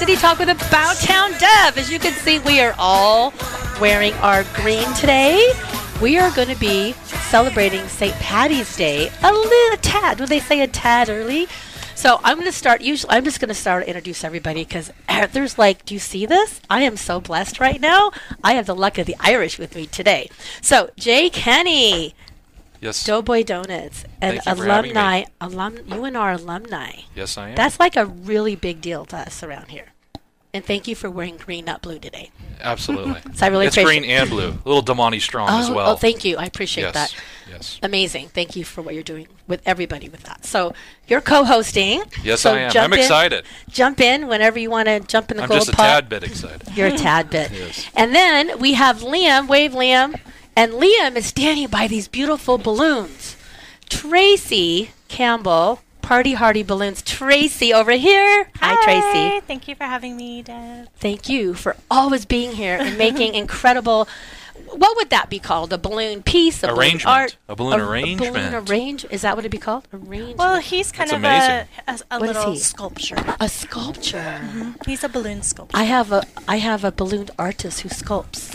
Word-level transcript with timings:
City 0.00 0.16
Talk 0.16 0.38
with 0.38 0.48
About 0.48 0.96
Town 0.96 1.30
Deb. 1.32 1.76
As 1.76 1.92
you 1.92 1.98
can 1.98 2.14
see, 2.14 2.38
we 2.38 2.58
are 2.58 2.74
all 2.78 3.34
wearing 3.82 4.14
our 4.14 4.44
green 4.54 4.90
today. 4.94 5.52
We 6.00 6.16
are 6.16 6.34
going 6.34 6.48
to 6.48 6.58
be 6.58 6.92
celebrating 7.28 7.86
St. 7.86 8.14
Patty's 8.14 8.74
Day 8.78 9.10
a 9.22 9.30
little 9.30 9.76
tad. 9.82 10.18
Would 10.18 10.30
they 10.30 10.40
say 10.40 10.62
a 10.62 10.66
tad 10.66 11.10
early? 11.10 11.48
So 11.94 12.18
I'm 12.24 12.36
going 12.38 12.46
to 12.46 12.56
start. 12.56 12.80
Usually, 12.80 13.12
I'm 13.12 13.24
just 13.24 13.40
going 13.40 13.50
to 13.50 13.54
start 13.54 13.82
to 13.82 13.88
introduce 13.88 14.24
everybody 14.24 14.64
because 14.64 14.90
there's 15.32 15.58
like, 15.58 15.84
do 15.84 15.92
you 15.92 16.00
see 16.00 16.24
this? 16.24 16.62
I 16.70 16.80
am 16.80 16.96
so 16.96 17.20
blessed 17.20 17.60
right 17.60 17.78
now. 17.78 18.10
I 18.42 18.54
have 18.54 18.64
the 18.64 18.74
luck 18.74 18.96
of 18.96 19.04
the 19.04 19.16
Irish 19.20 19.58
with 19.58 19.76
me 19.76 19.86
today. 19.86 20.30
So 20.62 20.88
Jay 20.96 21.28
Kenny, 21.28 22.14
Yes. 22.80 23.04
Doughboy 23.04 23.42
Donuts, 23.42 24.04
and 24.22 24.40
Thank 24.40 24.46
you 24.46 24.54
for 24.54 24.62
me. 24.62 24.70
alumni. 24.70 25.24
Alum, 25.42 25.76
you 25.86 26.04
and 26.06 26.16
our 26.16 26.32
alumni. 26.32 26.92
Yes, 27.14 27.36
I 27.36 27.50
am. 27.50 27.54
That's 27.54 27.78
like 27.78 27.96
a 27.96 28.06
really 28.06 28.56
big 28.56 28.80
deal 28.80 29.04
to 29.06 29.18
us 29.18 29.42
around 29.42 29.68
here. 29.68 29.89
And 30.52 30.64
thank 30.64 30.88
you 30.88 30.96
for 30.96 31.08
wearing 31.08 31.36
green, 31.36 31.64
not 31.64 31.80
blue 31.80 31.98
today. 31.98 32.30
Absolutely. 32.60 33.20
So 33.34 33.46
I 33.46 33.48
really 33.48 33.66
it's 33.66 33.76
green 33.76 34.04
and 34.04 34.28
blue. 34.28 34.48
A 34.48 34.68
little 34.68 34.82
Damani 34.82 35.20
Strong 35.20 35.48
oh, 35.50 35.60
as 35.60 35.70
well. 35.70 35.92
oh, 35.92 35.96
thank 35.96 36.24
you. 36.24 36.36
I 36.36 36.44
appreciate 36.44 36.84
yes. 36.84 36.94
that. 36.94 37.14
Yes. 37.48 37.78
Amazing. 37.82 38.28
Thank 38.28 38.56
you 38.56 38.64
for 38.64 38.82
what 38.82 38.94
you're 38.94 39.02
doing 39.02 39.28
with 39.46 39.62
everybody 39.64 40.08
with 40.08 40.24
that. 40.24 40.44
So 40.44 40.74
you're 41.06 41.20
co-hosting. 41.20 42.02
Yes, 42.22 42.40
so 42.40 42.54
I 42.54 42.58
am. 42.58 42.76
I'm 42.76 42.92
in- 42.92 42.98
excited. 42.98 43.44
Jump 43.68 44.00
in 44.00 44.26
whenever 44.26 44.58
you 44.58 44.68
want 44.68 44.88
to 44.88 45.00
jump 45.00 45.30
in 45.30 45.36
the 45.36 45.44
call. 45.44 45.52
I'm 45.52 45.58
gold 45.58 45.66
just 45.66 45.72
a 45.72 45.76
pot. 45.76 45.86
tad 45.86 46.08
bit 46.08 46.24
excited. 46.24 46.68
You're 46.74 46.88
a 46.88 46.96
tad 46.96 47.30
bit. 47.30 47.50
Yes. 47.60 47.88
And 47.94 48.14
then 48.14 48.58
we 48.58 48.74
have 48.74 49.00
Liam. 49.00 49.46
Wave 49.48 49.72
Liam. 49.72 50.18
And 50.56 50.72
Liam 50.72 51.16
is 51.16 51.26
standing 51.26 51.68
by 51.68 51.86
these 51.86 52.08
beautiful 52.08 52.58
balloons. 52.58 53.36
Tracy 53.88 54.90
Campbell, 55.08 55.80
Party 56.10 56.32
Hardy 56.32 56.64
Balloons. 56.64 57.02
Tracy 57.02 57.72
over 57.72 57.92
here. 57.92 58.48
Hi, 58.56 58.74
Tracy. 58.82 59.46
Thank 59.46 59.68
you 59.68 59.76
for 59.76 59.84
having 59.84 60.16
me, 60.16 60.42
Deb. 60.42 60.88
Thank 60.96 61.28
you 61.28 61.54
for 61.54 61.76
always 61.88 62.24
being 62.24 62.50
here 62.56 62.76
and 62.80 62.98
making 62.98 63.36
incredible. 63.36 64.08
What 64.72 64.96
would 64.96 65.10
that 65.10 65.30
be 65.30 65.38
called? 65.38 65.72
A 65.72 65.78
balloon 65.78 66.24
piece? 66.24 66.64
A 66.64 66.66
balloon 66.66 66.78
Arrangement. 66.80 67.06
art? 67.16 67.36
A 67.48 67.54
balloon 67.54 67.78
arrangement. 67.80 68.20
A 68.22 68.32
balloon 68.32 68.54
arrangement. 68.54 68.70
arrange? 68.70 69.04
Is 69.10 69.22
that 69.22 69.36
what 69.36 69.42
it'd 69.44 69.52
be 69.52 69.58
called? 69.58 69.86
Arrangement. 69.92 70.36
Well, 70.38 70.58
he's 70.58 70.90
kind 70.90 71.10
That's 71.10 71.16
of 71.16 71.24
amazing. 71.24 71.68
a, 71.86 72.00
a, 72.10 72.18
a 72.18 72.18
little 72.18 72.56
sculpture. 72.56 73.36
a 73.38 73.48
sculpture. 73.48 74.18
Mm-hmm. 74.18 74.70
He's 74.86 75.04
a 75.04 75.08
balloon 75.08 75.42
sculptor. 75.42 75.76
I 75.76 75.84
have 75.84 76.10
a 76.10 76.24
I 76.48 76.56
have 76.56 76.82
a 76.82 76.90
balloon 76.90 77.28
artist 77.38 77.82
who 77.82 77.88
sculpts. 77.88 78.50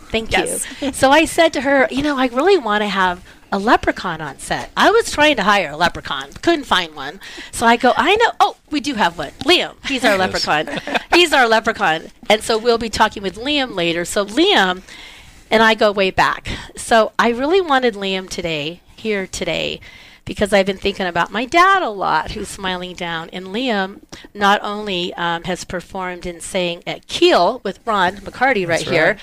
Thank 0.10 0.32
Yes. 0.32 0.66
you. 0.82 0.92
So 0.92 1.12
I 1.12 1.26
said 1.26 1.52
to 1.52 1.60
her, 1.60 1.86
you 1.92 2.02
know, 2.02 2.18
I 2.18 2.26
really 2.26 2.58
want 2.58 2.82
to 2.82 2.88
have 2.88 3.24
a 3.50 3.58
leprechaun 3.58 4.20
on 4.20 4.38
set. 4.38 4.70
I 4.76 4.90
was 4.90 5.10
trying 5.10 5.36
to 5.36 5.42
hire 5.42 5.70
a 5.70 5.76
leprechaun, 5.76 6.32
couldn't 6.42 6.64
find 6.64 6.94
one. 6.94 7.20
So 7.52 7.66
I 7.66 7.76
go, 7.76 7.92
I 7.96 8.16
know. 8.16 8.32
Oh, 8.40 8.56
we 8.70 8.80
do 8.80 8.94
have 8.94 9.18
one. 9.18 9.30
Liam, 9.44 9.74
he's 9.86 10.04
our 10.04 10.16
leprechaun. 10.16 10.68
he's 11.14 11.32
our 11.32 11.48
leprechaun. 11.48 12.08
And 12.28 12.42
so 12.42 12.58
we'll 12.58 12.78
be 12.78 12.90
talking 12.90 13.22
with 13.22 13.36
Liam 13.36 13.74
later. 13.74 14.04
So 14.04 14.24
Liam 14.24 14.82
and 15.50 15.62
I 15.62 15.74
go 15.74 15.92
way 15.92 16.10
back. 16.10 16.48
So 16.76 17.12
I 17.18 17.30
really 17.30 17.60
wanted 17.60 17.94
Liam 17.94 18.28
today, 18.28 18.80
here 18.96 19.26
today, 19.26 19.80
because 20.24 20.52
I've 20.52 20.66
been 20.66 20.76
thinking 20.76 21.06
about 21.06 21.32
my 21.32 21.46
dad 21.46 21.82
a 21.82 21.88
lot, 21.88 22.32
who's 22.32 22.48
smiling 22.48 22.94
down. 22.94 23.30
And 23.30 23.46
Liam 23.46 24.02
not 24.34 24.60
only 24.62 25.14
um, 25.14 25.44
has 25.44 25.64
performed 25.64 26.26
in 26.26 26.40
saying 26.40 26.82
at 26.86 27.06
Ceol 27.06 27.64
with 27.64 27.80
Ron 27.86 28.16
McCarty 28.16 28.68
right 28.68 28.82
here, 28.82 29.16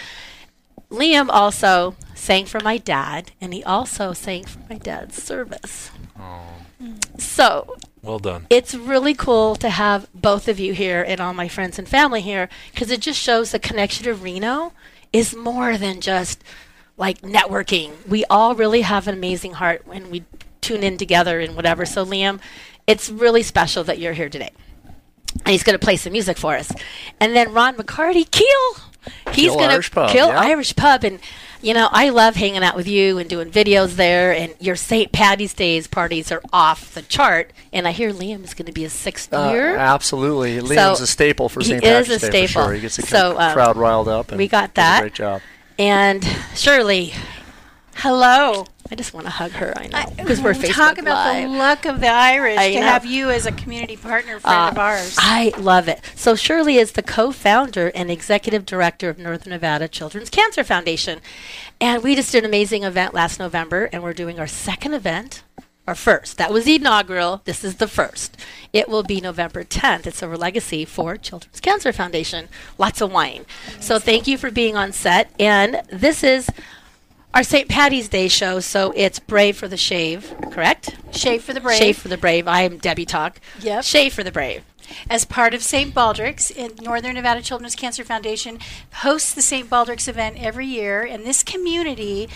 Liam 0.89 1.27
also 1.29 1.95
sang 2.13 2.45
for 2.45 2.59
my 2.61 2.77
dad, 2.77 3.31
and 3.41 3.53
he 3.53 3.63
also 3.63 4.13
sang 4.13 4.45
for 4.45 4.59
my 4.69 4.77
dad's 4.77 5.21
service. 5.21 5.91
So 7.17 7.75
Well 8.01 8.19
done. 8.19 8.47
it's 8.49 8.73
really 8.75 9.13
cool 9.13 9.55
to 9.57 9.69
have 9.69 10.07
both 10.13 10.47
of 10.47 10.59
you 10.59 10.73
here 10.73 11.03
and 11.05 11.19
all 11.19 11.33
my 11.33 11.47
friends 11.47 11.77
and 11.79 11.87
family 11.87 12.21
here 12.21 12.49
because 12.73 12.91
it 12.91 13.01
just 13.01 13.19
shows 13.19 13.51
the 13.51 13.59
connection 13.59 14.03
to 14.05 14.13
Reno 14.13 14.73
is 15.13 15.35
more 15.35 15.77
than 15.77 16.01
just 16.01 16.43
like 16.97 17.21
networking. 17.21 17.91
We 18.07 18.25
all 18.29 18.55
really 18.55 18.81
have 18.81 19.07
an 19.07 19.13
amazing 19.15 19.53
heart 19.53 19.85
when 19.85 20.09
we 20.09 20.23
tune 20.61 20.83
in 20.83 20.97
together 20.97 21.39
and 21.39 21.55
whatever. 21.55 21.85
So, 21.85 22.05
Liam, 22.05 22.39
it's 22.87 23.09
really 23.09 23.43
special 23.43 23.83
that 23.85 23.99
you're 23.99 24.13
here 24.13 24.29
today. 24.29 24.51
And 25.39 25.49
he's 25.49 25.63
going 25.63 25.77
to 25.77 25.83
play 25.83 25.97
some 25.97 26.13
music 26.13 26.37
for 26.37 26.55
us. 26.55 26.71
And 27.19 27.35
then 27.35 27.51
Ron 27.53 27.75
McCarty, 27.75 28.25
Ceol. 28.29 28.81
He's 29.33 29.51
Ceol 29.51 29.57
going 29.57 29.69
Irish 29.71 29.89
to 29.89 29.95
Pub, 29.95 30.09
Ceol 30.09 30.27
yeah. 30.29 30.39
Irish 30.39 30.75
Pub. 30.75 31.03
And, 31.03 31.19
you 31.61 31.73
know, 31.73 31.89
I 31.91 32.09
love 32.09 32.35
hanging 32.35 32.63
out 32.63 32.75
with 32.75 32.87
you 32.87 33.17
and 33.17 33.29
doing 33.29 33.49
videos 33.51 33.95
there. 33.95 34.31
And 34.33 34.53
your 34.59 34.75
St. 34.75 35.11
Patty's 35.11 35.53
Days 35.53 35.87
parties 35.87 36.31
are 36.31 36.41
off 36.53 36.93
the 36.93 37.01
chart. 37.01 37.51
And 37.73 37.87
I 37.87 37.91
hear 37.91 38.11
Liam 38.13 38.43
is 38.43 38.53
going 38.53 38.65
to 38.67 38.71
be 38.71 38.85
a 38.85 38.89
sixth 38.89 39.33
Uh, 39.33 39.49
year. 39.51 39.75
absolutely. 39.75 40.59
Liam's 40.59 41.01
a 41.01 41.07
staple 41.07 41.49
for 41.49 41.61
st 41.61 41.81
he 41.83 41.87
St. 41.87 41.99
is 42.01 42.07
Patrick's 42.07 42.23
a 42.23 42.31
Day 42.31 42.41
for 42.43 42.47
staple. 42.51 42.65
sure. 42.67 42.73
He 42.73 42.81
gets 42.81 42.95
the 42.97 43.01
So, 43.03 43.39
um, 43.39 43.53
crowd 43.53 43.77
riled 43.77 44.07
up. 44.07 44.29
And 44.29 44.37
we 44.37 44.47
got 44.47 44.75
that. 44.75 45.01
Great 45.01 45.13
job. 45.15 45.41
And 45.77 46.23
Shirley, 46.55 47.13
hello. 47.95 48.65
I 48.91 48.95
just 48.95 49.13
want 49.13 49.25
to 49.25 49.31
hug 49.31 49.51
her. 49.51 49.73
I 49.75 49.87
know 49.87 50.05
because 50.15 50.41
we're 50.41 50.53
Facebook 50.53 50.73
Talk 50.75 50.97
about 50.99 51.33
Live. 51.33 51.49
the 51.49 51.57
luck 51.57 51.85
of 51.85 51.99
the 52.01 52.07
Irish 52.07 52.57
I 52.59 52.73
to 52.73 52.79
know. 52.81 52.85
have 52.85 53.05
you 53.05 53.31
as 53.31 53.45
a 53.47 53.51
community 53.51 53.97
partner 53.97 54.39
friend 54.39 54.55
Uh, 54.67 54.71
of 54.71 54.77
ours. 54.77 55.15
I 55.17 55.53
love 55.57 55.87
it. 55.87 56.01
So 56.15 56.35
Shirley 56.35 56.77
is 56.77 56.91
the 56.91 57.01
co-founder 57.03 57.87
and 57.95 58.11
executive 58.11 58.65
director 58.65 59.09
of 59.09 59.17
Northern 59.17 59.51
Nevada 59.51 59.87
Children's 59.87 60.29
Cancer 60.29 60.63
Foundation, 60.63 61.19
and 61.81 62.03
we 62.03 62.15
just 62.15 62.31
did 62.31 62.43
an 62.43 62.49
amazing 62.49 62.83
event 62.83 63.13
last 63.15 63.39
November, 63.39 63.89
and 63.91 64.03
we're 64.03 64.13
doing 64.13 64.39
our 64.39 64.47
second 64.47 64.93
event. 64.93 65.43
Our 65.87 65.93
first. 65.93 66.39
That 66.39 66.51
was 66.51 66.65
the 66.65 66.73
inaugural. 66.77 67.41
This 67.45 67.63
is 67.63 67.75
the 67.75 67.87
first. 67.87 68.35
It 68.73 68.89
will 68.89 69.03
be 69.03 69.21
November 69.21 69.63
10th. 69.63 70.07
It's 70.07 70.23
a 70.23 70.27
legacy 70.27 70.83
for 70.83 71.15
Children's 71.15 71.59
Cancer 71.59 71.93
Foundation. 71.93 72.49
Lots 72.79 73.01
of 73.01 73.11
wine. 73.11 73.45
So 73.79 73.99
thank 73.99 74.25
you 74.25 74.39
for 74.39 74.49
being 74.49 74.75
on 74.75 74.91
set. 74.93 75.29
And 75.39 75.83
this 75.91 76.23
is 76.23 76.49
our 77.35 77.43
St. 77.43 77.67
Patty's 77.69 78.07
Day 78.09 78.29
show. 78.29 78.59
So 78.61 78.93
it's 78.95 79.19
Brave 79.19 79.57
for 79.57 79.67
the 79.67 79.77
Shave, 79.77 80.33
correct? 80.51 80.95
Shave 81.11 81.43
for 81.43 81.53
the 81.53 81.61
Brave. 81.61 81.77
Shave 81.77 81.97
for 81.97 82.07
the 82.07 82.17
Brave. 82.17 82.47
I 82.47 82.61
am 82.61 82.77
Debbie 82.77 83.05
Talk. 83.05 83.39
Yep. 83.59 83.83
Shave 83.83 84.13
for 84.13 84.23
the 84.23 84.31
Brave. 84.31 84.63
As 85.09 85.25
part 85.25 85.53
of 85.53 85.61
St. 85.63 85.93
Baldrick's, 85.93 86.51
Northern 86.81 87.15
Nevada 87.15 87.41
Children's 87.41 87.75
Cancer 87.75 88.03
Foundation 88.03 88.59
hosts 88.95 89.33
the 89.33 89.41
St. 89.41 89.69
Baldrick's 89.69 90.07
event 90.07 90.37
every 90.39 90.65
year, 90.67 91.03
and 91.03 91.25
this 91.25 91.43
community, 91.43 92.29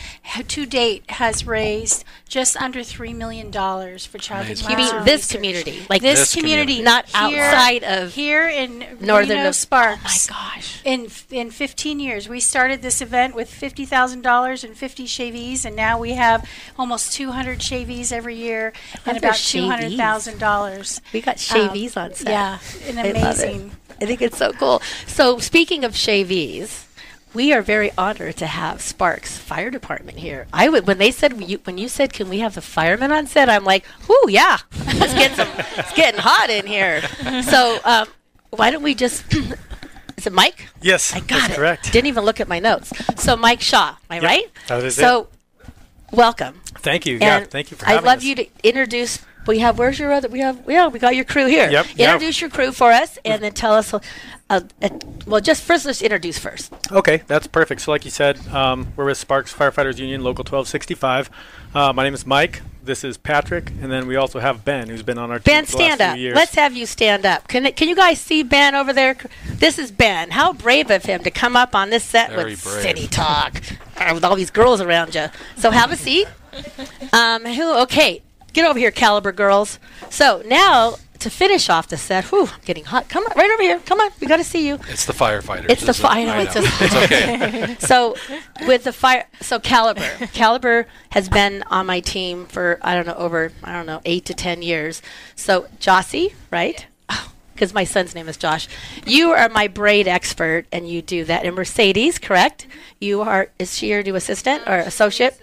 to 0.48 0.66
date, 0.66 1.04
has 1.12 1.46
raised 1.46 2.04
just 2.28 2.56
under 2.58 2.84
three 2.84 3.14
million 3.14 3.50
dollars 3.52 4.06
for 4.06 4.18
childhood 4.18 4.60
Amazing. 4.60 4.70
You 4.70 4.76
cancer 4.78 4.96
mean 4.98 5.06
this 5.06 5.22
research. 5.22 5.36
community, 5.36 5.86
like 5.90 6.02
this, 6.02 6.20
This 6.20 6.36
community, 6.36 6.78
community. 6.78 6.84
not 6.84 7.32
here- 7.32 7.44
outside 7.44 7.84
of 7.84 8.14
here 8.14 8.48
in 8.48 8.80
Northern 9.00 9.30
Reno 9.30 9.44
Nev- 9.44 9.56
Sparks. 9.56 10.30
Oh 10.30 10.34
my 10.34 10.40
gosh! 10.56 10.82
In 10.86 11.08
in 11.32 11.52
15 11.52 12.00
years, 12.00 12.30
we 12.30 12.40
started 12.40 12.82
this 12.82 13.02
event 13.02 13.36
with 13.36 13.50
fifty 13.50 13.86
thousand 13.86 14.22
dollars 14.22 14.64
and 14.64 14.78
50 14.78 15.06
shavees, 15.06 15.66
and 15.66 15.76
now 15.76 15.98
we 16.00 16.12
have 16.14 16.48
almost 16.78 17.14
200 17.14 17.62
shavees 17.62 18.12
every 18.12 18.36
year 18.36 18.74
and 19.06 19.18
about 19.18 19.36
200 19.36 19.98
thousand 19.98 20.40
dollars. 20.40 21.02
We 21.14 21.22
got 21.22 21.34
um, 21.36 21.38
shavees 21.38 21.98
on 21.98 22.14
set. 22.14 22.30
Yeah, 22.30 22.39
an 22.88 22.98
I 22.98 23.02
love 23.02 23.06
it. 23.06 23.16
amazing. 23.18 23.72
I 24.02 24.06
think 24.06 24.22
it's 24.22 24.38
so 24.38 24.52
cool. 24.54 24.82
So 25.08 25.40
speaking 25.40 25.84
of 25.84 25.96
shavees, 25.96 26.86
we 27.34 27.52
are 27.54 27.62
very 27.62 27.92
honored 27.98 28.38
to 28.38 28.48
have 28.48 28.82
Sparks 28.82 29.38
Fire 29.38 29.70
Department 29.70 30.18
here. 30.20 30.48
I 30.54 30.70
would 30.70 30.88
when 30.88 30.98
they 30.98 31.12
said 31.12 31.40
you, 31.44 31.60
when 31.66 31.78
you 31.78 31.88
said 31.90 32.14
can 32.14 32.30
we 32.30 32.40
have 32.40 32.56
the 32.56 32.62
firemen 32.62 33.12
on 33.12 33.28
set, 33.28 33.50
I'm 33.50 33.64
like, 33.66 33.86
whoo, 34.08 34.30
yeah, 34.30 34.58
let's 34.96 35.14
get 35.14 35.36
some. 35.36 35.48
it's 35.78 35.94
getting 35.94 36.20
hot 36.22 36.50
in 36.50 36.66
here. 36.66 37.02
So 37.44 37.80
um, 37.84 38.08
why 38.52 38.72
don't 38.72 38.84
we 38.84 38.96
just? 38.96 39.26
Is 40.18 40.28
it 40.28 40.34
Mike? 40.34 40.68
Yes, 40.82 41.14
I 41.14 41.20
got 41.20 41.30
that's 41.30 41.54
it. 41.54 41.56
correct. 41.56 41.94
Didn't 41.94 42.08
even 42.08 42.26
look 42.26 42.40
at 42.42 42.48
my 42.50 42.60
notes. 42.60 42.92
So 43.22 43.38
Mike 43.38 43.62
Shaw, 43.62 43.90
am 43.90 43.96
I 44.10 44.16
Yep, 44.16 44.24
right? 44.24 44.46
that 44.68 44.84
is 44.84 44.96
so 44.96 45.28
welcome. 46.12 46.60
Thank 46.66 47.06
you. 47.06 47.18
Yeah, 47.22 47.46
thank 47.46 47.72
you 47.72 47.78
for 47.78 47.88
I'd 47.88 48.04
love 48.04 48.18
us. 48.20 48.24
you 48.26 48.36
to 48.36 48.48
introduce 48.64 49.20
We 49.48 49.60
have. 49.60 49.80
Where's 49.80 49.98
your 49.98 50.12
other? 50.12 50.28
We 50.28 50.40
have. 50.40 50.62
Yeah, 50.68 50.88
we 50.88 51.00
got 51.00 51.16
your 51.16 51.26
crew 51.26 51.48
here. 51.48 51.70
Yep, 51.70 51.88
yeah. 51.96 52.14
Introduce 52.14 52.42
your 52.42 52.50
crew 52.50 52.72
for 52.72 52.92
us, 52.92 53.18
and 53.26 53.42
then 53.42 53.54
tell 53.54 53.74
us. 53.74 53.94
Uh, 53.94 54.00
uh, 54.50 54.90
well, 55.28 55.42
just 55.42 55.64
first, 55.64 55.86
let's 55.86 56.02
introduce 56.02 56.38
first. 56.40 56.74
Okay, 56.92 57.22
that's 57.28 57.48
perfect. 57.48 57.82
So, 57.82 57.92
like 57.92 58.04
you 58.04 58.12
said, 58.12 58.46
um, 58.48 58.92
we're 58.96 59.06
with 59.06 59.18
Sparks 59.18 59.54
Firefighters 59.54 59.98
Union, 60.00 60.24
Local 60.24 60.42
1265. 60.44 61.30
Uh, 61.74 61.94
my 61.94 62.04
name 62.04 62.14
is 62.16 62.26
Mike. 62.26 62.62
This 62.84 63.04
is 63.04 63.18
Patrick, 63.18 63.70
and 63.82 63.92
then 63.92 64.08
we 64.08 64.16
also 64.16 64.40
have 64.40 64.66
Ben, 64.66 64.90
who's 64.90 65.04
been 65.04 65.20
on 65.20 65.30
our 65.30 65.38
team 65.38 65.54
Ben, 65.54 65.66
for 65.66 65.74
the 65.74 65.78
last 65.78 65.94
stand 65.96 66.18
few 66.18 66.30
up. 66.32 66.36
Let's 66.36 66.56
have 66.56 66.76
you 66.76 66.86
stand 66.88 67.26
up. 67.26 67.48
Can 67.48 67.72
Can 67.74 67.88
you 67.88 67.96
guys 67.96 68.20
see 68.20 68.42
Ben 68.42 68.74
over 68.74 68.92
there? 68.94 69.16
This 69.48 69.78
is 69.78 69.92
Ben. 69.92 70.32
How 70.32 70.54
brave 70.54 70.90
of 70.90 71.06
him 71.06 71.22
to 71.24 71.32
come 71.32 71.56
up 71.56 71.76
on 71.76 71.92
this 71.92 72.04
set 72.04 72.32
Very 72.32 72.52
with 72.52 72.64
brave. 72.64 72.82
City 72.82 73.08
Talk 73.08 73.62
uh, 73.98 74.12
with 74.14 74.24
all 74.24 74.36
these 74.36 74.50
girls 74.50 74.82
around 74.82 75.14
you. 75.14 75.28
So 75.58 75.72
have 75.72 75.92
a 75.92 75.96
seat. 75.98 76.28
Um, 77.14 77.46
who? 77.46 77.76
Okay, 77.84 78.22
get 78.54 78.66
over 78.68 78.80
here, 78.80 78.92
Caliber 78.92 79.32
girls. 79.32 79.80
So 80.10 80.42
now 80.46 80.96
to 81.20 81.30
finish 81.30 81.70
off 81.70 81.88
the 81.88 81.98
set. 81.98 82.26
Whew, 82.26 82.48
I'm 82.48 82.62
getting 82.64 82.86
hot. 82.86 83.10
Come 83.10 83.26
on, 83.26 83.34
right 83.36 83.52
over 83.52 83.62
here. 83.62 83.80
Come 83.80 84.00
on, 84.00 84.10
we 84.22 84.28
got 84.28 84.38
to 84.38 84.44
see 84.44 84.66
you. 84.68 84.80
It's 84.88 85.06
the 85.06 85.14
firefighters. 85.14 85.70
It's 85.70 85.82
the 85.82 85.90
isn't 85.90 86.06
it? 86.06 86.10
I 86.10 86.24
know, 86.24 86.40
it's 86.40 86.56
it's 86.56 86.96
okay. 86.96 87.76
so 87.80 88.16
with 88.66 88.84
the 88.84 88.94
fire 88.94 89.28
so 89.42 89.60
caliber 89.60 90.08
caliber 90.34 90.88
has 91.12 91.30
been 91.30 91.64
on 91.64 91.86
my 91.86 92.00
team 92.00 92.46
for 92.46 92.80
i 92.82 92.96
don't 92.96 93.08
know 93.08 93.16
over 93.16 93.52
i 93.64 93.72
don't 93.72 93.86
know 93.86 94.02
eight 94.06 94.26
to 94.26 94.34
ten 94.34 94.62
years 94.62 95.02
so 95.36 95.68
jossie 95.80 96.34
right 96.52 96.88
oh, 97.10 97.32
because 97.54 97.74
my 97.74 97.84
son's 97.84 98.16
name 98.16 98.28
is 98.28 98.38
josh 98.38 98.68
you 99.06 99.32
are 99.32 99.50
my 99.50 99.68
braid 99.68 100.08
expert 100.08 100.66
and 100.72 100.88
you 100.88 101.02
do 101.02 101.24
that 101.24 101.46
and 101.46 101.56
mercedes 101.56 102.20
correct 102.20 102.68
you 103.00 103.22
are 103.22 103.50
is 103.58 103.78
she 103.78 103.90
your 103.90 104.04
new 104.04 104.16
assistant 104.16 104.64
or 104.68 104.78
associate 104.78 105.40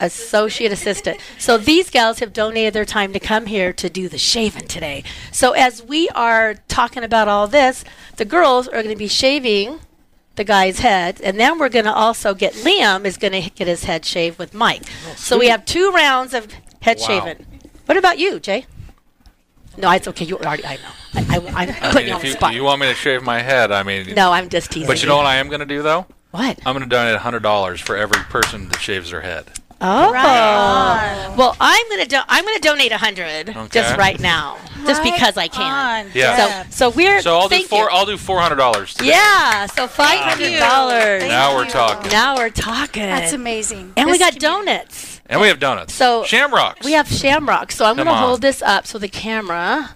associate 0.00 0.72
assistant. 0.72 1.18
So 1.38 1.58
these 1.58 1.90
gals 1.90 2.20
have 2.20 2.32
donated 2.32 2.72
their 2.74 2.84
time 2.84 3.12
to 3.12 3.20
come 3.20 3.46
here 3.46 3.72
to 3.74 3.88
do 3.90 4.08
the 4.08 4.18
shaving 4.18 4.66
today. 4.68 5.02
So 5.32 5.52
as 5.52 5.82
we 5.82 6.08
are 6.10 6.54
talking 6.68 7.02
about 7.02 7.28
all 7.28 7.46
this, 7.48 7.84
the 8.16 8.24
girls 8.24 8.68
are 8.68 8.82
going 8.82 8.90
to 8.90 8.96
be 8.96 9.08
shaving 9.08 9.80
the 10.36 10.44
guy's 10.44 10.78
head, 10.78 11.20
and 11.22 11.38
then 11.40 11.58
we're 11.58 11.68
going 11.68 11.84
to 11.84 11.92
also 11.92 12.32
get 12.32 12.52
Liam 12.54 13.04
is 13.04 13.16
going 13.16 13.32
to 13.42 13.50
get 13.50 13.66
his 13.66 13.82
head 13.84 14.04
shaved 14.04 14.38
with 14.38 14.54
Mike. 14.54 14.84
so 15.16 15.36
we 15.36 15.48
have 15.48 15.64
two 15.64 15.90
rounds 15.90 16.32
of 16.32 16.46
head 16.80 16.98
Wow. 17.00 17.06
shaving. 17.06 17.46
What 17.86 17.96
about 17.98 18.18
you, 18.20 18.38
Jay? 18.38 18.66
No, 19.76 19.90
it's 19.90 20.06
okay. 20.06 20.24
You 20.24 20.38
already. 20.38 20.64
I 20.64 20.76
know. 20.76 20.82
I, 21.14 21.20
I, 21.20 21.62
I'm 21.62 21.68
I 21.70 21.72
putting 21.90 21.94
mean, 21.96 22.06
you 22.08 22.12
on 22.14 22.20
the 22.20 22.30
spot. 22.30 22.54
you 22.54 22.62
want 22.62 22.80
me 22.80 22.86
to 22.86 22.94
shave 22.94 23.24
my 23.24 23.40
head, 23.40 23.72
I 23.72 23.82
mean, 23.82 24.14
no, 24.14 24.30
I'm 24.30 24.48
just 24.48 24.70
teasing. 24.70 24.86
but 24.86 25.02
you 25.02 25.08
know 25.08 25.16
what 25.16 25.26
I 25.26 25.36
am 25.36 25.48
going 25.48 25.58
to 25.60 25.66
do 25.66 25.82
though? 25.82 26.06
What? 26.30 26.58
I'm 26.64 26.74
going 26.76 26.88
to 26.88 26.88
donate 26.88 27.16
hundred 27.20 27.42
dollars 27.42 27.80
for 27.80 27.96
every 27.96 28.22
person 28.24 28.68
that 28.68 28.78
shaves 28.80 29.10
their 29.10 29.22
head. 29.22 29.46
Oh. 29.80 30.14
on. 30.14 31.36
Well, 31.36 31.56
I'm 31.60 31.88
gonna 31.88 32.06
do- 32.06 32.18
I'm 32.28 32.44
gonna 32.44 32.58
donate 32.58 32.90
a 32.92 32.98
hundred 32.98 33.50
Okay. 33.50 33.68
just 33.70 33.96
right 33.96 34.18
now, 34.18 34.56
just 34.86 35.02
Right 35.02 35.12
because 35.12 35.36
I 35.36 35.46
can. 35.48 36.06
on, 36.06 36.10
Yeah. 36.14 36.36
Deb. 36.64 36.72
So 36.72 36.90
so 36.90 36.96
we're 36.96 37.22
So 37.22 37.38
I'll 37.38 37.48
do 37.48 37.54
thank 37.56 37.68
four. 37.68 37.84
you. 37.84 37.88
I'll 37.92 38.06
do 38.06 38.16
four 38.16 38.40
hundred 38.40 38.56
dollars. 38.56 38.96
yeah. 39.00 39.66
So 39.66 39.86
five 39.86 40.18
hundred 40.20 40.58
dollars. 40.58 41.20
Thank 41.20 41.30
Now 41.32 41.54
we're 41.54 41.64
you. 41.64 41.70
talking. 41.70 42.10
Now 42.10 42.36
we're 42.36 42.50
talking. 42.50 43.02
That's 43.06 43.32
amazing. 43.32 43.92
And 43.96 44.06
we 44.06 44.12
This 44.18 44.18
got 44.20 44.34
community- 44.40 44.66
donuts. 44.72 45.20
And 45.30 45.40
we 45.40 45.48
have 45.48 45.60
donuts. 45.60 45.94
So 45.94 46.24
shamrocks. 46.24 46.84
We 46.84 46.92
have 46.92 47.08
shamrock. 47.08 47.70
So 47.70 47.84
I'm 47.84 47.96
Come 47.96 48.06
gonna 48.06 48.16
on. 48.16 48.22
hold 48.24 48.40
this 48.40 48.62
up 48.62 48.86
so 48.86 48.98
the 48.98 49.08
camera. 49.08 49.90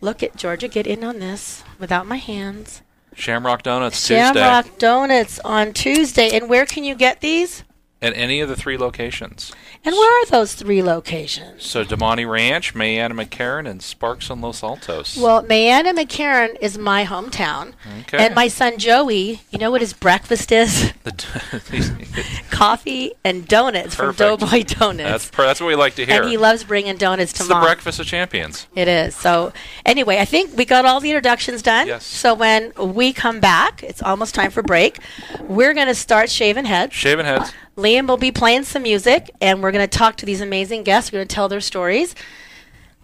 Look 0.00 0.22
at 0.24 0.34
Georgia. 0.36 0.66
Get 0.66 0.86
in 0.88 1.04
on 1.04 1.20
this 1.20 1.62
without 1.78 2.06
my 2.06 2.16
hands. 2.16 2.82
Shamrock 3.14 3.62
donuts 3.62 4.00
Tuesday 4.00 4.32
Shamrock 4.32 4.78
Donuts 4.78 5.38
on 5.44 5.72
Tuesday. 5.74 6.30
And 6.36 6.48
where 6.48 6.64
can 6.66 6.82
you 6.82 6.94
get 6.96 7.20
these? 7.20 7.62
At 8.02 8.16
any 8.16 8.40
of 8.40 8.48
the 8.48 8.56
three 8.56 8.76
locations. 8.76 9.52
And 9.84 9.94
where 9.94 10.22
are 10.22 10.26
those 10.26 10.54
three 10.54 10.82
locations? 10.82 11.64
So 11.64 11.84
Damonte 11.84 12.28
Ranch, 12.28 12.74
Mae 12.74 12.98
Anne 12.98 13.12
McCarran, 13.12 13.68
and 13.70 13.80
Sparks 13.80 14.28
and 14.28 14.42
Los 14.42 14.62
Altos. 14.64 15.16
Well, 15.16 15.42
Mae 15.42 15.68
Anne 15.68 15.86
McCarran 15.96 16.56
is 16.60 16.76
my 16.76 17.04
hometown. 17.04 17.74
Okay. 18.00 18.18
And 18.18 18.34
my 18.34 18.48
son 18.48 18.78
Joey, 18.78 19.42
you 19.50 19.58
know 19.60 19.70
what 19.70 19.80
his 19.82 19.92
breakfast 19.92 20.50
is? 20.50 20.92
Coffee 22.50 23.12
and 23.24 23.46
donuts 23.46 23.94
Perfect. 23.94 24.18
from 24.18 24.38
Doughboy 24.38 24.64
Donuts. 24.64 25.10
that's 25.10 25.30
per, 25.30 25.46
that's 25.46 25.60
what 25.60 25.66
we 25.68 25.74
like 25.74 25.94
to 25.96 26.04
hear. 26.06 26.22
and 26.22 26.30
he 26.30 26.36
loves 26.36 26.64
bringing 26.64 26.96
donuts 26.96 27.32
to 27.34 27.42
it's 27.42 27.48
the 27.48 27.54
breakfast 27.60 28.00
of 28.00 28.06
champions. 28.06 28.66
It 28.74 28.88
is. 28.88 29.14
So, 29.14 29.52
anyway, 29.86 30.18
I 30.18 30.24
think 30.24 30.56
we 30.56 30.64
got 30.64 30.84
all 30.84 31.00
the 31.00 31.10
introductions 31.10 31.62
done. 31.62 31.86
Yes. 31.86 32.04
So, 32.04 32.34
when 32.34 32.72
we 32.76 33.12
come 33.12 33.40
back, 33.40 33.82
it's 33.82 34.02
almost 34.02 34.34
time 34.34 34.50
for 34.50 34.62
break. 34.62 34.98
We're 35.42 35.74
going 35.74 35.88
to 35.88 35.94
start 35.94 36.30
shaving 36.30 36.64
heads. 36.64 36.94
Shaving 36.94 37.26
heads. 37.26 37.52
Liam 37.76 38.06
will 38.06 38.16
be 38.18 38.30
playing 38.30 38.64
some 38.64 38.82
music, 38.82 39.30
and 39.40 39.62
we're 39.62 39.72
going 39.72 39.86
to 39.88 39.98
talk 39.98 40.16
to 40.16 40.26
these 40.26 40.40
amazing 40.40 40.82
guests. 40.82 41.10
We're 41.12 41.18
going 41.18 41.28
to 41.28 41.34
tell 41.34 41.48
their 41.48 41.60
stories. 41.60 42.14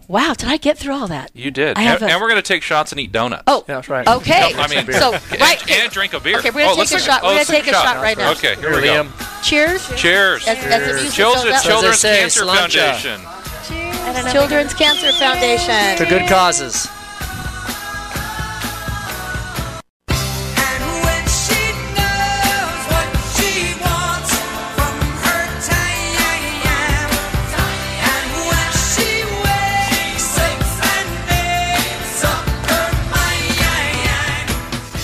Wow, 0.08 0.32
did 0.36 0.48
I 0.48 0.56
get 0.56 0.78
through 0.78 0.94
all 0.94 1.06
that? 1.08 1.30
You 1.34 1.50
did. 1.50 1.76
And, 1.78 2.02
a- 2.02 2.06
and 2.06 2.20
we're 2.20 2.28
going 2.30 2.40
to 2.42 2.46
take 2.46 2.62
shots 2.62 2.92
and 2.92 3.00
eat 3.00 3.12
donuts. 3.12 3.44
Oh, 3.46 3.64
Yeah, 3.68 3.74
that's 3.76 3.88
right. 3.90 4.08
okay. 4.08 4.52
I 4.56 4.66
mean, 4.68 4.90
so 4.92 5.12
and, 5.12 5.40
right, 5.40 5.70
and 5.70 5.92
drink 5.92 6.14
a 6.14 6.20
beer. 6.20 6.38
Okay, 6.38 6.48
we're 6.50 6.60
gonna 6.60 6.68
oh, 6.72 6.82
take 6.82 6.90
let's 6.90 6.92
a 6.92 6.98
shot. 6.98 7.20
Oh, 7.22 7.28
We're 7.28 7.34
let's 7.34 7.50
gonna 7.50 7.62
take 7.62 7.72
a 7.74 7.76
oh, 7.76 7.82
shot 7.82 7.96
right 7.96 8.16
now. 8.16 8.32
Okay, 8.32 8.54
here 8.56 8.70
we 8.70 8.88
Liam. 8.88 9.18
go. 9.18 9.26
cheers. 9.42 9.86
Cheers. 9.96 10.48
As, 10.48 10.56
as 10.64 10.86
the 10.86 10.94
music 10.94 11.12
Children's. 11.12 11.62
Children's 11.62 11.98
say, 11.98 12.20
Cancer 12.20 12.44
slancha. 12.44 12.94
Foundation. 13.68 14.32
Children's 14.32 14.72
Cancer 14.74 15.12
Foundation. 15.12 15.98
To 15.98 16.06
good 16.06 16.26
causes. 16.26 16.88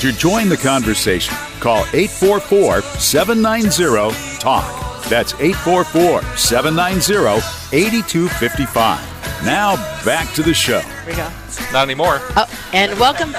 To 0.05 0.13
join 0.13 0.51
the 0.51 0.57
conversation, 0.59 1.35
call 1.61 1.87
844 1.95 2.83
790 2.83 4.39
TALK. 4.39 5.09
That's 5.09 5.33
844 5.41 6.21
790 6.37 7.41
8255. 7.75 9.47
Now 9.47 9.77
back 10.05 10.31
to 10.35 10.43
the 10.43 10.53
show. 10.53 10.81
Here 10.81 11.07
we 11.07 11.15
go. 11.15 11.31
Not 11.73 11.85
anymore. 11.85 12.19
Oh, 12.37 12.45
and 12.75 13.01
welcome, 13.01 13.35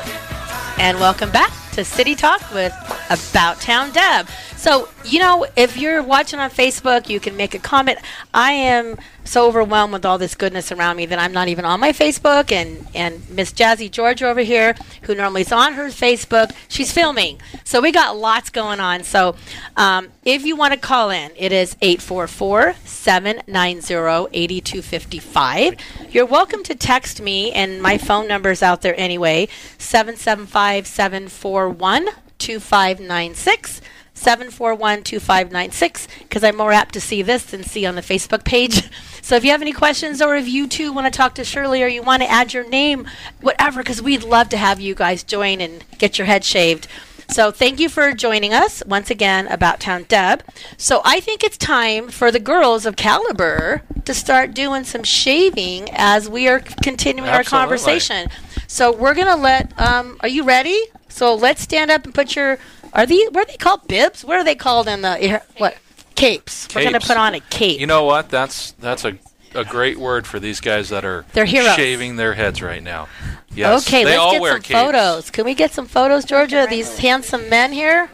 and 0.80 1.00
welcome 1.00 1.30
back 1.30 1.52
to 1.74 1.86
City 1.86 2.16
Talk 2.16 2.42
with 2.52 2.74
About 3.12 3.62
Town 3.62 3.92
Deb. 3.92 4.28
So, 4.66 4.90
you 5.04 5.20
know, 5.20 5.46
if 5.56 5.78
you're 5.78 6.02
watching 6.02 6.40
on 6.40 6.50
Facebook, 6.50 7.08
you 7.08 7.20
can 7.20 7.38
make 7.38 7.54
a 7.54 7.60
comment. 7.60 8.00
I 8.34 8.54
am 8.54 8.98
so 9.24 9.48
overwhelmed 9.48 9.94
with 9.94 10.06
all 10.06 10.18
this 10.18 10.34
goodness 10.34 10.72
around 10.72 10.98
me 10.98 11.06
that 11.06 11.20
I'm 11.20 11.32
not 11.32 11.50
even 11.50 11.66
on 11.66 11.80
my 11.80 11.92
Facebook. 11.92 12.52
And, 12.52 12.88
and 12.96 13.30
Miss 13.30 13.54
Jazzy 13.54 13.92
George 13.92 14.24
over 14.24 14.40
here, 14.40 14.76
who 15.04 15.14
normally 15.14 15.42
is 15.42 15.52
on 15.52 15.74
her 15.74 15.90
Facebook, 15.90 16.52
she's 16.68 16.92
filming. 16.92 17.40
So 17.64 17.80
we 17.80 17.92
got 17.92 18.18
lots 18.18 18.50
going 18.50 18.80
on. 18.80 19.04
So 19.04 19.36
um, 19.78 20.08
if 20.24 20.44
you 20.48 20.56
want 20.56 20.74
to 20.74 20.80
call 20.80 21.12
in, 21.12 21.30
it 21.38 21.52
is 21.52 21.78
844 21.84 22.74
790 22.86 24.30
8255. 24.34 25.76
You're 26.10 26.26
welcome 26.26 26.64
to 26.64 26.74
text 26.74 27.22
me, 27.22 27.52
and 27.52 27.84
my 27.84 28.00
phone 28.00 28.28
number 28.28 28.50
is 28.50 28.64
out 28.64 28.82
there 28.82 29.00
anyway 29.00 29.48
775 29.78 30.88
741 30.88 32.08
2596. 32.40 33.82
741-2596 34.16 36.08
because 36.20 36.44
I'm 36.44 36.58
more 36.58 36.72
apt 36.72 36.94
to 36.94 37.02
see 37.02 37.22
this 37.22 37.46
than 37.46 37.64
see 37.64 37.86
on 37.86 37.96
the 37.96 38.02
Facebook 38.02 38.44
page. 38.44 38.90
So 39.26 39.36
if 39.36 39.44
you 39.44 39.50
have 39.50 39.64
any 39.64 39.72
questions 39.72 40.22
or 40.22 40.36
if 40.36 40.48
you 40.48 40.68
too 40.68 40.94
want 40.94 41.12
to 41.12 41.18
talk 41.18 41.34
to 41.34 41.44
Shirley 41.44 41.82
or 41.82 41.88
you 41.88 42.04
want 42.04 42.22
to 42.22 42.30
add 42.30 42.54
your 42.54 42.70
name, 42.70 43.08
whatever, 43.42 43.82
because 43.82 44.00
we'd 44.00 44.22
love 44.22 44.50
to 44.50 44.58
have 44.58 44.80
you 44.80 44.94
guys 44.94 45.24
join 45.24 45.62
and 45.62 45.84
get 45.98 46.20
your 46.20 46.28
head 46.28 46.44
shaved. 46.44 46.88
So 47.32 47.50
thank 47.52 47.80
you 47.80 47.90
for 47.90 48.14
joining 48.14 48.54
us 48.54 48.84
once 48.86 49.10
again 49.10 49.48
about 49.48 49.80
Town 49.80 50.06
Deb. 50.08 50.44
So 50.78 51.02
I 51.04 51.20
think 51.20 51.44
it's 51.44 51.58
time 51.58 52.10
for 52.10 52.30
the 52.30 52.40
girls 52.40 52.86
of 52.86 52.96
Caliber 52.96 53.82
to 54.06 54.14
start 54.14 54.54
doing 54.54 54.84
some 54.84 55.04
shaving 55.04 55.90
as 55.94 56.30
we 56.30 56.48
are 56.48 56.60
continuing 56.84 57.30
our 57.30 57.44
conversation. 57.44 58.30
So 58.68 58.96
we're 58.96 59.16
gonna 59.16 59.38
let. 59.38 59.78
Um, 59.80 60.18
are 60.20 60.28
you 60.28 60.44
ready? 60.44 60.80
So 61.10 61.34
let's 61.34 61.62
stand 61.62 61.90
up 61.92 62.06
and 62.06 62.14
put 62.14 62.36
your. 62.36 62.60
Are 62.96 63.06
these? 63.06 63.28
Are 63.36 63.46
they 63.46 63.58
called? 63.58 63.88
Bibs? 63.88 64.24
What 64.26 64.38
are 64.38 64.44
they 64.44 64.56
called 64.56 64.88
in 64.88 65.02
the 65.02 65.22
air? 65.22 65.44
What? 65.58 65.78
Capes. 66.16 66.68
We're 66.74 66.84
gonna 66.86 67.00
put 67.02 67.18
on 67.18 67.36
a 67.36 67.40
cape. 67.42 67.80
You 67.80 67.88
know 67.88 68.06
what? 68.06 68.30
That's 68.30 68.72
that's 68.74 69.04
a, 69.04 69.18
a 69.54 69.66
great 69.66 69.98
word 69.98 70.26
for 70.26 70.40
these 70.40 70.62
guys 70.62 70.90
that 70.90 71.04
are 71.04 71.26
They're 71.34 71.46
heroes. 71.46 71.76
shaving 71.76 72.16
their 72.16 72.34
heads 72.34 72.62
right 72.62 72.82
now. 72.82 73.08
Yes. 73.54 73.86
okay, 73.88 74.04
they 74.04 74.12
let's 74.12 74.20
all 74.20 74.32
get 74.34 74.42
wear 74.42 74.52
some 74.54 74.62
capes. 74.62 74.80
photos. 74.80 75.30
Can 75.30 75.46
we 75.46 75.54
get 75.54 75.72
some 75.74 75.88
photos, 75.88 76.24
Georgia? 76.26 76.64
of 76.64 76.70
These 76.70 76.98
handsome 77.00 77.50
men 77.50 77.74
here. 77.74 78.10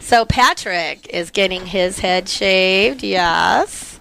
So 0.00 0.24
Patrick 0.24 1.06
is 1.08 1.30
getting 1.30 1.66
his 1.66 1.98
head 1.98 2.28
shaved. 2.28 3.02
Yes. 3.02 3.98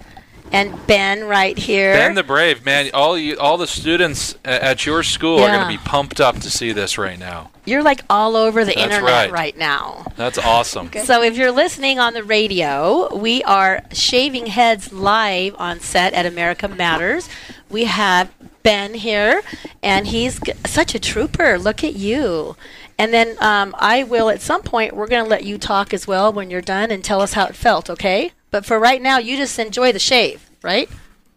and 0.54 0.86
Ben 0.88 1.26
right 1.26 1.58
here. 1.58 1.94
Ben 1.94 2.16
the 2.16 2.24
Brave, 2.24 2.64
man. 2.66 2.90
All 2.94 3.18
you, 3.18 3.38
all 3.38 3.58
the 3.58 3.68
students 3.68 4.36
a- 4.46 4.64
at 4.64 4.86
your 4.86 5.04
school 5.04 5.40
are 5.40 5.48
Yeah. 5.48 5.58
going 5.66 5.78
to 5.78 5.84
be 5.84 5.90
pumped 5.90 6.22
up 6.22 6.36
to 6.40 6.50
see 6.50 6.72
this 6.72 6.98
right 6.98 7.20
now. 7.20 7.52
You're 7.68 7.84
like 7.84 8.02
all 8.10 8.38
over 8.38 8.64
the 8.64 8.74
That's 8.74 8.94
internet 8.96 9.30
right. 9.32 9.58
now. 9.58 10.06
That's 10.16 10.38
awesome. 10.38 10.90
So 11.04 11.22
if 11.22 11.36
you're 11.38 11.52
listening 11.52 12.00
on 12.00 12.14
the 12.14 12.24
radio, 12.24 13.14
we 13.16 13.44
are 13.44 13.84
shaving 13.92 14.46
heads 14.48 14.94
live 14.94 15.54
on 15.60 15.82
set 15.82 16.14
at 16.14 16.26
America 16.26 16.70
Matters. 16.70 17.28
We 17.70 17.84
have 17.84 18.32
Ben 18.64 18.94
here, 18.94 19.42
and 19.84 20.08
he's 20.08 20.40
g- 20.40 20.54
such 20.66 20.96
a 20.96 21.00
trooper. 21.00 21.60
Look 21.60 21.84
at 21.84 21.94
you. 21.94 22.56
And 22.98 23.14
then 23.14 23.36
um, 23.42 23.76
I 23.78 24.04
will 24.04 24.30
at 24.30 24.42
some 24.42 24.64
point. 24.64 24.96
We're 24.96 25.08
going 25.08 25.24
to 25.26 25.30
let 25.30 25.44
you 25.44 25.58
talk 25.58 25.94
as 25.94 26.08
well 26.08 26.32
when 26.32 26.50
you're 26.50 26.62
done 26.62 26.90
and 26.90 27.04
tell 27.04 27.22
us 27.22 27.34
how 27.34 27.46
it 27.48 27.56
felt. 27.56 27.90
Okay. 27.90 28.32
But 28.50 28.66
for 28.66 28.80
right 28.80 29.02
now, 29.02 29.18
you 29.18 29.36
just 29.36 29.60
enjoy 29.60 29.92
the 29.92 30.00
shave, 30.00 30.50
right? 30.64 30.90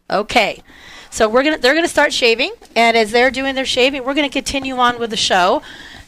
Okay. 0.09 0.63
So 1.13 1.29
we're 1.29 1.43
gonna 1.43 1.59
they're 1.59 1.75
gonna 1.75 1.89
start 1.89 2.13
shaving, 2.13 2.53
and 2.77 2.97
as 2.97 3.11
they're 3.11 3.33
doing 3.33 3.57
their 3.57 3.65
shaving, 3.65 4.05
we're 4.05 4.15
gonna 4.15 4.29
continue 4.31 4.77
on 4.77 5.01
with 5.01 5.11
the 5.11 5.17
show. 5.17 5.61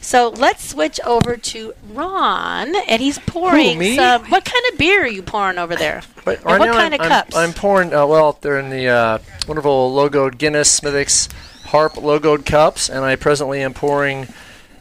So 0.03 0.29
let's 0.29 0.69
switch 0.69 0.99
over 1.05 1.37
to 1.37 1.73
Ron, 1.91 2.75
and 2.75 3.01
he's 3.01 3.17
pouring 3.19 3.77
me? 3.79 3.95
some. 3.95 4.25
What 4.25 4.43
kind 4.43 4.63
of 4.71 4.77
beer 4.77 5.03
are 5.03 5.07
you 5.07 5.23
pouring 5.23 5.57
over 5.57 5.75
there? 5.75 6.01
But 6.25 6.43
right 6.43 6.59
what 6.59 6.65
now 6.65 6.73
kind 6.73 6.93
I'm, 6.93 6.99
of 6.99 7.01
I'm- 7.01 7.09
cups? 7.09 7.35
I'm, 7.35 7.53
pouring. 7.53 7.93
Uh, 7.93 8.05
well, 8.05 8.37
they're 8.41 8.59
in 8.59 8.69
the 8.69 8.87
uh, 8.87 9.17
wonderful 9.47 9.91
logoed 9.93 10.37
Guinness 10.37 10.69
Smithix 10.79 11.29
Harp 11.67 11.93
logoed 11.93 12.45
cups, 12.45 12.89
and 12.89 13.05
I 13.05 13.15
presently 13.15 13.61
am 13.63 13.73
pouring 13.73 14.27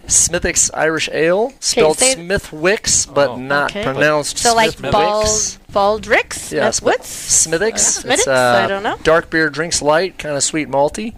Smithix 0.08 0.70
Irish 0.74 1.08
Ale, 1.12 1.52
spelled 1.60 1.98
say- 1.98 2.16
Smithwicks, 2.16 3.06
but 3.12 3.30
Oh. 3.30 3.36
not 3.36 3.70
Okay. 3.70 3.84
pronounced 3.84 4.38
so 4.38 4.54
like 4.56 4.72
Smithwicks. 4.72 5.58
Bald 5.72 6.02
Baldricks, 6.02 6.50
Yes, 6.52 6.80
but 6.80 6.86
what's 6.98 7.08
Smithix. 7.08 8.02
Smithix? 8.02 8.12
It's, 8.18 8.28
I 8.28 8.64
uh, 8.64 8.66
don't 8.66 8.82
know. 8.82 8.98
Dark 9.04 9.30
beer, 9.30 9.48
drinks 9.48 9.80
light, 9.80 10.18
kind 10.18 10.36
of 10.36 10.42
sweet 10.42 10.68
malty. 10.68 11.14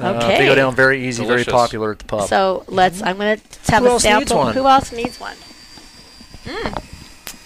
Uh, 0.00 0.08
Okay. 0.22 0.38
they 0.38 0.44
go 0.46 0.54
down 0.54 0.74
very 0.74 1.06
easy, 1.06 1.22
Delicious. 1.22 1.46
very 1.46 1.56
popular 1.56 1.92
at 1.92 1.98
the 2.00 2.04
pub. 2.04 2.28
So 2.28 2.64
let's. 2.68 3.02
I'm 3.02 3.16
gonna 3.18 3.38
have 3.68 3.82
Who 3.82 3.88
a 3.88 3.90
else 3.92 4.04
needs 4.04 4.16
sample. 4.28 4.36
one? 4.38 4.54
Who 4.54 4.66
else 4.66 4.92
needs 4.92 5.18
one? 5.20 5.36
Mm. 6.44 6.82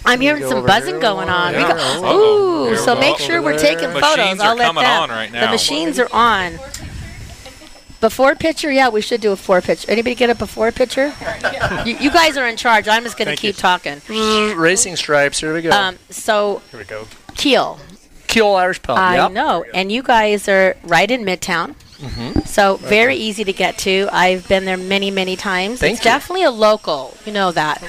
I'm 0.07 0.21
hearing 0.21 0.42
go 0.42 0.49
some 0.49 0.59
over 0.59 0.66
buzzing 0.66 0.95
here. 0.95 1.00
going 1.00 1.28
on. 1.28 1.54
We 1.54 1.61
Yeah. 1.61 1.69
got- 1.69 1.76
Uh-oh. 1.78 2.16
ooh, 2.19 2.62
Here 2.64 2.73
we 2.73 2.78
so 2.78 2.95
go. 2.95 3.00
make 3.00 3.19
sure 3.19 3.42
we're 3.42 3.59
taking 3.59 3.90
there. 3.92 4.00
photos. 4.00 4.16
Machines 4.16 4.40
I'll 4.40 4.57
let 4.57 4.66
coming 4.66 4.83
that. 4.85 5.00
on 5.02 5.11
right 5.11 5.30
The 5.30 5.40
now. 5.40 5.50
machines 5.50 5.99
are 5.99 6.09
on. 6.12 6.59
Before 8.00 8.35
picture, 8.35 8.73
yeah, 8.73 8.88
we 8.88 9.02
should 9.02 9.21
do 9.21 9.33
a 9.33 9.37
before 9.37 9.61
picture. 9.61 9.90
Anybody 9.90 10.14
get 10.14 10.30
a 10.30 10.35
before 10.35 10.73
picture? 10.73 11.12
you, 11.85 11.97
you 12.00 12.11
guys 12.11 12.38
are 12.38 12.49
in 12.49 12.57
charge. 12.57 12.88
I'm 12.88 13.04
just 13.04 13.19
going 13.19 13.26
to 13.26 13.33
Thank 13.33 13.40
keep 13.40 13.57
you. 13.57 13.61
talking. 13.61 14.00
Racing 14.57 14.97
stripes. 14.97 15.38
Here 15.40 15.52
we 15.52 15.61
go. 15.61 15.71
Um, 15.71 15.99
so 16.09 16.62
Here 16.71 16.80
we 16.80 16.87
go. 16.87 17.07
Ceol, 17.35 17.78
Ceol 18.26 18.59
Irish 18.59 18.80
pub. 18.80 18.97
I 18.99 19.16
yep. 19.16 19.33
know, 19.33 19.66
and 19.75 19.92
you 19.92 20.02
guys 20.02 20.49
are 20.49 20.76
right 20.83 21.11
in 21.11 21.25
Midtown. 21.26 21.75
Mm-hmm. 22.00 22.40
So 22.40 22.76
very 22.76 23.16
easy 23.16 23.45
to 23.45 23.52
get 23.52 23.78
to. 23.78 24.09
I've 24.12 24.47
been 24.49 24.64
there 24.64 24.76
many, 24.76 25.11
many 25.11 25.37
times. 25.37 25.80
Thank 25.80 25.95
it's 25.97 26.00
you. 26.04 26.11
definitely 26.11 26.45
a 26.45 26.50
local. 26.50 27.16
You 27.26 27.33
know 27.33 27.52
that. 27.52 27.83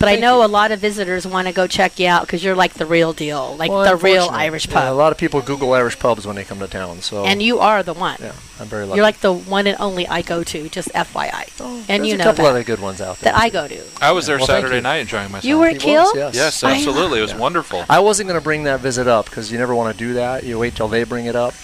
But 0.00 0.06
I 0.08 0.14
know 0.14 0.44
a 0.44 0.46
lot 0.46 0.70
of 0.70 0.78
visitors 0.78 1.26
want 1.26 1.48
to 1.48 1.52
go 1.52 1.66
check 1.66 1.98
you 1.98 2.06
out 2.06 2.20
because 2.22 2.44
you're 2.44 2.54
like 2.54 2.74
the 2.74 2.86
real 2.86 3.12
deal, 3.12 3.56
like 3.56 3.68
Well, 3.68 3.82
the 3.82 3.96
real 3.96 4.22
unfortunately, 4.22 4.44
Irish 4.44 4.68
yeah, 4.68 4.90
a 4.90 4.94
lot 4.94 5.10
of 5.10 5.18
people 5.18 5.40
Google 5.42 5.72
Irish 5.72 5.98
pubs 5.98 6.24
when 6.24 6.36
they 6.36 6.44
come 6.44 6.60
to 6.60 6.68
town. 6.68 7.00
So 7.02 7.24
and 7.24 7.42
you 7.42 7.58
are 7.58 7.82
the 7.82 7.94
one. 7.94 8.16
yeah, 8.20 8.30
I'm 8.60 8.68
very 8.68 8.84
lucky. 8.84 8.94
You're 8.98 9.02
like 9.02 9.18
the 9.18 9.32
one 9.32 9.66
and 9.66 9.76
only 9.80 10.06
I 10.06 10.22
go 10.22 10.44
to, 10.44 10.68
just 10.68 10.88
FYI. 10.92 11.50
and 11.60 11.84
There's 12.04 12.08
you 12.10 12.14
a 12.14 12.18
couple 12.18 12.44
that, 12.44 12.50
other 12.50 12.62
good 12.62 12.78
ones 12.78 13.00
out 13.00 13.18
there. 13.18 13.32
that 13.32 13.42
I 13.42 13.48
go 13.48 13.66
to. 13.66 13.82
I 14.00 14.12
was 14.12 14.26
there 14.26 14.36
Well, 14.36 14.46
Saturday 14.46 14.76
you. 14.76 14.82
night 14.82 14.98
enjoying 14.98 15.32
myself. 15.32 15.44
You 15.44 15.58
were 15.58 15.70
He 15.70 15.74
at 15.74 15.80
Ceol? 15.80 16.04
was, 16.04 16.14
yes. 16.14 16.34
Yes, 16.36 16.62
absolutely. 16.62 17.18
It 17.18 17.22
was 17.22 17.34
wonderful. 17.34 17.84
I 17.88 17.98
wasn't 17.98 18.28
going 18.28 18.38
to 18.40 18.44
bring 18.44 18.62
that 18.64 18.78
visit 18.78 19.08
up 19.08 19.24
because 19.24 19.50
you 19.50 19.58
never 19.58 19.74
want 19.74 19.92
to 19.92 19.98
do 19.98 20.12
that. 20.14 20.44
You 20.44 20.60
wait 20.60 20.76
till 20.76 20.86
they 20.86 21.02
bring 21.02 21.26
it 21.26 21.34
up. 21.34 21.54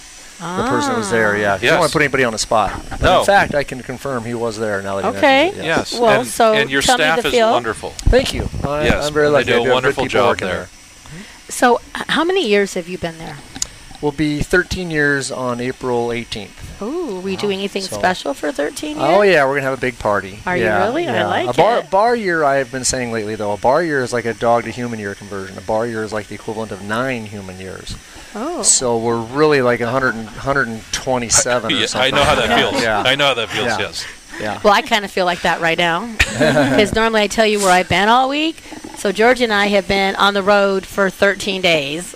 The 0.44 0.68
person 0.68 0.94
was 0.96 1.10
there, 1.10 1.36
yeah. 1.38 1.54
You 1.56 1.62
Yes. 1.62 1.70
don't 1.70 1.78
want 1.80 1.90
to 1.90 1.92
put 1.94 2.02
anybody 2.02 2.24
on 2.24 2.32
the 2.32 2.38
spot. 2.38 2.72
But 2.90 3.00
No. 3.00 3.20
In 3.20 3.26
fact, 3.26 3.54
I 3.54 3.64
can 3.64 3.82
confirm 3.82 4.24
he 4.24 4.34
was 4.34 4.58
there 4.58 4.82
now 4.82 4.96
that 4.96 5.02
he 5.04 5.08
Okay. 5.18 5.44
mentions 5.44 5.58
it, 5.60 5.64
Yes. 5.66 5.98
Well, 5.98 6.20
and, 6.20 6.28
so 6.28 6.52
and 6.52 6.68
your 6.70 6.82
tell 6.82 6.98
me 6.98 7.04
staff 7.04 7.22
the 7.22 7.28
is 7.28 7.34
feel. 7.34 7.50
wonderful. 7.50 7.90
Thank 8.10 8.34
you. 8.34 8.48
I, 8.62 8.84
Yes, 8.84 9.06
I'm 9.06 9.14
very 9.14 9.26
they 9.28 9.32
lucky. 9.32 9.44
do 9.46 9.52
a 9.52 9.60
I 9.60 9.64
have 9.64 9.72
wonderful 9.72 10.06
job 10.06 10.26
working 10.28 10.48
there. 10.48 10.68
So, 11.48 11.80
how 11.94 12.24
many 12.24 12.46
years 12.46 12.74
have 12.74 12.88
you 12.88 12.98
been 12.98 13.16
there? 13.18 13.36
Will 14.04 14.12
be 14.12 14.42
13 14.42 14.90
years 14.90 15.32
on 15.32 15.62
April 15.62 16.08
18th. 16.08 16.82
Ooh, 16.82 17.16
are 17.16 17.20
we 17.20 17.36
doing 17.36 17.58
anything 17.60 17.80
so- 17.80 17.96
special 17.96 18.34
for 18.34 18.52
13 18.52 18.98
years? 18.98 19.00
Oh 19.00 19.22
yeah, 19.22 19.46
we're 19.46 19.54
gonna 19.54 19.62
have 19.62 19.78
a 19.78 19.80
big 19.80 19.98
party. 19.98 20.40
Are 20.44 20.54
you 20.54 20.64
yeah, 20.64 20.84
really? 20.84 21.08
I 21.08 21.14
Yeah. 21.14 21.26
like 21.26 21.48
a 21.48 21.52
bar, 21.54 21.78
it. 21.78 21.90
Bar 21.90 22.14
year, 22.14 22.44
I 22.44 22.56
have 22.56 22.70
been 22.70 22.84
saying 22.84 23.12
lately 23.12 23.34
though, 23.34 23.52
a 23.52 23.56
bar 23.56 23.82
year 23.82 24.02
is 24.02 24.12
like 24.12 24.26
a 24.26 24.34
dog 24.34 24.64
to 24.64 24.70
human 24.70 24.98
year 24.98 25.14
conversion. 25.14 25.56
A 25.56 25.62
bar 25.62 25.86
year 25.86 26.02
is 26.04 26.12
like 26.12 26.26
the 26.28 26.34
equivalent 26.34 26.70
of 26.70 26.82
nine 26.82 27.24
human 27.24 27.58
years. 27.58 27.96
Oh. 28.34 28.62
So 28.62 28.98
we're 28.98 29.22
really 29.22 29.62
like 29.62 29.80
100 29.80 30.14
and, 30.14 30.26
127 30.26 31.72
or 31.72 31.74
Yeah, 31.74 31.82
I 31.84 31.86
something. 31.86 32.14
know 32.14 32.24
how 32.24 32.34
that 32.34 32.58
feels. 32.58 32.82
Yeah. 32.82 33.02
I 33.06 33.14
know 33.14 33.28
how 33.28 33.34
that 33.34 33.48
feels, 33.48 33.66
Yeah. 33.68 33.78
yes. 33.78 34.04
Yeah. 34.38 34.60
Well, 34.62 34.74
I 34.74 34.82
kind 34.82 35.06
of 35.06 35.10
feel 35.12 35.24
like 35.24 35.40
that 35.42 35.62
right 35.62 35.78
now. 35.78 36.06
Because 36.34 36.94
normally 36.94 37.22
I 37.22 37.26
tell 37.28 37.46
you 37.46 37.58
where 37.58 37.70
I've 37.70 37.88
been 37.88 38.10
all 38.10 38.28
week. 38.28 38.56
So 38.98 39.12
George 39.12 39.40
and 39.40 39.50
I 39.50 39.68
have 39.68 39.88
been 39.88 40.14
on 40.16 40.34
the 40.34 40.42
road 40.42 40.84
for 40.84 41.08
13 41.08 41.62
days. 41.62 42.14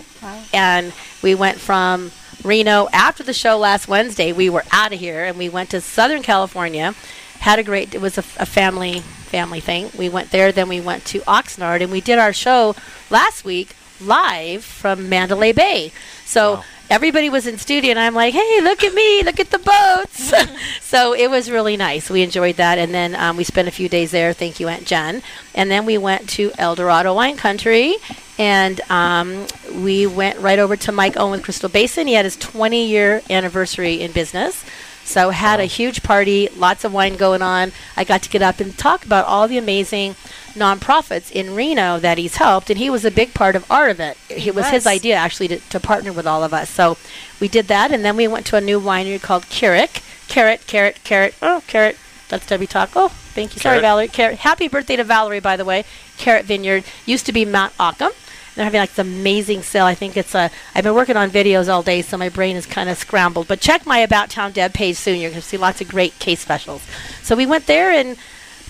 And 0.52 0.92
we 1.22 1.34
went 1.34 1.58
from 1.58 2.12
Reno 2.44 2.88
after 2.92 3.22
the 3.22 3.32
show 3.32 3.58
last 3.58 3.88
Wednesday. 3.88 4.32
We 4.32 4.50
were 4.50 4.64
out 4.70 4.92
of 4.92 5.00
here 5.00 5.24
and 5.24 5.36
we 5.38 5.48
went 5.48 5.70
to 5.70 5.80
Southern 5.80 6.22
California. 6.22 6.94
Had 7.40 7.58
a 7.58 7.62
great, 7.62 7.94
it 7.94 8.00
was 8.00 8.18
a, 8.18 8.24
a 8.38 8.46
family 8.46 9.00
family 9.00 9.60
thing. 9.60 9.90
We 9.96 10.08
went 10.08 10.30
there, 10.30 10.52
then 10.52 10.68
we 10.68 10.80
went 10.80 11.04
to 11.06 11.20
Oxnard 11.20 11.82
and 11.82 11.92
we 11.92 12.00
did 12.00 12.18
our 12.18 12.32
show 12.32 12.74
last 13.10 13.44
week 13.44 13.76
live 14.00 14.64
from 14.64 15.08
Mandalay 15.08 15.52
Bay. 15.52 15.92
So 16.24 16.62
everybody 16.90 17.30
was 17.30 17.46
in 17.46 17.58
studio 17.58 17.90
and 17.90 17.98
I'm 17.98 18.14
like, 18.14 18.34
hey, 18.34 18.60
look 18.62 18.82
at 18.82 18.94
me, 18.94 19.22
look 19.22 19.40
at 19.40 19.50
the 19.50 19.58
boats. 19.58 20.32
so 20.80 21.14
it 21.14 21.30
was 21.30 21.50
really 21.50 21.76
nice. 21.76 22.10
We 22.10 22.22
enjoyed 22.22 22.56
that. 22.56 22.78
And 22.78 22.92
then 22.92 23.14
um, 23.14 23.36
we 23.36 23.44
spent 23.44 23.68
a 23.68 23.70
few 23.70 23.88
days 23.88 24.10
there. 24.10 24.32
Thank 24.32 24.60
you, 24.60 24.68
Aunt 24.68 24.86
Jen. 24.86 25.22
And 25.54 25.70
then 25.70 25.84
we 25.86 25.98
went 25.98 26.28
to 26.30 26.52
El 26.58 26.74
Dorado 26.74 27.14
Wine 27.14 27.36
Country. 27.36 27.96
And 28.38 28.80
um, 28.90 29.46
we 29.74 30.06
went 30.06 30.38
right 30.38 30.58
over 30.58 30.76
to 30.76 30.92
Mike 30.92 31.16
Owen 31.16 31.32
with 31.32 31.42
Crystal 31.42 31.68
Basin. 31.68 32.06
He 32.06 32.14
had 32.14 32.24
his 32.24 32.36
20 32.36 32.86
year 32.86 33.22
anniversary 33.28 34.00
in 34.00 34.12
business. 34.12 34.64
So 35.08 35.30
had 35.30 35.58
a 35.58 35.64
huge 35.64 36.02
party, 36.02 36.48
lots 36.54 36.84
of 36.84 36.92
wine 36.92 37.16
going 37.16 37.40
on. 37.40 37.72
I 37.96 38.04
got 38.04 38.22
to 38.22 38.28
get 38.28 38.42
up 38.42 38.60
and 38.60 38.76
talk 38.76 39.06
about 39.06 39.24
all 39.24 39.48
the 39.48 39.56
amazing 39.56 40.16
nonprofits 40.52 41.32
in 41.32 41.54
Reno 41.54 41.98
that 41.98 42.18
he's 42.18 42.36
helped, 42.36 42.68
and 42.68 42.78
he 42.78 42.90
was 42.90 43.04
a 43.04 43.10
big 43.10 43.32
part 43.32 43.56
of 43.56 43.68
Art 43.70 43.90
of 43.90 44.00
It. 44.00 44.18
It 44.28 44.54
was 44.54 44.68
his 44.68 44.86
idea 44.86 45.16
actually 45.16 45.48
to, 45.48 45.58
to 45.58 45.80
partner 45.80 46.12
with 46.12 46.26
all 46.26 46.44
of 46.44 46.52
us. 46.52 46.68
So 46.68 46.98
we 47.40 47.48
did 47.48 47.68
that, 47.68 47.90
and 47.90 48.04
then 48.04 48.16
we 48.16 48.28
went 48.28 48.44
to 48.46 48.56
a 48.56 48.60
new 48.60 48.78
winery 48.80 49.20
called 49.20 49.48
Carrot. 49.48 50.02
Carrot, 50.28 50.66
carrot, 50.66 51.02
carrot. 51.04 51.34
Oh, 51.40 51.62
carrot. 51.66 51.96
That's 52.28 52.46
Debbie 52.46 52.66
Taco. 52.66 53.04
Oh, 53.04 53.08
thank 53.08 53.54
you. 53.54 53.60
Sorry, 53.60 53.80
Valerie. 53.80 54.08
Carrot. 54.08 54.40
Happy 54.40 54.68
birthday 54.68 54.96
to 54.96 55.04
Valerie, 55.04 55.40
by 55.40 55.56
the 55.56 55.64
way. 55.64 55.84
Carrot 56.18 56.44
Vineyard 56.44 56.84
used 57.06 57.24
to 57.24 57.32
be 57.32 57.46
Mount 57.46 57.72
Aukum. 57.78 58.10
They're 58.58 58.64
having 58.64 58.80
like 58.80 58.90
this 58.90 58.98
amazing 58.98 59.62
sale. 59.62 59.86
I 59.86 59.94
think 59.94 60.16
it's 60.16 60.34
a. 60.34 60.50
I've 60.74 60.82
been 60.82 60.96
working 60.96 61.16
on 61.16 61.30
videos 61.30 61.72
all 61.72 61.84
day, 61.84 62.02
so 62.02 62.16
my 62.18 62.28
brain 62.28 62.56
is 62.56 62.66
kind 62.66 62.90
of 62.90 62.98
scrambled. 62.98 63.46
But 63.46 63.60
check 63.60 63.86
my 63.86 63.98
About 63.98 64.30
Town 64.30 64.50
Deb 64.50 64.74
page 64.74 64.96
soon. 64.96 65.20
You're 65.20 65.30
going 65.30 65.40
to 65.40 65.46
see 65.46 65.56
lots 65.56 65.80
of 65.80 65.86
great 65.86 66.18
case 66.18 66.40
specials. 66.40 66.82
So 67.22 67.36
we 67.36 67.46
went 67.46 67.66
there 67.66 67.92
and 67.92 68.18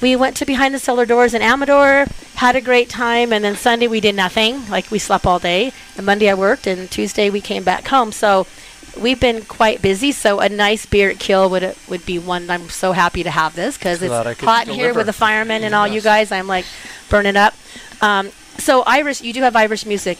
we 0.03 0.15
went 0.15 0.37
to 0.37 0.45
behind 0.45 0.75
the 0.75 0.79
cellar 0.79 1.07
doors 1.07 1.33
in 1.33 1.41
Amador, 1.41 2.05
had 2.35 2.55
a 2.55 2.61
great 2.61 2.91
time, 2.91 3.33
and 3.33 3.43
then 3.43 3.57
Sunday 3.57 3.89
we 3.89 4.01
did 4.01 4.15
nothing. 4.15 4.69
Like 4.69 4.91
we 4.91 4.99
slept 4.99 5.25
all 5.25 5.39
day. 5.39 5.73
And 5.97 6.05
Monday 6.05 6.29
I 6.29 6.35
worked, 6.35 6.67
and 6.67 6.91
Tuesday 6.91 7.31
we 7.31 7.41
came 7.41 7.65
back 7.65 7.89
home. 7.89 8.13
So 8.13 8.47
we've 9.01 9.19
been 9.19 9.41
quite 9.47 9.81
busy. 9.81 10.13
So 10.13 10.41
a 10.41 10.51
nice 10.51 10.85
beer 10.85 11.09
at 11.09 11.17
Ceol 11.17 11.51
would 11.51 11.75
would 11.89 12.05
be 12.05 12.19
one. 12.19 12.51
I'm 12.51 12.69
so 12.69 12.93
happy 12.93 13.23
to 13.23 13.31
have 13.31 13.57
this 13.57 13.79
because 13.79 14.03
it's 14.03 14.11
Glad 14.11 14.27
I 14.27 14.35
could 14.35 14.45
hot 14.45 14.69
in 14.69 14.75
here 14.75 14.93
with 14.93 15.07
the 15.07 15.15
firemen 15.15 15.65
and 15.65 15.75
all 15.75 15.89
you 15.89 16.03
guys. 16.03 16.31
I'm 16.31 16.47
like 16.47 16.67
burning 17.09 17.39
up. 17.39 17.55
Um, 18.03 18.31
so 18.59 18.83
Irish, 18.87 19.23
you 19.23 19.33
do 19.33 19.43
have 19.43 19.57
Irish 19.57 19.87
music 19.87 20.19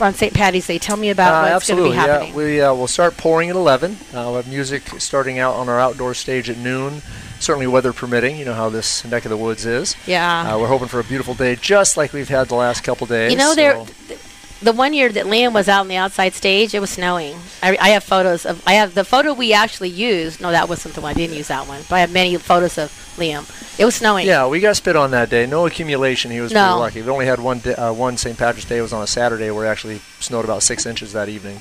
on 0.00 0.14
St. 0.14 0.32
Patty's 0.34 0.66
Day. 0.66 0.78
Tell 0.78 0.96
me 0.96 1.10
about 1.10 1.44
Uh, 1.46 1.52
what's 1.54 1.68
going 1.68 1.82
to 1.82 1.90
be 1.90 1.94
happening. 1.96 2.30
yeah. 2.30 2.36
We 2.36 2.60
uh, 2.60 2.74
will 2.74 2.86
start 2.86 3.16
pouring 3.16 3.50
at 3.50 3.56
11. 3.56 3.92
Uh, 3.92 3.96
we'll 4.12 4.36
have 4.36 4.48
music 4.48 4.82
starting 4.98 5.38
out 5.38 5.54
on 5.54 5.68
our 5.68 5.78
outdoor 5.80 6.14
stage 6.14 6.48
at 6.50 6.56
noon. 6.58 7.02
Certainly, 7.40 7.68
weather 7.68 7.92
permitting. 7.92 8.36
You 8.36 8.44
know 8.46 8.54
how 8.54 8.68
this 8.68 9.04
neck 9.04 9.24
of 9.24 9.30
the 9.30 9.36
woods 9.36 9.64
is. 9.64 9.94
yeah. 10.06 10.54
Uh, 10.54 10.58
we're 10.58 10.66
hoping 10.66 10.88
for 10.88 10.98
a 10.98 11.04
beautiful 11.04 11.34
day, 11.34 11.54
just 11.56 11.96
like 11.96 12.12
we've 12.12 12.28
had 12.28 12.48
the 12.48 12.56
last 12.56 12.82
couple 12.82 13.06
days. 13.06 13.30
You 13.32 13.38
know, 13.38 13.54
there, 13.54 13.74
so- 13.76 13.86
th- 14.08 14.20
the 14.60 14.72
one 14.72 14.92
year 14.92 15.08
that 15.10 15.26
Liam 15.26 15.52
was 15.52 15.68
out 15.68 15.80
on 15.82 15.88
the 15.88 15.96
outside 15.96 16.34
stage, 16.34 16.74
it 16.74 16.80
was 16.80 16.90
snowing. 16.90 17.36
I, 17.62 17.76
I 17.80 17.88
have 17.90 18.02
photos 18.04 18.44
of. 18.44 18.62
I 18.66 18.74
have 18.74 18.94
the 18.94 19.04
photo 19.04 19.32
we 19.32 19.52
actually 19.52 19.90
used. 19.90 20.40
No, 20.40 20.50
that 20.50 20.68
wasn't 20.68 20.94
the 20.94 21.00
one. 21.00 21.10
I 21.10 21.14
didn't 21.14 21.36
use 21.36 21.48
that 21.48 21.68
one. 21.68 21.82
But 21.88 21.96
I 21.96 22.00
have 22.00 22.12
many 22.12 22.36
photos 22.36 22.76
of 22.78 22.90
Liam. 23.16 23.44
It 23.78 23.84
was 23.84 23.94
snowing. 23.96 24.26
Yeah, 24.26 24.46
we 24.48 24.58
got 24.60 24.76
spit 24.76 24.96
on 24.96 25.12
that 25.12 25.30
day. 25.30 25.46
No 25.46 25.66
accumulation. 25.66 26.30
He 26.30 26.40
was 26.40 26.52
No. 26.52 26.64
pretty 26.64 26.80
lucky. 26.80 27.02
We 27.02 27.10
only 27.10 27.26
had 27.26 27.38
one. 27.40 27.60
Di- 27.60 27.74
uh, 27.74 27.92
one 27.92 28.16
St. 28.16 28.36
Patrick's 28.36 28.66
Day 28.68 28.78
it 28.78 28.82
was 28.82 28.92
on 28.92 29.02
a 29.02 29.06
Saturday, 29.06 29.50
where 29.50 29.64
it 29.66 29.68
actually 29.68 30.00
snowed 30.20 30.44
about 30.44 30.62
six 30.62 30.86
inches 30.86 31.12
that 31.12 31.28
evening. 31.28 31.60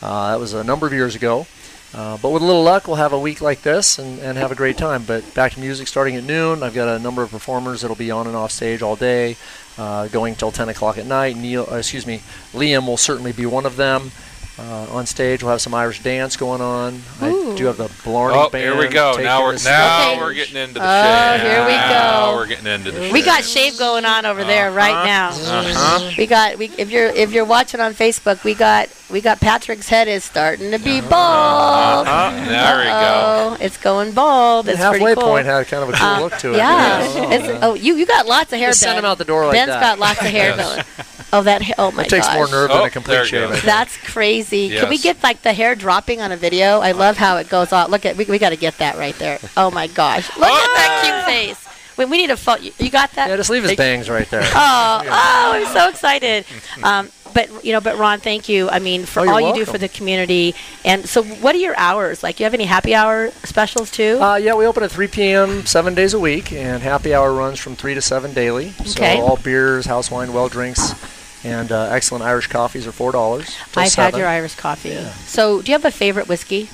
Uh, 0.00 0.30
that 0.30 0.38
was 0.40 0.52
a 0.54 0.62
number 0.62 0.86
of 0.86 0.92
years 0.92 1.14
ago. 1.16 1.46
Uh, 1.96 2.18
but 2.18 2.28
with 2.28 2.42
a 2.42 2.44
little 2.44 2.62
luck, 2.62 2.86
we'll 2.86 2.96
have 2.96 3.14
a 3.14 3.18
week 3.18 3.40
like 3.40 3.62
this 3.62 3.98
and, 3.98 4.18
and 4.18 4.36
have 4.36 4.52
a 4.52 4.54
great 4.54 4.76
time. 4.76 5.02
But 5.04 5.32
back 5.34 5.52
to 5.52 5.60
music 5.60 5.88
starting 5.88 6.14
at 6.14 6.24
noon. 6.24 6.62
I've 6.62 6.74
got 6.74 6.88
a 6.88 6.98
number 6.98 7.22
of 7.22 7.30
performers 7.30 7.80
that'll 7.80 7.96
be 7.96 8.10
on 8.10 8.26
and 8.26 8.36
off 8.36 8.52
stage 8.52 8.82
all 8.82 8.96
day, 8.96 9.36
uh, 9.78 10.08
going 10.08 10.34
till 10.34 10.52
10 10.52 10.68
o'clock 10.68 10.98
at 10.98 11.06
night. 11.06 11.36
Neil, 11.36 11.66
uh, 11.70 11.76
excuse 11.76 12.06
me, 12.06 12.20
Liam 12.52 12.86
will 12.86 12.98
certainly 12.98 13.32
be 13.32 13.46
one 13.46 13.64
of 13.64 13.76
them. 13.76 14.10
Uh, 14.58 14.86
on 14.90 15.04
stage, 15.04 15.42
we'll 15.42 15.52
have 15.52 15.60
some 15.60 15.74
Irish 15.74 16.02
dance 16.02 16.34
going 16.34 16.62
on. 16.62 17.02
I 17.20 17.28
do 17.58 17.66
have 17.66 17.76
the 17.76 17.90
Blarney 18.04 18.38
Oh, 18.38 18.48
band. 18.48 18.64
here 18.64 18.78
we 18.78 18.88
go. 18.88 19.14
Now 19.18 19.42
we're 19.42 19.52
now 19.62 20.08
stage. 20.08 20.18
we're 20.18 20.32
getting 20.32 20.56
into 20.56 20.74
the 20.74 20.80
shave. 20.80 21.04
Oh, 21.04 21.36
shade. 21.36 21.50
here 21.50 21.66
we 21.66 21.72
Now 21.72 22.30
go. 22.30 22.36
we're 22.36 22.46
getting 22.46 22.66
into 22.66 22.90
the 22.90 23.00
We 23.12 23.18
shade. 23.20 23.24
got 23.26 23.44
shave 23.44 23.78
going 23.78 24.06
on 24.06 24.24
over 24.24 24.44
there 24.44 24.70
right 24.72 25.04
now. 25.04 25.28
Uh-huh. 25.28 26.10
We 26.16 26.26
got 26.26 26.56
we 26.56 26.70
if 26.78 26.90
you're 26.90 27.08
if 27.10 27.32
you're 27.32 27.44
watching 27.44 27.80
on 27.80 27.92
Facebook, 27.92 28.44
we 28.44 28.54
got 28.54 28.88
we 29.10 29.20
got 29.20 29.40
Patrick's 29.40 29.90
head 29.90 30.08
is 30.08 30.24
starting 30.24 30.70
to 30.70 30.78
be 30.78 31.02
bald. 31.02 32.06
Uh-huh. 32.06 32.30
There 32.48 32.78
we 32.78 32.84
go. 32.84 32.90
Oh, 32.94 33.56
it's 33.60 33.76
going 33.76 34.12
bald. 34.12 34.66
The 34.66 34.70
It's 34.72 34.80
halfway 34.80 35.00
pretty 35.00 35.20
cool. 35.20 35.28
point 35.32 35.44
had 35.44 35.66
kind 35.66 35.82
of 35.82 35.90
a 35.90 35.92
cool 35.92 36.06
Uh, 36.06 36.20
look 36.20 36.38
to 36.38 36.54
it. 36.54 36.56
Yeah. 36.56 37.00
Oh, 37.02 37.30
It's, 37.30 37.58
oh, 37.62 37.74
you 37.74 37.94
you 37.96 38.06
got 38.06 38.24
lots 38.26 38.54
of 38.54 38.58
hair. 38.58 38.70
Just 38.70 38.80
send 38.80 38.98
him 38.98 39.04
out 39.04 39.18
the 39.18 39.26
door 39.26 39.44
like 39.44 39.52
Ben's 39.52 39.68
that. 39.68 39.80
got 39.80 39.98
lots 39.98 40.20
of 40.22 40.28
hair. 40.28 40.54
Yes. 40.56 40.86
Going. 41.44 41.56
Oh, 41.56 41.58
that. 41.58 41.62
ha- 41.62 41.74
Oh 41.78 41.90
my 41.92 42.02
It 42.04 42.08
takes 42.08 42.26
gosh. 42.26 42.36
more 42.36 42.48
nerve 42.48 42.70
Oh, 42.70 42.74
than 42.74 42.76
a 42.78 42.80
there 42.82 42.90
complete 42.90 43.16
it 43.18 43.26
shave. 43.26 43.42
I 43.42 43.46
goes. 43.46 43.52
think. 43.54 43.64
That's 43.64 43.96
crazy. 43.98 44.68
Can 44.70 44.88
we 44.88 44.96
Yes. 44.96 45.02
get 45.02 45.22
like 45.22 45.42
the 45.42 45.52
hair 45.52 45.74
dropping 45.74 46.20
on 46.20 46.32
a 46.32 46.36
video? 46.36 46.80
I 46.80 46.92
love 46.92 47.16
how 47.16 47.36
it 47.36 47.48
goes 47.48 47.72
on. 47.72 47.90
Look 47.90 48.04
at 48.06 48.16
we, 48.16 48.24
we 48.26 48.38
got 48.38 48.50
to 48.50 48.56
get 48.56 48.78
that 48.78 48.96
right 48.96 49.16
there. 49.18 49.38
Oh 49.56 49.70
my 49.70 49.86
gosh! 49.86 50.28
Look 50.36 50.48
at 50.50 50.74
that 50.76 51.00
cute 51.04 51.34
face. 51.56 51.62
Wait, 51.96 52.08
we 52.10 52.18
need 52.18 52.30
a 52.30 52.36
photo. 52.36 52.60
You, 52.62 52.72
you 52.78 52.90
got 52.90 53.10
that? 53.12 53.30
Yeah, 53.30 53.36
just 53.36 53.48
leave 53.48 53.62
his 53.62 53.74
bangs 53.74 54.10
right 54.10 54.28
there. 54.28 54.42
Oh, 54.54 55.02
oh, 55.04 55.52
I'm 55.54 55.66
so 55.72 55.88
excited. 55.88 56.44
Um, 56.82 57.08
but 57.32 57.64
you 57.64 57.72
know, 57.72 57.80
but 57.80 57.96
Ron, 57.98 58.20
thank 58.20 58.48
you. 58.50 58.68
I 58.68 58.78
mean, 58.80 59.04
for 59.06 59.20
Oh, 59.20 59.24
you're 59.24 59.32
all 59.32 59.40
you 59.40 59.46
do 59.54 59.58
welcome. 59.60 59.72
for 59.72 59.78
the 59.78 59.88
community. 59.88 60.54
And 60.84 61.06
so, 61.08 61.22
what 61.22 61.54
are 61.54 61.58
your 61.58 61.76
hours? 61.76 62.22
Like, 62.22 62.38
you 62.38 62.44
have 62.44 62.52
any 62.54 62.64
happy 62.66 62.94
hour 62.94 63.30
specials 63.44 63.90
too? 63.90 64.18
Uh, 64.20 64.36
yeah, 64.36 64.54
we 64.54 64.66
open 64.66 64.82
at 64.82 64.90
3 64.90 65.06
p.m. 65.08 65.64
seven 65.66 65.94
days 65.94 66.12
a 66.14 66.18
week, 66.20 66.52
and 66.52 66.82
happy 66.82 67.14
hour 67.14 67.32
runs 67.32 67.58
from 67.58 67.76
3 67.76 67.94
to 67.94 68.00
7 68.02 68.32
daily. 68.34 68.74
Okay. 68.80 69.16
So 69.16 69.22
all 69.22 69.36
beers, 69.38 69.86
house 69.86 70.10
wine, 70.10 70.32
well 70.34 70.48
drinks, 70.48 70.92
and 71.46 71.70
uh, 71.72 71.88
excellent 71.90 72.24
Irish 72.24 72.48
coffees 72.48 72.86
are 72.86 72.92
$4. 72.92 73.76
I've 73.76 73.94
had 73.94 74.16
your 74.16 74.26
Irish 74.26 74.54
coffee. 74.56 74.96
So, 75.26 75.62
do 75.62 75.70
you 75.70 75.74
have 75.78 75.84
a 75.84 75.90
favorite 75.90 76.28
whiskey? 76.28 76.68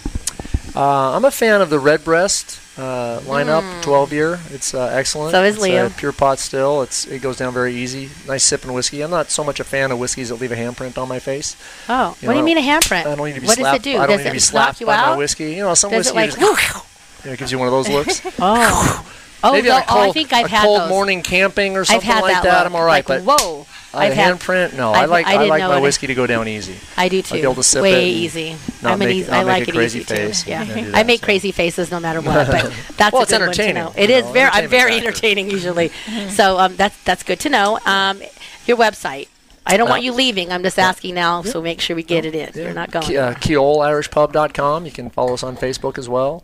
Uh, 0.74 1.12
I'm 1.14 1.24
a 1.26 1.30
fan 1.30 1.60
of 1.60 1.68
the 1.68 1.78
Redbreast 1.78 2.58
uh, 2.78 3.20
lineup, 3.24 3.82
12 3.82 4.12
year. 4.14 4.40
It's 4.50 4.72
uh, 4.72 4.86
excellent. 4.86 5.34
Mm. 5.34 5.36
So 5.36 5.42
is 5.44 5.56
it's 5.56 5.64
Liam. 5.66 5.86
A 5.88 5.90
pure 5.98 6.12
pot 6.12 6.38
still. 6.38 6.80
It's 6.80 7.06
it 7.06 7.20
goes 7.20 7.36
down 7.36 7.52
very 7.52 7.74
easy. 7.74 8.08
Nice 8.26 8.44
sipping 8.44 8.72
whiskey. 8.72 9.02
I'm 9.02 9.10
not 9.10 9.30
so 9.30 9.44
much 9.44 9.60
a 9.60 9.64
fan 9.64 9.90
of 9.92 9.98
whiskeys 9.98 10.30
that 10.30 10.36
leave 10.36 10.50
a 10.52 10.56
handprint 10.56 10.96
on 10.96 11.08
my 11.08 11.18
face. 11.18 11.54
Oh, 11.90 12.16
You 12.22 12.28
what 12.28 12.32
do 12.32 12.38
you 12.38 12.44
mean 12.46 12.56
a 12.56 12.62
handprint? 12.62 13.04
I 13.04 13.14
don't 13.14 13.26
need 13.26 13.34
to 13.34 13.42
be 13.42 13.46
what 13.46 13.58
slapped. 13.58 13.84
does 13.84 13.92
it 13.92 13.96
do? 13.96 14.02
I 14.02 14.06
don't 14.06 14.16
does 14.16 14.18
need 14.18 14.22
to 14.24 14.28
it 14.30 14.32
be 14.32 14.36
knock 14.36 14.42
slapped 14.42 14.80
you 14.80 14.86
by 14.86 14.96
out? 14.96 15.10
my 15.12 15.16
whiskey. 15.18 15.50
You 15.52 15.64
know, 15.64 15.74
some 15.74 15.90
Does 15.90 16.06
it 16.06 16.14
whiskey 16.14 16.40
like? 16.40 16.54
just 16.54 16.84
you 17.24 17.30
know, 17.30 17.36
gives 17.36 17.52
you 17.52 17.58
one 17.58 17.68
of 17.68 17.72
those 17.72 17.88
looks. 17.90 18.22
oh, 18.40 19.12
oh, 19.44 19.52
Maybe 19.52 19.68
no, 19.68 19.74
on 19.76 19.82
a 19.82 19.84
cold, 19.84 20.00
oh, 20.06 20.08
I 20.08 20.12
think 20.12 20.32
I've 20.32 20.46
a 20.46 20.48
had 20.48 20.62
cold 20.64 20.80
those. 20.80 20.88
morning 20.88 21.22
camping 21.22 21.76
or 21.76 21.84
something 21.84 22.08
I've 22.08 22.14
had 22.14 22.22
like 22.22 22.34
that. 22.36 22.44
that. 22.44 22.66
I'm 22.66 22.74
all 22.74 22.84
right, 22.86 23.06
like, 23.06 23.22
but 23.26 23.38
whoa, 23.38 23.66
uh, 23.94 23.98
I've 23.98 24.14
handprint. 24.14 24.74
No, 24.76 24.92
I 24.92 25.00
I've- 25.02 25.10
like 25.10 25.26
I 25.26 25.34
I, 25.44 25.46
like 25.46 25.60
my 25.62 25.78
whiskey 25.80 26.06
to 26.06 26.14
go 26.14 26.26
down 26.26 26.48
easy. 26.48 26.76
I 26.96 27.08
do 27.08 27.22
too. 27.22 27.34
I'd 27.34 27.38
be 27.38 27.42
able 27.44 27.54
to 27.56 27.62
sip 27.62 27.82
Way 27.82 28.10
it 28.10 28.14
easy. 28.14 28.56
not 28.82 28.92
I'm 28.94 29.02
an 29.02 29.08
make- 29.08 29.16
easy. 29.16 29.30
not 29.30 29.36
I 29.40 29.44
make 29.44 29.46
like 29.60 29.68
it 29.68 29.74
crazy 29.74 29.98
easy 30.00 30.04
face 30.14 30.42
too. 30.44 30.50
Yeah, 30.50 30.64
do 30.64 30.92
I 30.94 31.02
make 31.02 31.20
so. 31.20 31.24
crazy 31.26 31.52
faces 31.52 31.90
no 31.90 32.00
matter 32.00 32.20
what. 32.20 32.46
But 32.48 32.72
that's 32.96 33.12
Well, 33.12 33.22
a 33.22 33.26
good 33.26 33.32
one 33.34 33.42
entertaining, 33.42 33.74
to 33.74 33.82
know. 33.84 33.92
It 33.96 34.10
is 34.10 34.24
know, 34.24 34.32
very. 34.32 34.50
I'm 34.50 34.68
very 34.68 34.92
factor. 34.92 35.08
entertaining 35.08 35.50
usually. 35.50 35.90
So 36.30 36.58
um, 36.58 36.76
that's 36.76 36.96
that's 37.04 37.22
good 37.22 37.40
to 37.40 37.48
know. 37.48 37.78
Um, 37.84 38.20
your 38.66 38.76
website. 38.76 39.28
I 39.64 39.76
don't 39.76 39.88
want 39.88 40.02
you 40.02 40.12
leaving. 40.12 40.50
I'm 40.50 40.64
just 40.64 40.76
asking 40.76 41.14
now, 41.14 41.42
so 41.42 41.62
make 41.62 41.80
sure 41.80 41.94
we 41.94 42.02
get 42.02 42.24
it 42.24 42.34
in. 42.34 42.50
You're 42.60 42.74
not 42.74 42.90
going. 42.90 43.16
Uh, 43.16 43.32
CeolIrishPub.com. 43.34 44.84
You 44.86 44.90
can 44.90 45.08
follow 45.10 45.34
us 45.34 45.44
on 45.44 45.56
Facebook 45.56 45.98
as 45.98 46.08
well. 46.08 46.42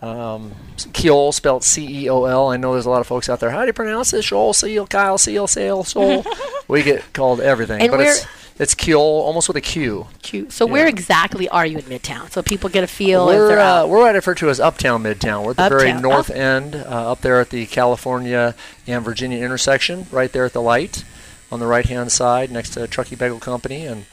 Um, 0.00 0.54
Ceol 0.76 1.34
spelled 1.34 1.64
C 1.64 2.04
E 2.04 2.10
O 2.10 2.24
L. 2.24 2.48
I 2.48 2.56
know 2.56 2.72
there's 2.72 2.86
a 2.86 2.90
lot 2.90 3.00
of 3.00 3.06
folks 3.06 3.28
out 3.28 3.40
there. 3.40 3.50
How 3.50 3.62
do 3.62 3.66
you 3.66 3.72
pronounce 3.72 4.10
this? 4.10 4.24
Shoal, 4.24 4.52
Seal, 4.52 4.86
Kyle, 4.86 5.18
Seal, 5.18 5.46
Sail, 5.46 5.84
Soul. 5.84 6.24
we 6.68 6.82
get 6.82 7.12
called 7.12 7.40
everything, 7.40 7.80
And 7.82 7.90
but 7.90 8.00
it's 8.00 8.26
it's 8.58 8.74
Keol, 8.74 8.96
almost 8.98 9.48
with 9.48 9.56
a 9.56 9.60
Q. 9.60 10.06
Cute. 10.22 10.52
So 10.52 10.66
where 10.66 10.86
exactly 10.88 11.48
are 11.48 11.64
you 11.64 11.78
in 11.78 11.84
Midtown? 11.84 12.30
So 12.30 12.42
people 12.42 12.68
get 12.68 12.82
a 12.82 12.88
feel 12.88 13.26
We're 13.26 13.58
uh, 13.58 13.86
we're 13.86 14.02
right 14.04 14.14
referred 14.14 14.38
to 14.38 14.50
as 14.50 14.60
Uptown 14.60 15.02
Midtown. 15.02 15.44
We're 15.44 15.52
at 15.52 15.56
the 15.56 15.68
very 15.68 15.92
north 15.92 16.30
end, 16.30 16.74
uh, 16.74 17.12
up 17.12 17.20
there 17.20 17.40
at 17.40 17.50
the 17.50 17.66
California 17.66 18.54
and 18.86 19.04
Virginia 19.04 19.44
intersection, 19.44 20.06
right 20.10 20.32
there 20.32 20.44
at 20.44 20.52
the 20.52 20.62
light 20.62 21.04
on 21.50 21.60
the 21.60 21.66
right 21.66 21.86
hand 21.86 22.12
side, 22.12 22.50
next 22.50 22.70
to 22.70 22.86
Truckee 22.86 23.16
Bagel 23.16 23.40
Company, 23.40 23.86
and 23.86 24.04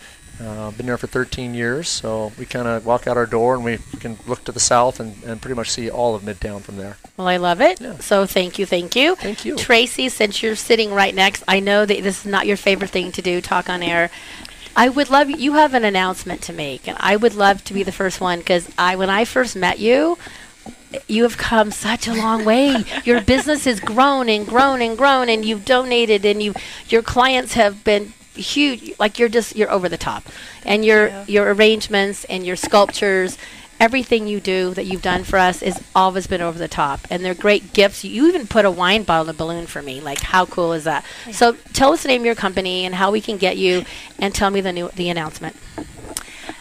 uh, 0.42 0.72
been 0.72 0.86
there 0.86 0.98
for 0.98 1.08
13 1.08 1.54
years. 1.54 1.88
So 1.88 2.32
we 2.38 2.46
kind 2.46 2.68
of 2.68 2.86
walk 2.86 3.08
out 3.08 3.18
our 3.18 3.26
door 3.26 3.56
and 3.56 3.64
we 3.64 3.78
can 4.00 4.18
look 4.28 4.44
to 4.46 4.52
the 4.52 4.60
south 4.60 5.00
and, 5.00 5.22
and 5.24 5.42
pretty 5.42 5.56
much 5.56 5.70
see 5.72 5.90
all 5.90 6.16
of 6.16 6.24
Midtown 6.24 6.62
from 6.62 6.78
there. 6.78 6.98
Well, 7.18 7.28
I 7.28 7.38
love 7.38 7.62
it. 7.62 7.80
Yeah. 7.80 7.98
So 8.00 8.26
thank 8.26 8.60
you, 8.60 8.66
thank 8.66 8.96
you. 8.96 9.16
Thank 9.16 9.46
you. 9.46 9.56
Tracy, 9.56 10.10
since 10.10 10.44
you're 10.44 10.56
sitting 10.56 10.92
right 10.92 11.16
next, 11.16 11.44
I 11.48 11.60
know 11.60 11.86
that 11.86 12.04
this 12.04 12.26
is 12.26 12.32
not 12.32 12.48
your 12.48 12.58
favorite 12.58 12.90
thing 12.90 13.12
to 13.14 13.22
do, 13.22 13.42
talk 13.42 13.70
on 13.70 13.82
air. 13.82 14.10
I 14.76 14.90
would 14.90 15.10
love 15.10 15.30
you 15.30 15.54
have 15.54 15.74
an 15.74 15.86
announcement 15.86 16.42
to 16.44 16.54
make, 16.54 16.88
and 16.88 16.98
I 17.00 17.16
would 17.16 17.34
love 17.34 17.64
to 17.66 17.74
be 17.74 17.84
the 17.84 17.94
first 17.94 18.20
one 18.20 18.40
because 18.40 18.70
I, 18.78 18.98
when 18.98 19.10
I 19.10 19.24
first 19.24 19.56
met 19.56 19.80
you, 19.80 20.18
you 21.08 21.24
have 21.24 21.38
come 21.38 21.72
such 21.72 22.08
a 22.08 22.14
long 22.14 22.44
way. 22.44 22.84
Your 23.06 23.22
business 23.22 23.64
has 23.66 23.80
grown 23.80 24.28
and 24.28 24.46
grown 24.46 24.82
and 24.82 24.98
grown, 24.98 25.30
and 25.30 25.46
you've 25.46 25.64
donated, 25.64 26.26
and 26.26 26.44
you, 26.44 26.54
your 26.90 27.02
clients 27.02 27.54
have 27.54 27.84
been 27.84 28.14
huge. 28.36 28.94
Like 29.00 29.18
you're 29.20 29.30
just 29.30 29.56
you're 29.56 29.72
over 29.72 29.90
the 29.90 29.98
top, 29.98 30.24
and 30.66 30.84
your 30.86 31.12
your 31.28 31.52
arrangements 31.54 32.24
and 32.26 32.46
your 32.46 32.56
sculptures, 32.56 33.38
everything 33.80 34.28
you 34.28 34.40
do 34.40 34.74
that 34.74 34.86
you've 34.86 35.02
done 35.02 35.24
for 35.24 35.38
us 35.38 35.60
has 35.62 35.84
always 35.94 36.28
been 36.28 36.42
over 36.42 36.58
the 36.58 36.68
top, 36.68 37.02
and 37.10 37.24
they're 37.26 37.34
great 37.34 37.74
gifts. 37.74 38.04
You 38.04 38.28
even 38.28 38.48
put 38.48 38.66
a 38.66 38.72
wine 38.72 39.04
bottle 39.04 39.30
in 39.30 39.36
a 39.36 39.38
balloon 39.38 39.68
for 39.68 39.82
me. 39.82 40.00
Like 40.02 40.20
how 40.22 40.46
cool 40.46 40.74
is 40.74 40.84
that? 40.86 41.04
So 41.32 41.54
tell 41.74 41.92
us 41.94 42.02
the 42.04 42.08
name 42.10 42.22
of 42.22 42.26
your 42.26 42.36
company 42.36 42.86
and 42.86 42.96
how 42.96 43.12
we 43.12 43.22
can 43.22 43.38
get 43.38 43.58
you, 43.58 43.84
and 44.20 44.34
tell 44.34 44.50
me 44.50 44.62
the 44.62 44.72
new 44.74 44.90
the 44.96 45.10
announcement. 45.10 45.56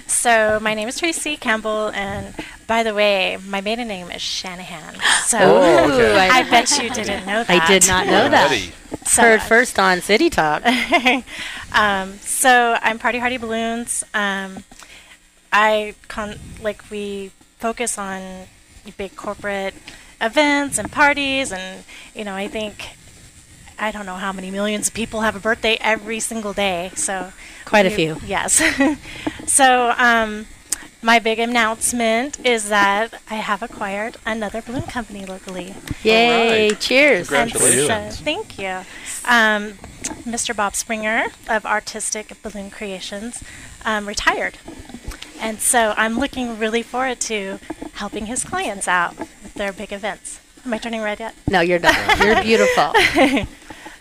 So 0.06 0.58
my 0.60 0.74
name 0.74 0.87
is 0.88 0.98
Tracy 0.98 1.37
Campbell, 1.37 1.88
and 1.94 2.34
by 2.66 2.82
the 2.82 2.94
way, 2.94 3.38
my 3.46 3.60
maiden 3.60 3.88
name 3.88 4.10
is 4.10 4.22
Shanahan. 4.22 4.96
So 5.24 5.38
Oh, 5.40 5.94
okay. 5.94 6.18
I- 6.18 6.40
I 6.40 6.50
bet 6.50 6.70
you 6.78 6.90
didn't 6.90 7.24
know 7.26 7.42
that. 7.44 7.62
I 7.62 7.66
did 7.66 7.88
not 7.88 8.06
know 8.06 8.28
that. 8.28 8.50
So, 9.07 9.23
Heard 9.23 9.43
first 9.43 9.79
on 9.79 10.01
City 10.01 10.31
Talk. 10.31 10.62
um, 11.73 12.19
so 12.21 12.77
I'm 12.81 12.99
Party 12.99 13.19
Hardy 13.19 13.37
Balloons. 13.37 14.03
Um, 14.14 14.64
I 15.53 15.95
con 16.09 16.38
like 16.62 16.90
we 16.90 17.31
focus 17.59 17.99
on 17.99 18.47
big 18.97 19.14
corporate 19.14 19.75
events 20.21 20.79
and 20.79 20.90
parties, 20.90 21.53
and 21.53 21.85
you 22.14 22.25
know 22.25 22.35
I 22.35 22.49
think 22.49 22.97
I 23.79 23.90
don't 23.90 24.07
know 24.07 24.17
how 24.17 24.33
many 24.33 24.51
millions 24.51 24.88
of 24.88 24.95
people 24.95 25.21
have 25.21 25.37
a 25.37 25.40
birthday 25.40 25.77
every 25.81 26.21
single 26.21 26.53
day. 26.53 26.90
So 26.95 27.33
Quite 27.64 27.87
a 27.87 27.90
few. 27.90 28.19
Yes. 28.27 28.62
so 29.47 29.95
um, 29.97 30.47
my 31.05 31.19
big 31.19 31.38
announcement 31.38 32.45
is 32.47 32.71
that 32.71 33.21
I 33.31 33.35
have 33.35 33.62
acquired 33.62 34.17
another 34.25 34.62
balloon 34.62 34.83
company 34.85 35.27
locally. 35.27 35.75
Yay! 36.03 36.71
right. 36.71 36.81
Cheers. 36.81 37.31
And 37.31 37.51
Congratulations. 37.53 38.19
so- 38.19 38.25
thank 38.25 38.59
you. 38.59 38.81
Um, 39.27 39.75
Mr. 40.25 40.57
Bob 40.57 40.75
Springer 40.75 41.27
of 41.49 41.67
Artistic 41.67 42.33
Balloon 42.43 42.71
Creations 42.71 43.43
um, 43.85 44.07
retired. 44.09 44.57
And 45.40 45.61
so 45.61 45.93
I'm 45.99 46.19
looking 46.19 46.59
really 46.59 46.83
forward 46.83 47.21
to 47.21 47.59
helping 47.95 48.27
his 48.27 48.43
clients 48.43 48.88
out 48.88 49.19
with 49.19 49.55
their 49.55 49.73
big 49.75 49.93
events. 49.93 50.40
Am 50.64 50.73
I 50.73 50.79
turning 50.79 51.03
red 51.03 51.21
yet? 51.21 51.35
No, 51.49 51.61
you're 51.61 51.79
not. 51.79 52.19
You're 52.19 52.43
beautiful. 52.43 52.95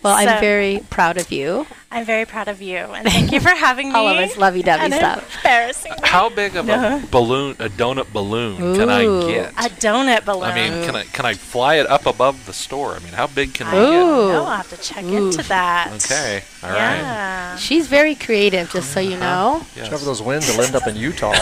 Well, 0.03 0.15
I'm 0.15 0.41
very 0.41 0.83
proud 0.89 1.15
of 1.17 1.31
you. 1.31 1.65
I'm 1.93 2.05
very 2.05 2.25
proud 2.25 2.47
of 2.47 2.59
you, 2.59 2.77
and 2.77 3.07
thank 3.07 3.31
you 3.31 3.39
for 3.39 3.49
having 3.49 3.89
me. 3.89 3.95
All 3.99 4.07
of 4.07 4.17
us 4.17 4.35
lovey-dovey 4.35 4.85
and 4.85 4.93
stuff. 4.95 5.35
Embarrassing. 5.37 5.93
How 6.01 6.27
big 6.27 6.55
of 6.55 6.67
a 6.67 6.73
uh-huh. 6.73 7.07
balloon, 7.11 7.51
a 7.59 7.69
donut 7.69 8.11
balloon, 8.11 8.75
can 8.75 8.89
I 8.89 9.03
get? 9.27 9.51
A 9.51 9.69
donut 9.79 10.25
balloon. 10.25 10.43
I 10.43 10.55
mean, 10.55 10.85
can 10.85 10.95
I 10.95 11.03
can 11.03 11.25
I 11.27 11.35
fly 11.35 11.75
it 11.75 11.85
up 11.85 12.07
above 12.07 12.47
the 12.47 12.53
store? 12.53 12.95
I 12.95 12.99
mean, 12.99 13.13
how 13.13 13.27
big 13.27 13.53
can 13.53 13.67
I 13.67 13.73
we 13.73 13.79
don't 13.79 13.93
Ooh. 13.93 14.27
know. 14.31 14.45
I'll 14.45 14.57
have 14.57 14.69
to 14.71 14.77
check 14.77 15.03
Ooh. 15.03 15.27
into 15.27 15.43
that. 15.43 15.91
Okay, 16.03 16.43
all 16.63 16.69
right. 16.69 16.97
Yeah. 16.97 17.55
She's 17.57 17.87
very 17.87 18.15
creative, 18.15 18.71
just 18.71 18.91
so 18.91 18.99
you 18.99 19.15
uh-huh. 19.15 19.59
know. 19.59 19.65
Yes. 19.75 19.89
Cover 19.89 20.05
those 20.05 20.21
winds, 20.21 20.47
they'll 20.47 20.65
end 20.65 20.75
up 20.75 20.87
in 20.87 20.95
Utah. 20.95 21.35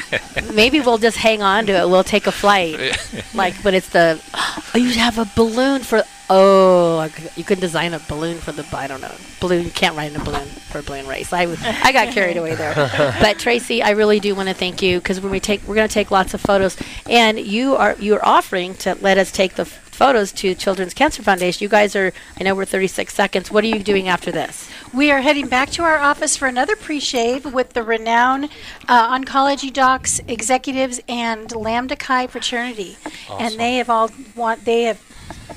Maybe 0.54 0.80
we'll 0.80 0.98
just 0.98 1.18
hang 1.18 1.42
on 1.42 1.66
to 1.66 1.72
it. 1.72 1.88
We'll 1.88 2.02
take 2.04 2.26
a 2.26 2.32
flight. 2.32 2.96
like, 3.34 3.62
but 3.62 3.74
it's 3.74 3.90
the, 3.90 4.20
oh, 4.34 4.62
you 4.74 4.90
have 4.92 5.18
a 5.18 5.30
balloon 5.36 5.82
for, 5.82 6.02
oh, 6.30 7.08
you 7.36 7.44
could 7.44 7.60
design 7.60 7.94
a 7.94 7.98
balloon 8.00 8.38
for 8.38 8.52
the, 8.52 8.66
I 8.76 8.86
don't 8.86 9.00
know, 9.00 9.14
balloon, 9.40 9.64
you 9.64 9.70
can't 9.70 9.96
ride 9.96 10.12
in 10.12 10.20
a 10.20 10.24
balloon 10.24 10.46
for 10.46 10.78
a 10.78 10.82
balloon 10.82 11.06
race. 11.06 11.32
I 11.32 11.46
I 11.82 11.92
got 11.92 12.12
carried 12.12 12.36
away 12.36 12.54
there. 12.54 12.74
But 13.20 13.38
Tracy, 13.38 13.82
I 13.82 13.90
really 13.90 14.20
do 14.20 14.34
want 14.34 14.48
to 14.48 14.54
thank 14.54 14.82
you 14.82 14.98
because 14.98 15.20
when 15.20 15.32
we 15.32 15.40
take, 15.40 15.62
we're 15.66 15.74
going 15.74 15.88
to 15.88 15.92
take 15.94 16.10
lots 16.10 16.34
of 16.34 16.40
photos 16.40 16.76
and 17.08 17.38
you 17.38 17.74
are, 17.76 17.96
you're 17.98 18.24
offering 18.24 18.74
to 18.76 18.96
let 19.00 19.18
us 19.18 19.32
take 19.32 19.54
the 19.54 19.62
f- 19.62 19.68
photos 19.68 20.30
to 20.30 20.54
Children's 20.54 20.94
Cancer 20.94 21.22
Foundation. 21.22 21.64
You 21.64 21.68
guys 21.68 21.96
are, 21.96 22.12
I 22.38 22.44
know 22.44 22.54
we're 22.54 22.64
36 22.64 23.12
seconds. 23.12 23.50
What 23.50 23.64
are 23.64 23.68
you 23.68 23.80
doing 23.82 24.06
after 24.08 24.30
this? 24.30 24.68
We 24.94 25.10
are 25.10 25.20
heading 25.20 25.48
back 25.48 25.70
to 25.70 25.82
our 25.82 25.98
office 25.98 26.36
for 26.36 26.46
another 26.46 26.76
pre-shave 26.76 27.52
with 27.52 27.72
the 27.72 27.82
renowned 27.82 28.50
uh, 28.86 29.18
oncology 29.18 29.72
docs, 29.72 30.20
executives, 30.28 31.00
and 31.08 31.50
Lambda 31.54 31.96
Chi 31.96 32.26
fraternity, 32.28 32.96
and 33.30 33.58
they 33.58 33.76
have 33.76 33.90
all 33.90 34.10
want 34.36 34.64
they 34.64 34.84
have 34.84 35.00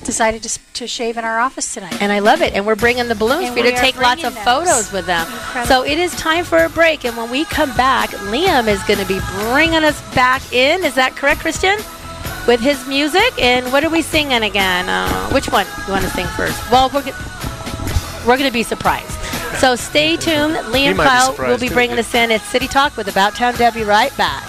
decided 0.04 0.42
to, 0.42 0.58
to 0.74 0.86
shave 0.86 1.16
in 1.16 1.24
our 1.24 1.38
office 1.38 1.72
tonight. 1.74 2.00
And 2.02 2.10
I 2.10 2.18
love 2.18 2.42
it. 2.42 2.54
And 2.54 2.66
we're 2.66 2.74
bringing 2.74 3.06
the 3.08 3.14
balloons 3.14 3.44
And 3.46 3.52
for 3.56 3.64
you 3.64 3.70
to 3.70 3.76
take 3.76 3.96
lots 4.00 4.24
of 4.24 4.32
bringing 4.34 4.44
photos 4.44 4.92
with 4.92 5.06
them. 5.06 5.26
Incredible. 5.28 5.66
So 5.66 5.84
it 5.84 5.96
is 5.98 6.12
time 6.16 6.44
for 6.44 6.64
a 6.64 6.68
break. 6.68 7.04
And 7.04 7.16
when 7.16 7.30
we 7.30 7.44
come 7.44 7.74
back, 7.76 8.10
Liam 8.10 8.66
is 8.66 8.82
going 8.84 8.98
to 8.98 9.06
be 9.06 9.20
bringing 9.50 9.84
us 9.84 10.00
back 10.14 10.42
in. 10.52 10.82
Is 10.84 10.94
that 10.96 11.14
correct, 11.14 11.40
Christian? 11.40 11.76
With 12.48 12.58
his 12.60 12.84
music. 12.88 13.32
And 13.40 13.70
what 13.72 13.84
are 13.84 13.90
we 13.90 14.02
singing 14.02 14.42
again? 14.42 14.88
Uh, 14.88 15.30
which 15.30 15.48
one 15.50 15.66
you 15.86 15.92
want 15.92 16.04
to 16.04 16.10
sing 16.10 16.26
first? 16.28 16.58
Well, 16.70 16.90
we're, 16.92 17.04
go- 17.04 17.16
we're 18.26 18.36
going 18.38 18.50
to 18.50 18.52
be 18.52 18.64
surprised. 18.64 19.10
So 19.60 19.76
stay 19.76 20.16
tuned. 20.16 20.56
Liam 20.72 20.96
might 20.96 21.04
be 21.04 21.08
Kyle 21.08 21.26
will 21.28 21.34
surprised, 21.36 21.60
be 21.60 21.68
too. 21.68 21.74
bringing 21.74 21.98
us 21.98 22.12
in. 22.14 22.32
at 22.32 22.40
City 22.40 22.66
Talk 22.66 22.96
with 22.96 23.06
About 23.06 23.36
Town 23.36 23.54
Debbie 23.54 23.84
right 23.84 24.16
back. 24.16 24.42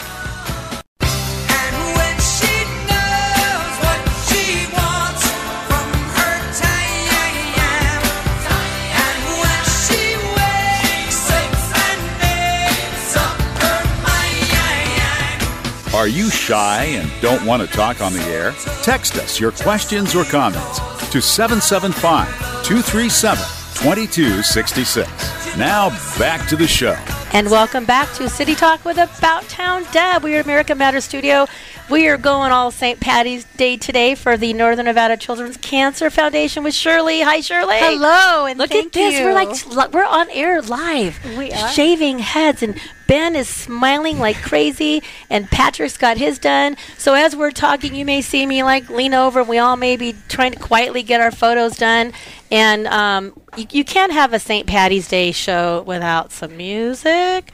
Are 15.94 16.08
you 16.08 16.32
shy 16.32 16.86
and 16.86 17.12
don't 17.22 17.46
want 17.46 17.62
to 17.62 17.68
talk 17.68 18.02
on 18.02 18.14
the 18.14 18.24
air? 18.24 18.52
Text 18.82 19.16
us 19.18 19.40
your 19.40 19.52
questions 19.52 20.16
or 20.16 20.24
comments 20.24 20.80
to 21.12 21.22
775 21.22 22.28
237 22.64 23.38
2266. 23.76 25.56
Now 25.56 25.90
back 26.18 26.48
to 26.50 26.56
the 26.56 26.66
show. 26.66 26.96
And 27.32 27.52
welcome 27.52 27.86
back 27.86 28.12
to 28.14 28.28
City 28.28 28.56
Talk 28.56 28.84
with 28.86 28.98
About 28.98 29.44
Town 29.50 29.86
Deb. 29.92 30.24
We 30.24 30.36
are 30.36 30.40
at 30.40 30.46
America 30.46 30.74
Matters 30.74 31.04
Studio. 31.04 31.46
We 31.92 32.08
are 32.08 32.18
going 32.18 32.52
all 32.52 32.72
St. 32.72 33.00
Patty's 33.00 33.44
Day 33.44 33.78
today 33.78 34.16
for 34.16 34.36
the 34.36 34.54
Northern 34.54 34.86
Nevada 34.86 35.16
Children's 35.16 35.58
Cancer 35.58 36.10
Foundation 36.10 36.64
with 36.64 36.74
Shirley. 36.74 37.22
Hi, 37.22 37.42
Shirley. 37.42 37.78
Hello, 37.78 38.48
and 38.48 38.58
Look 38.58 38.70
thank 38.72 38.88
at 38.88 38.94
this. 38.94 39.20
you. 39.20 39.26
We're 39.26 39.34
like 39.34 39.94
we're 39.94 40.06
on 40.06 40.30
air 40.32 40.60
live. 40.64 41.20
We 41.38 41.52
are. 41.52 41.70
shaving 41.70 42.20
heads, 42.20 42.64
and 42.64 42.80
Ben 43.14 43.36
is 43.36 43.48
smiling 43.48 44.18
like 44.18 44.42
crazy, 44.42 45.04
and 45.30 45.48
Patrick's 45.48 45.98
got 45.98 46.18
his 46.18 46.40
done. 46.40 46.76
So 46.98 47.14
as 47.14 47.36
we're 47.36 47.52
talking, 47.52 47.94
you 47.94 48.06
may 48.06 48.22
see 48.22 48.44
me 48.48 48.64
like 48.64 48.90
lean 48.90 49.14
over, 49.14 49.42
and 49.42 49.50
we 49.50 49.60
all 49.60 49.76
may 49.76 49.98
be 49.98 50.16
trying 50.30 50.54
to 50.54 50.58
quietly 50.58 51.04
get 51.04 51.22
our 51.22 51.30
photos 51.30 51.78
done. 51.78 52.12
And 52.50 52.88
um, 52.88 53.40
you, 53.56 53.68
you 53.70 53.84
can't 53.84 54.12
have 54.12 54.34
a 54.34 54.40
St. 54.40 54.66
Patty's 54.66 55.08
Day 55.08 55.32
show 55.32 55.84
without 55.84 56.32
some 56.32 56.58
music. 56.58 57.52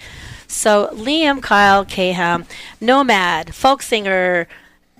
So 0.48 0.92
Liam, 0.94 1.42
Kyle, 1.42 1.84
Kaham, 1.84 2.46
nomad, 2.80 3.54
folk 3.54 3.82
singer. 3.82 4.48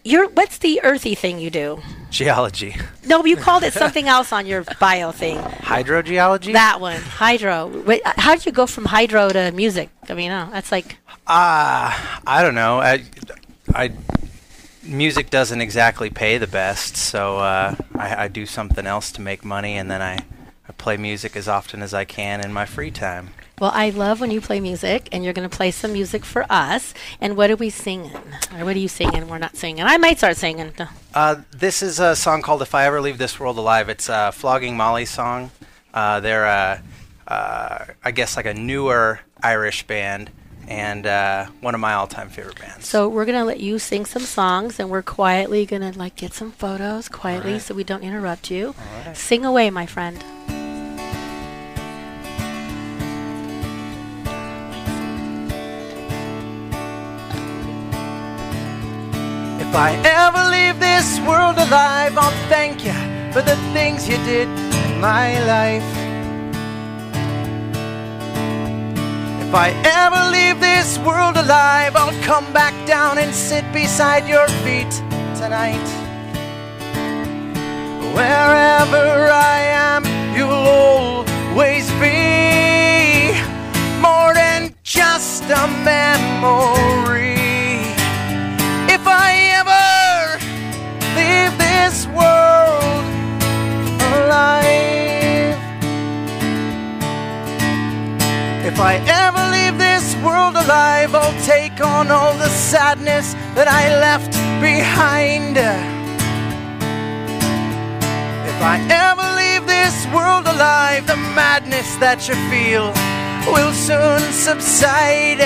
You're 0.04 0.28
what's 0.28 0.58
the 0.58 0.82
earthy 0.84 1.16
thing 1.16 1.40
you 1.40 1.52
do? 1.52 1.82
Geology. 2.10 2.76
No, 3.06 3.24
you 3.26 3.36
called 3.38 3.64
it 3.64 3.74
something 3.84 4.08
else 4.08 4.32
on 4.34 4.46
your 4.46 4.64
bio 4.80 5.12
thing. 5.12 5.38
Hydrogeology? 5.38 6.54
That 6.54 6.82
one, 6.82 7.02
hydro. 7.02 7.68
Wait, 7.86 8.02
uh, 8.06 8.14
how 8.18 8.36
did 8.36 8.46
you 8.46 8.52
go 8.52 8.66
from 8.66 8.86
hydro 8.86 9.30
to 9.30 9.52
music? 9.52 9.90
I 10.10 10.14
mean, 10.14 10.32
oh, 10.32 10.50
that's 10.52 10.72
like 10.72 10.98
Ah, 11.28 12.22
I 12.26 12.42
don't 12.42 12.56
know. 12.56 12.80
I, 12.80 13.04
I, 13.76 13.92
music 14.84 15.30
doesn't 15.30 15.62
exactly 15.62 16.10
pay 16.10 16.40
the 16.40 16.48
best, 16.48 16.98
so 16.98 17.38
uh, 17.38 17.76
I, 17.96 18.24
I 18.24 18.28
do 18.28 18.48
something 18.48 18.88
else 18.88 19.12
to 19.14 19.22
make 19.22 19.46
money, 19.46 19.78
and 19.78 19.92
then 19.92 20.02
I, 20.02 20.16
I 20.68 20.72
play 20.78 20.98
music 20.98 21.36
as 21.36 21.48
often 21.48 21.84
as 21.84 21.94
I 21.94 22.04
can 22.06 22.42
in 22.42 22.52
my 22.52 22.66
free 22.66 22.90
time. 22.90 23.30
well. 23.60 23.72
I 23.74 23.92
love 23.92 24.20
when 24.20 24.32
you 24.32 24.42
play 24.42 24.60
music, 24.60 25.08
and 25.12 25.24
you're 25.24 25.34
going 25.34 25.48
to 25.48 25.56
play 25.56 25.70
some 25.70 25.94
music 25.94 26.26
for 26.26 26.48
us. 26.50 26.96
And 27.22 27.38
what 27.38 27.52
are 27.52 27.56
we 27.56 27.70
singing? 27.70 28.16
Or 28.58 28.66
what 28.66 28.76
are 28.76 28.80
you 28.80 28.88
singing? 28.88 29.28
We're 29.28 29.38
not 29.38 29.56
singing. 29.56 29.84
I 29.84 29.98
might 29.98 30.18
start 30.18 30.36
singing. 30.38 30.74
Uh, 31.14 31.42
this 31.52 31.82
is 31.82 32.00
a 32.00 32.16
song 32.16 32.42
called 32.42 32.62
"If 32.62 32.76
I 32.76 32.86
Ever 32.86 33.02
Leave 33.02 33.18
This 33.18 33.40
World 33.40 33.58
Alive." 33.58 33.90
It's 33.90 34.10
a 34.10 34.32
Flogging 34.32 34.78
Molly 34.78 35.06
song. 35.06 35.52
Uh, 35.94 36.20
they're, 36.20 36.46
uh, 36.46 36.80
uh, 37.28 37.86
I 38.04 38.12
guess, 38.12 38.38
like 38.38 38.46
a 38.46 38.54
newer 38.54 39.20
Irish 39.42 39.88
band, 39.88 40.30
and 40.68 41.08
uh, 41.08 41.48
one 41.62 41.74
of 41.74 41.82
my 41.82 41.94
all-time 41.94 42.30
favorite 42.30 42.60
bands. 42.60 42.88
So 42.88 43.10
we're 43.10 43.26
going 43.26 43.40
to 43.40 43.46
let 43.46 43.60
you 43.60 43.80
sing 43.80 44.06
some 44.06 44.22
songs, 44.22 44.80
and 44.80 44.90
we're 44.90 45.02
quietly 45.02 45.66
going 45.66 45.82
to 45.82 45.98
like 45.98 46.16
get 46.16 46.34
some 46.34 46.52
photos 46.52 47.10
quietly, 47.10 47.54
right. 47.54 47.62
so 47.62 47.74
we 47.74 47.84
don't 47.84 48.04
interrupt 48.04 48.52
you. 48.52 48.76
Right. 49.06 49.18
Sing 49.18 49.46
away, 49.46 49.72
my 49.72 49.88
friend. 49.88 50.24
If 59.70 59.76
I 59.76 59.92
ever 60.04 60.50
leave 60.50 60.80
this 60.80 61.20
world 61.28 61.56
alive, 61.60 62.18
I'll 62.18 62.50
thank 62.50 62.84
you 62.84 62.92
for 63.32 63.44
the 63.44 63.56
things 63.72 64.10
you 64.10 64.18
did 64.26 64.48
in 64.48 65.00
my 65.00 65.38
life. 65.46 65.86
If 69.46 69.54
I 69.54 69.70
ever 69.86 70.32
leave 70.32 70.60
this 70.60 70.98
world 70.98 71.38
alive, 71.38 71.96
I'll 71.96 72.20
come 72.24 72.52
back 72.52 72.74
down 72.88 73.20
and 73.20 73.32
sit 73.32 73.64
beside 73.72 74.28
your 74.28 74.48
feet 74.66 74.90
tonight. 75.38 75.88
Wherever 78.16 79.30
I 79.30 79.60
am, 79.86 80.04
you'll 80.36 80.50
always 80.50 81.92
be 82.02 83.38
more 84.02 84.34
than 84.34 84.74
just 84.82 85.44
a 85.44 85.68
memory. 85.86 87.39
If 98.80 98.86
I 98.86 98.96
ever 99.28 99.44
leave 99.52 99.78
this 99.78 100.16
world 100.24 100.56
alive, 100.56 101.14
I'll 101.14 101.38
take 101.44 101.82
on 101.82 102.10
all 102.10 102.34
the 102.38 102.48
sadness 102.48 103.34
that 103.54 103.68
I 103.68 103.90
left 104.00 104.32
behind. 104.64 105.58
If 108.48 108.60
I 108.64 108.80
ever 108.88 109.28
leave 109.36 109.68
this 109.68 110.08
world 110.16 110.48
alive, 110.48 111.06
the 111.08 111.18
madness 111.36 111.98
that 111.98 112.30
you 112.30 112.36
feel 112.48 112.96
will 113.52 113.74
soon 113.74 114.22
subside. 114.32 115.44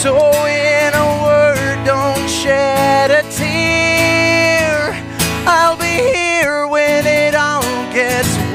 So, 0.00 0.16
in 0.46 0.94
a 0.96 1.08
word, 1.28 1.84
don't 1.84 2.26
shed 2.26 3.10
a 3.10 3.22
tear. 3.36 4.96
I'll 5.44 5.76
be 5.76 5.96
here 6.16 6.66
when 6.66 7.06
it 7.06 7.34
all 7.34 7.68
gets 7.92 8.47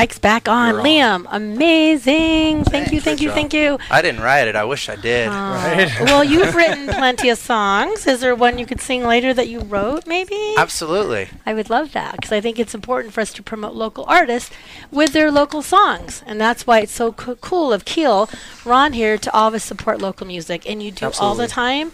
Mike's 0.00 0.18
back 0.18 0.48
on. 0.48 0.70
You're 0.70 0.80
on. 0.80 0.86
Liam, 0.86 1.26
amazing. 1.30 2.64
Thank 2.64 2.90
you, 2.90 3.02
thank 3.02 3.20
you, 3.20 3.30
thank 3.32 3.52
you. 3.52 3.78
I 3.90 4.00
didn't 4.00 4.22
write 4.22 4.48
it. 4.48 4.56
I 4.56 4.64
wish 4.64 4.88
I 4.88 4.96
did. 4.96 5.28
Uh, 5.28 5.88
well, 6.06 6.24
you've 6.24 6.54
written 6.54 6.88
plenty 6.88 7.28
of 7.28 7.36
songs. 7.36 8.06
Is 8.06 8.20
there 8.20 8.34
one 8.34 8.56
you 8.56 8.64
could 8.64 8.80
sing 8.80 9.02
later 9.02 9.34
that 9.34 9.48
you 9.48 9.60
wrote, 9.60 10.06
maybe? 10.06 10.54
Absolutely. 10.56 11.28
I 11.44 11.52
would 11.52 11.68
love 11.68 11.92
that 11.92 12.12
because 12.12 12.32
I 12.32 12.40
think 12.40 12.58
it's 12.58 12.74
important 12.74 13.12
for 13.12 13.20
us 13.20 13.30
to 13.34 13.42
promote 13.42 13.74
local 13.74 14.06
artists 14.08 14.50
with 14.90 15.12
their 15.12 15.30
local 15.30 15.60
songs. 15.60 16.22
And 16.26 16.40
that's 16.40 16.66
why 16.66 16.80
it's 16.80 16.92
so 16.92 17.12
co- 17.12 17.36
cool 17.36 17.70
of 17.70 17.84
Ceol, 17.84 18.34
Ron 18.64 18.94
here, 18.94 19.18
to 19.18 19.30
always 19.34 19.64
support 19.64 20.00
local 20.00 20.26
music. 20.26 20.66
And 20.66 20.82
you 20.82 20.92
do 20.92 21.10
all 21.20 21.34
the 21.34 21.46
time. 21.46 21.92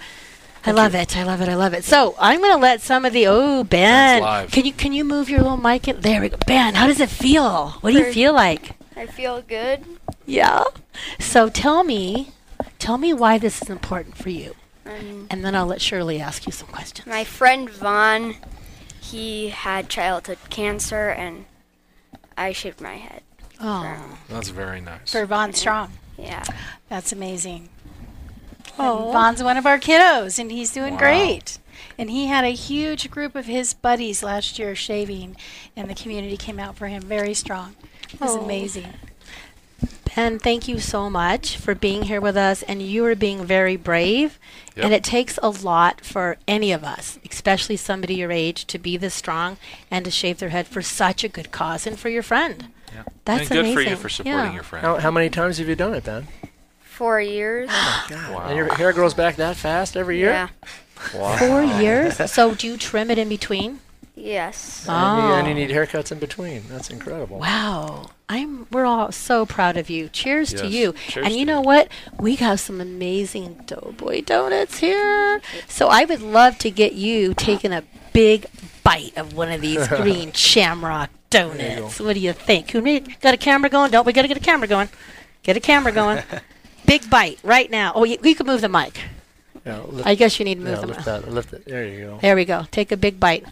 I 0.67 0.73
love 0.73 0.95
it. 0.95 1.17
I 1.17 1.23
love 1.23 1.41
it. 1.41 1.49
I 1.49 1.55
love 1.55 1.75
it. 1.75 1.85
So 1.85 2.15
I'm 2.19 2.41
going 2.41 2.53
to 2.53 2.59
let 2.59 2.81
some 2.81 3.05
of 3.05 3.13
the 3.13 3.27
oh 3.29 3.65
Ben, 3.65 4.49
can 4.49 4.65
you 4.65 4.73
can 4.73 4.93
you 4.93 5.05
move 5.05 5.31
your 5.31 5.41
little 5.41 5.57
mic? 5.57 5.87
In? 5.89 6.01
There 6.01 6.21
we 6.21 6.29
go. 6.29 6.37
Ben, 6.47 6.75
how 6.75 6.87
does 6.87 7.01
it 7.01 7.09
feel? 7.09 7.71
What 7.81 7.93
do 7.93 7.99
you 7.99 8.13
feel 8.13 8.33
like? 8.35 8.73
I 8.97 9.07
feel 9.07 9.43
good. 9.43 9.85
Yeah. 10.27 10.65
So 11.21 11.49
tell 11.49 11.85
me, 11.85 12.31
tell 12.79 12.99
me 12.99 13.13
why 13.13 13.39
this 13.39 13.63
is 13.63 13.71
important 13.71 14.17
for 14.17 14.31
you, 14.31 14.55
Um, 14.87 15.27
and 15.31 15.45
then 15.45 15.55
I'll 15.55 15.67
let 15.67 15.81
Shirley 15.81 16.21
ask 16.21 16.47
you 16.47 16.53
some 16.53 16.69
questions. 16.69 17.07
my 17.07 17.23
friend 17.23 17.71
Vaughn, 17.71 18.37
he 19.01 19.51
had 19.51 19.89
childhood 19.89 20.39
cancer, 20.51 21.11
and 21.11 21.45
I 22.37 22.53
shaved 22.53 22.81
my 22.81 22.95
head. 22.97 23.23
Oh, 23.61 24.19
That's 24.29 24.49
very 24.49 24.81
nice. 24.81 25.13
For 25.13 25.25
Vaughn 25.27 25.53
Strong. 25.53 25.93
Yeah. 26.19 26.43
That's 26.89 27.13
amazing. 27.13 27.69
Oh. 28.79 29.05
And 29.05 29.13
Vaughn's 29.13 29.43
one 29.43 29.57
of 29.57 29.67
our 29.67 29.79
kiddos, 29.79 30.39
and 30.39 30.51
he's 30.51 30.73
doing 30.73 30.95
Wow. 30.95 31.01
great. 31.01 31.59
And 31.99 32.11
he 32.11 32.27
had 32.27 32.45
a 32.45 32.53
huge 32.53 33.11
group 33.11 33.35
of 33.35 33.47
his 33.47 33.73
buddies 33.75 34.23
last 34.23 34.59
year 34.59 34.75
shaving, 34.75 35.37
and 35.77 35.89
the 35.89 35.95
community 35.95 36.37
came 36.37 36.59
out 36.59 36.77
for 36.77 36.89
him 36.89 37.03
very 37.03 37.35
strong. 37.35 37.75
It 38.13 38.21
was 38.21 38.37
Oh. 38.37 38.41
amazing. 38.41 38.95
Ben, 40.15 40.39
thank 40.39 40.67
you 40.67 40.81
so 40.81 41.11
much 41.11 41.59
for 41.59 41.75
being 41.75 42.05
here 42.05 42.23
with 42.23 42.39
us, 42.39 42.63
and 42.63 42.81
you 42.81 43.05
are 43.05 43.15
being 43.15 43.45
very 43.45 43.77
brave. 43.77 44.39
And 44.75 44.95
it 44.95 45.05
takes 45.05 45.39
a 45.43 45.51
lot 45.51 46.03
for 46.03 46.39
any 46.49 46.73
of 46.73 46.85
us, 46.85 47.19
especially 47.31 47.77
somebody 47.77 48.15
your 48.15 48.33
age, 48.33 48.67
to 48.69 48.79
be 48.79 48.97
this 48.97 49.15
strong 49.15 49.59
and 49.91 50.05
to 50.07 50.11
shave 50.11 50.39
their 50.39 50.49
head 50.51 50.67
for 50.67 50.81
such 50.81 51.23
a 51.23 51.29
good 51.29 51.51
cause 51.53 51.87
and 51.87 51.99
for 51.99 52.09
your 52.09 52.23
friend. 52.23 52.69
Yeah. 52.95 53.03
That's 53.27 53.51
and 53.51 53.67
good 53.67 53.75
for 53.75 53.81
you 53.83 53.97
for 53.97 54.09
supporting 54.09 54.33
Yeah. 54.47 54.53
your 54.55 54.63
friend. 54.63 54.87
How, 54.87 54.97
how 55.01 55.11
many 55.11 55.29
times 55.29 55.59
have 55.59 55.69
you 55.69 55.75
done 55.75 55.93
it, 55.93 56.05
Ben? 56.05 56.29
Four 56.97 57.21
years. 57.21 57.69
Oh, 57.71 58.07
wow. 58.11 58.47
And 58.47 58.57
your 58.57 58.75
hair 58.75 58.91
grows 58.95 59.13
back 59.13 59.37
that 59.37 59.57
fast 59.57 59.99
every 59.99 60.17
year? 60.19 60.31
Yeah. 60.31 60.49
Wow. 61.15 61.37
Four 61.37 61.63
years. 61.63 62.31
So 62.33 62.55
do 62.55 62.67
you 62.67 62.79
trim 62.79 63.11
it 63.11 63.19
in 63.19 63.29
between? 63.29 63.81
Yes. 64.15 64.87
Oh. 64.89 64.93
And, 64.95 65.47
you, 65.47 65.51
and 65.53 65.59
you 65.59 65.65
Oh. 65.65 65.69
need 65.69 65.77
haircuts 65.77 66.11
in 66.11 66.19
between. 66.19 66.63
That's 66.71 66.89
incredible. 66.89 67.39
Wow. 67.39 68.07
I'm 68.31 68.67
we're 68.73 68.87
all 68.87 69.13
so 69.13 69.45
proud 69.45 69.77
of 69.77 69.91
you. 69.91 70.09
Cheers 70.09 70.55
to 70.55 70.65
Yes. 70.65 70.73
you. 70.73 70.95
Cheers 71.09 71.27
and 71.27 71.35
to 71.35 71.39
you 71.39 71.45
know 71.45 71.61
you. 71.61 71.67
what? 71.67 71.89
We 72.19 72.37
have 72.37 72.61
some 72.61 72.81
amazing 72.81 73.65
Doughboy 73.67 74.23
donuts 74.23 74.79
here. 74.79 75.43
So 75.69 75.89
I 75.89 76.07
would 76.07 76.23
love 76.23 76.57
to 76.61 76.71
get 76.71 76.95
you 76.95 77.35
taking 77.35 77.73
a 77.75 77.83
big 78.15 78.47
bite 78.83 79.13
of 79.19 79.35
one 79.35 79.53
of 79.53 79.61
these 79.61 79.87
green 80.01 80.33
shamrock 80.33 81.11
donuts. 81.29 82.01
What 82.01 82.15
do 82.15 82.21
you 82.21 82.33
think? 82.33 82.71
Who 82.71 82.81
need, 82.81 83.21
got 83.21 83.35
a 83.35 83.37
camera 83.37 83.69
going? 83.69 83.91
Don't 83.91 84.07
we 84.07 84.15
got 84.15 84.23
to 84.23 84.29
get 84.29 84.39
a 84.39 84.41
camera 84.41 84.67
going? 84.67 84.89
Get 85.43 85.59
a 85.59 85.61
camera 85.61 85.93
going. 85.93 86.23
big 86.87 87.09
bite 87.11 87.39
right 87.43 87.71
now. 87.71 87.93
Oh, 87.95 88.05
you, 88.05 88.19
you 88.23 88.35
can 88.35 88.47
move 88.47 88.61
the 88.61 88.69
mic. 88.69 89.01
Yeah, 89.65 89.81
lift, 89.89 90.07
I 90.07 90.15
guess 90.15 90.39
you 90.39 90.45
need 90.45 90.57
to 90.57 90.61
move 90.61 90.75
yeah, 90.75 90.81
the 90.81 90.87
lift 90.87 90.99
mic. 91.01 91.05
that. 91.07 91.29
Lift 91.31 91.53
it. 91.53 91.65
There 91.67 91.87
you 91.87 92.07
go. 92.07 92.19
There 92.23 92.37
we 92.37 92.45
go. 92.45 92.67
Take 92.71 92.93
a 92.93 92.97
big 92.97 93.19
bite. 93.19 93.45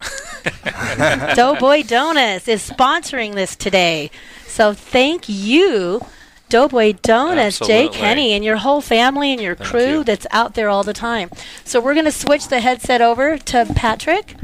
Doughboy 1.34 1.82
Donuts 1.82 2.48
is 2.48 2.68
sponsoring 2.68 3.34
this 3.34 3.56
today. 3.56 4.10
So 4.46 4.72
thank 4.72 5.28
you, 5.28 6.00
Doughboy 6.48 6.94
Donuts, 7.02 7.58
Jay 7.58 7.88
Kenny, 7.88 8.32
and 8.32 8.44
your 8.44 8.56
whole 8.56 8.80
family 8.80 9.32
and 9.32 9.40
your 9.40 9.54
Thank 9.54 9.70
crew 9.70 9.98
you. 9.98 10.04
that's 10.04 10.26
out 10.30 10.54
there 10.54 10.68
all 10.68 10.82
the 10.82 10.92
time. 10.92 11.30
So 11.64 11.80
we're 11.80 11.94
going 11.94 12.06
to 12.06 12.12
switch 12.12 12.48
the 12.48 12.60
headset 12.60 13.00
over 13.00 13.38
to 13.38 13.66
Patrick. 13.74 14.34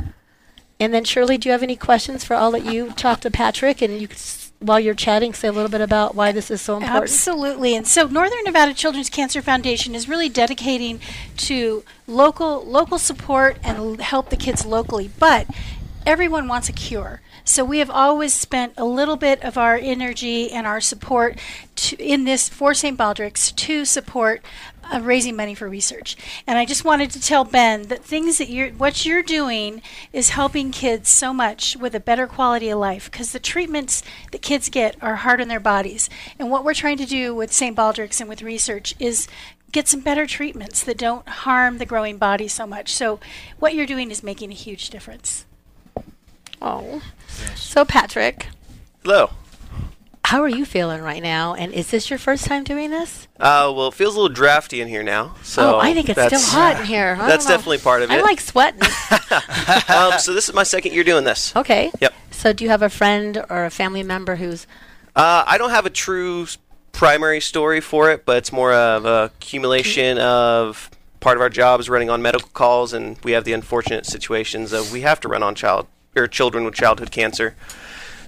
And 0.78 0.92
then, 0.92 1.04
Shirley, 1.04 1.38
do 1.38 1.48
you 1.48 1.52
have 1.52 1.62
any 1.62 1.76
questions 1.76 2.24
for 2.24 2.34
I'll 2.34 2.50
let 2.50 2.66
you 2.66 2.90
talk 2.92 3.20
to 3.20 3.30
Patrick 3.30 3.80
and 3.80 3.98
you 3.98 4.08
could, 4.08 4.18
s- 4.18 4.45
while 4.60 4.80
you're 4.80 4.94
chatting, 4.94 5.34
say 5.34 5.48
a 5.48 5.52
little 5.52 5.70
bit 5.70 5.80
about 5.80 6.14
why 6.14 6.32
this 6.32 6.50
is 6.50 6.60
so 6.60 6.76
important? 6.76 7.02
Absolutely. 7.02 7.74
And 7.74 7.86
so 7.86 8.06
Northern 8.06 8.44
Nevada 8.44 8.74
Children's 8.74 9.10
Cancer 9.10 9.42
Foundation 9.42 9.94
is 9.94 10.08
really 10.08 10.28
dedicating 10.28 11.00
to 11.38 11.84
local 12.06 12.64
local 12.64 12.98
support 12.98 13.58
and 13.62 14.00
help 14.00 14.30
the 14.30 14.36
kids 14.36 14.64
locally, 14.64 15.10
but 15.18 15.46
everyone 16.04 16.48
wants 16.48 16.68
a 16.68 16.72
cure. 16.72 17.20
So 17.48 17.64
we 17.64 17.78
have 17.78 17.90
always 17.90 18.34
spent 18.34 18.72
a 18.76 18.84
little 18.84 19.14
bit 19.14 19.40
of 19.44 19.56
our 19.56 19.76
energy 19.76 20.50
and 20.50 20.66
our 20.66 20.80
support 20.80 21.38
to, 21.76 21.96
in 21.96 22.24
this 22.24 22.48
for 22.48 22.74
St. 22.74 22.98
Baldrick's 22.98 23.52
to 23.52 23.84
support 23.84 24.42
uh, 24.92 25.00
raising 25.00 25.36
money 25.36 25.54
for 25.54 25.68
research. 25.68 26.16
And 26.44 26.58
I 26.58 26.64
just 26.64 26.84
wanted 26.84 27.12
to 27.12 27.20
tell 27.20 27.44
Ben 27.44 27.84
that 27.84 28.02
things 28.04 28.38
that 28.38 28.50
you're 28.50 28.70
what 28.70 29.06
you're 29.06 29.22
doing 29.22 29.80
is 30.12 30.30
helping 30.30 30.72
kids 30.72 31.08
so 31.08 31.32
much 31.32 31.76
with 31.76 31.94
a 31.94 32.00
better 32.00 32.26
quality 32.26 32.68
of 32.68 32.80
life 32.80 33.08
because 33.12 33.30
the 33.30 33.38
treatments 33.38 34.02
that 34.32 34.42
kids 34.42 34.68
get 34.68 35.00
are 35.00 35.16
hard 35.16 35.40
on 35.40 35.46
their 35.46 35.60
bodies. 35.60 36.10
And 36.40 36.50
what 36.50 36.64
we're 36.64 36.74
trying 36.74 36.98
to 36.98 37.06
do 37.06 37.32
with 37.32 37.52
St. 37.52 37.76
Baldrick's 37.76 38.20
and 38.20 38.28
with 38.28 38.42
research 38.42 38.92
is 38.98 39.28
get 39.70 39.86
some 39.86 40.00
better 40.00 40.26
treatments 40.26 40.82
that 40.82 40.98
don't 40.98 41.28
harm 41.28 41.78
the 41.78 41.86
growing 41.86 42.18
body 42.18 42.48
so 42.48 42.66
much. 42.66 42.92
So 42.92 43.20
what 43.60 43.72
you're 43.72 43.86
doing 43.86 44.10
is 44.10 44.24
making 44.24 44.50
a 44.50 44.54
huge 44.54 44.90
difference. 44.90 45.46
Oh. 46.66 47.00
So, 47.54 47.84
Patrick, 47.84 48.48
Hello. 49.04 49.30
how 50.24 50.42
are 50.42 50.48
you 50.48 50.64
feeling 50.64 51.00
right 51.00 51.22
now? 51.22 51.54
And 51.54 51.72
is 51.72 51.92
this 51.92 52.10
your 52.10 52.18
first 52.18 52.44
time 52.44 52.64
doing 52.64 52.90
this? 52.90 53.28
Uh, 53.38 53.72
well, 53.72 53.88
it 53.88 53.94
feels 53.94 54.16
a 54.16 54.20
little 54.20 54.34
drafty 54.34 54.80
in 54.80 54.88
here 54.88 55.04
now. 55.04 55.36
So 55.44 55.76
oh, 55.76 55.78
I 55.78 55.94
think 55.94 56.08
it's 56.08 56.20
still 56.20 56.40
hot 56.40 56.80
in 56.80 56.86
here. 56.86 57.16
I 57.20 57.28
That's 57.28 57.46
definitely 57.46 57.78
part 57.78 58.02
of 58.02 58.10
it. 58.10 58.14
I 58.14 58.22
like 58.22 58.40
sweating. 58.40 58.82
um, 59.88 60.18
so 60.18 60.34
this 60.34 60.48
is 60.48 60.54
my 60.54 60.64
second 60.64 60.92
year 60.92 61.04
doing 61.04 61.22
this. 61.22 61.54
Okay. 61.54 61.92
Yep. 62.00 62.12
So 62.32 62.52
do 62.52 62.64
you 62.64 62.70
have 62.70 62.82
a 62.82 62.90
friend 62.90 63.44
or 63.48 63.64
a 63.64 63.70
family 63.70 64.02
member 64.02 64.34
who's 64.34 64.66
Uh, 65.14 65.44
I 65.46 65.58
don't 65.58 65.70
have 65.70 65.86
a 65.86 65.90
true 65.90 66.48
primary 66.90 67.40
story 67.40 67.80
for 67.80 68.10
it, 68.10 68.24
but 68.24 68.38
it's 68.38 68.50
more 68.50 68.72
of 68.72 69.04
a 69.04 69.30
accumulation 69.36 70.18
of 70.18 70.90
part 71.20 71.36
of 71.36 71.42
our 71.42 71.50
job 71.50 71.78
is 71.78 71.88
running 71.88 72.10
on 72.10 72.22
medical 72.22 72.48
calls, 72.48 72.92
and 72.92 73.18
we 73.22 73.32
have 73.32 73.44
the 73.44 73.52
unfortunate 73.52 74.04
situations 74.04 74.72
of 74.72 74.90
we 74.90 75.02
have 75.02 75.20
to 75.20 75.28
run 75.28 75.44
on 75.44 75.54
child 75.54 75.86
or 76.16 76.26
children 76.26 76.64
with 76.64 76.74
childhood 76.74 77.10
cancer. 77.10 77.54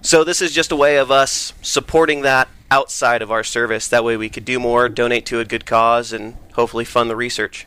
So 0.01 0.25
this 0.25 0.41
is 0.41 0.53
just 0.53 0.71
a 0.71 0.77
way 0.77 0.97
of 0.97 1.11
us 1.11 1.53
supporting 1.63 2.23
that 2.23 2.49
outside 2.71 3.23
of 3.23 3.31
our 3.31 3.43
service. 3.43 3.89
That 3.89 4.05
way 4.05 4.17
we 4.17 4.29
could 4.29 4.45
do 4.45 4.61
more, 4.61 4.89
donate 4.89 5.27
to 5.27 5.41
a 5.41 5.45
good 5.45 5.67
cause, 5.67 6.13
and 6.13 6.37
hopefully 6.55 6.85
fund 6.85 7.11
the 7.11 7.17
research. 7.17 7.67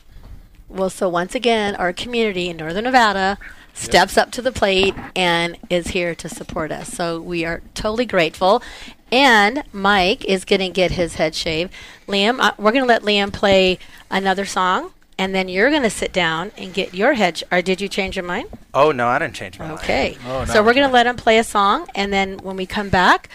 well? 0.69 0.89
So 0.89 1.09
once 1.09 1.35
again, 1.35 1.75
our 1.75 1.91
community 1.91 2.49
in 2.49 2.57
Northern 2.57 2.85
Nevada 2.85 3.37
steps 3.73 4.17
up 4.17 4.31
to 4.31 4.41
the 4.41 4.51
plate 4.51 4.93
and 5.15 5.57
is 5.69 5.87
here 5.87 6.13
to 6.15 6.29
support 6.29 6.71
us. 6.71 6.89
So 6.89 7.19
we 7.19 7.45
are 7.45 7.61
totally 7.73 8.05
grateful. 8.05 8.61
And 9.11 9.63
Mike 9.73 10.23
is 10.25 10.45
going 10.45 10.61
to 10.61 10.69
get 10.69 10.91
his 10.91 11.15
head 11.15 11.35
shaved. 11.35 11.73
Liam, 12.07 12.39
uh, 12.39 12.53
we're 12.57 12.71
going 12.71 12.83
to 12.83 12.87
let 12.87 13.01
Liam 13.01 13.33
play 13.33 13.77
another 14.09 14.45
song, 14.45 14.93
and 15.21 15.35
then 15.35 15.47
you're 15.47 15.69
going 15.69 15.83
to 15.83 15.89
sit 15.91 16.11
down 16.11 16.51
and 16.57 16.73
get 16.73 16.95
your 16.95 17.13
head. 17.13 17.43
Or 17.51 17.61
did 17.61 17.79
you 17.79 17.87
change 17.87 18.15
your 18.15 18.25
mind? 18.25 18.49
Oh 18.73 18.91
no, 18.91 19.07
I 19.07 19.19
didn't 19.19 19.35
change 19.35 19.59
my 19.59 19.67
mind. 19.67 19.79
Okay. 19.79 20.17
Oh, 20.25 20.39
no, 20.39 20.45
so 20.45 20.63
we're 20.63 20.73
going 20.73 20.87
to 20.87 20.91
let 20.91 21.05
him 21.05 21.15
play 21.15 21.37
a 21.37 21.43
song, 21.43 21.87
and 21.93 22.11
then 22.11 22.39
when 22.39 22.55
we 22.55 22.65
come 22.65 22.89
back, 22.89 23.29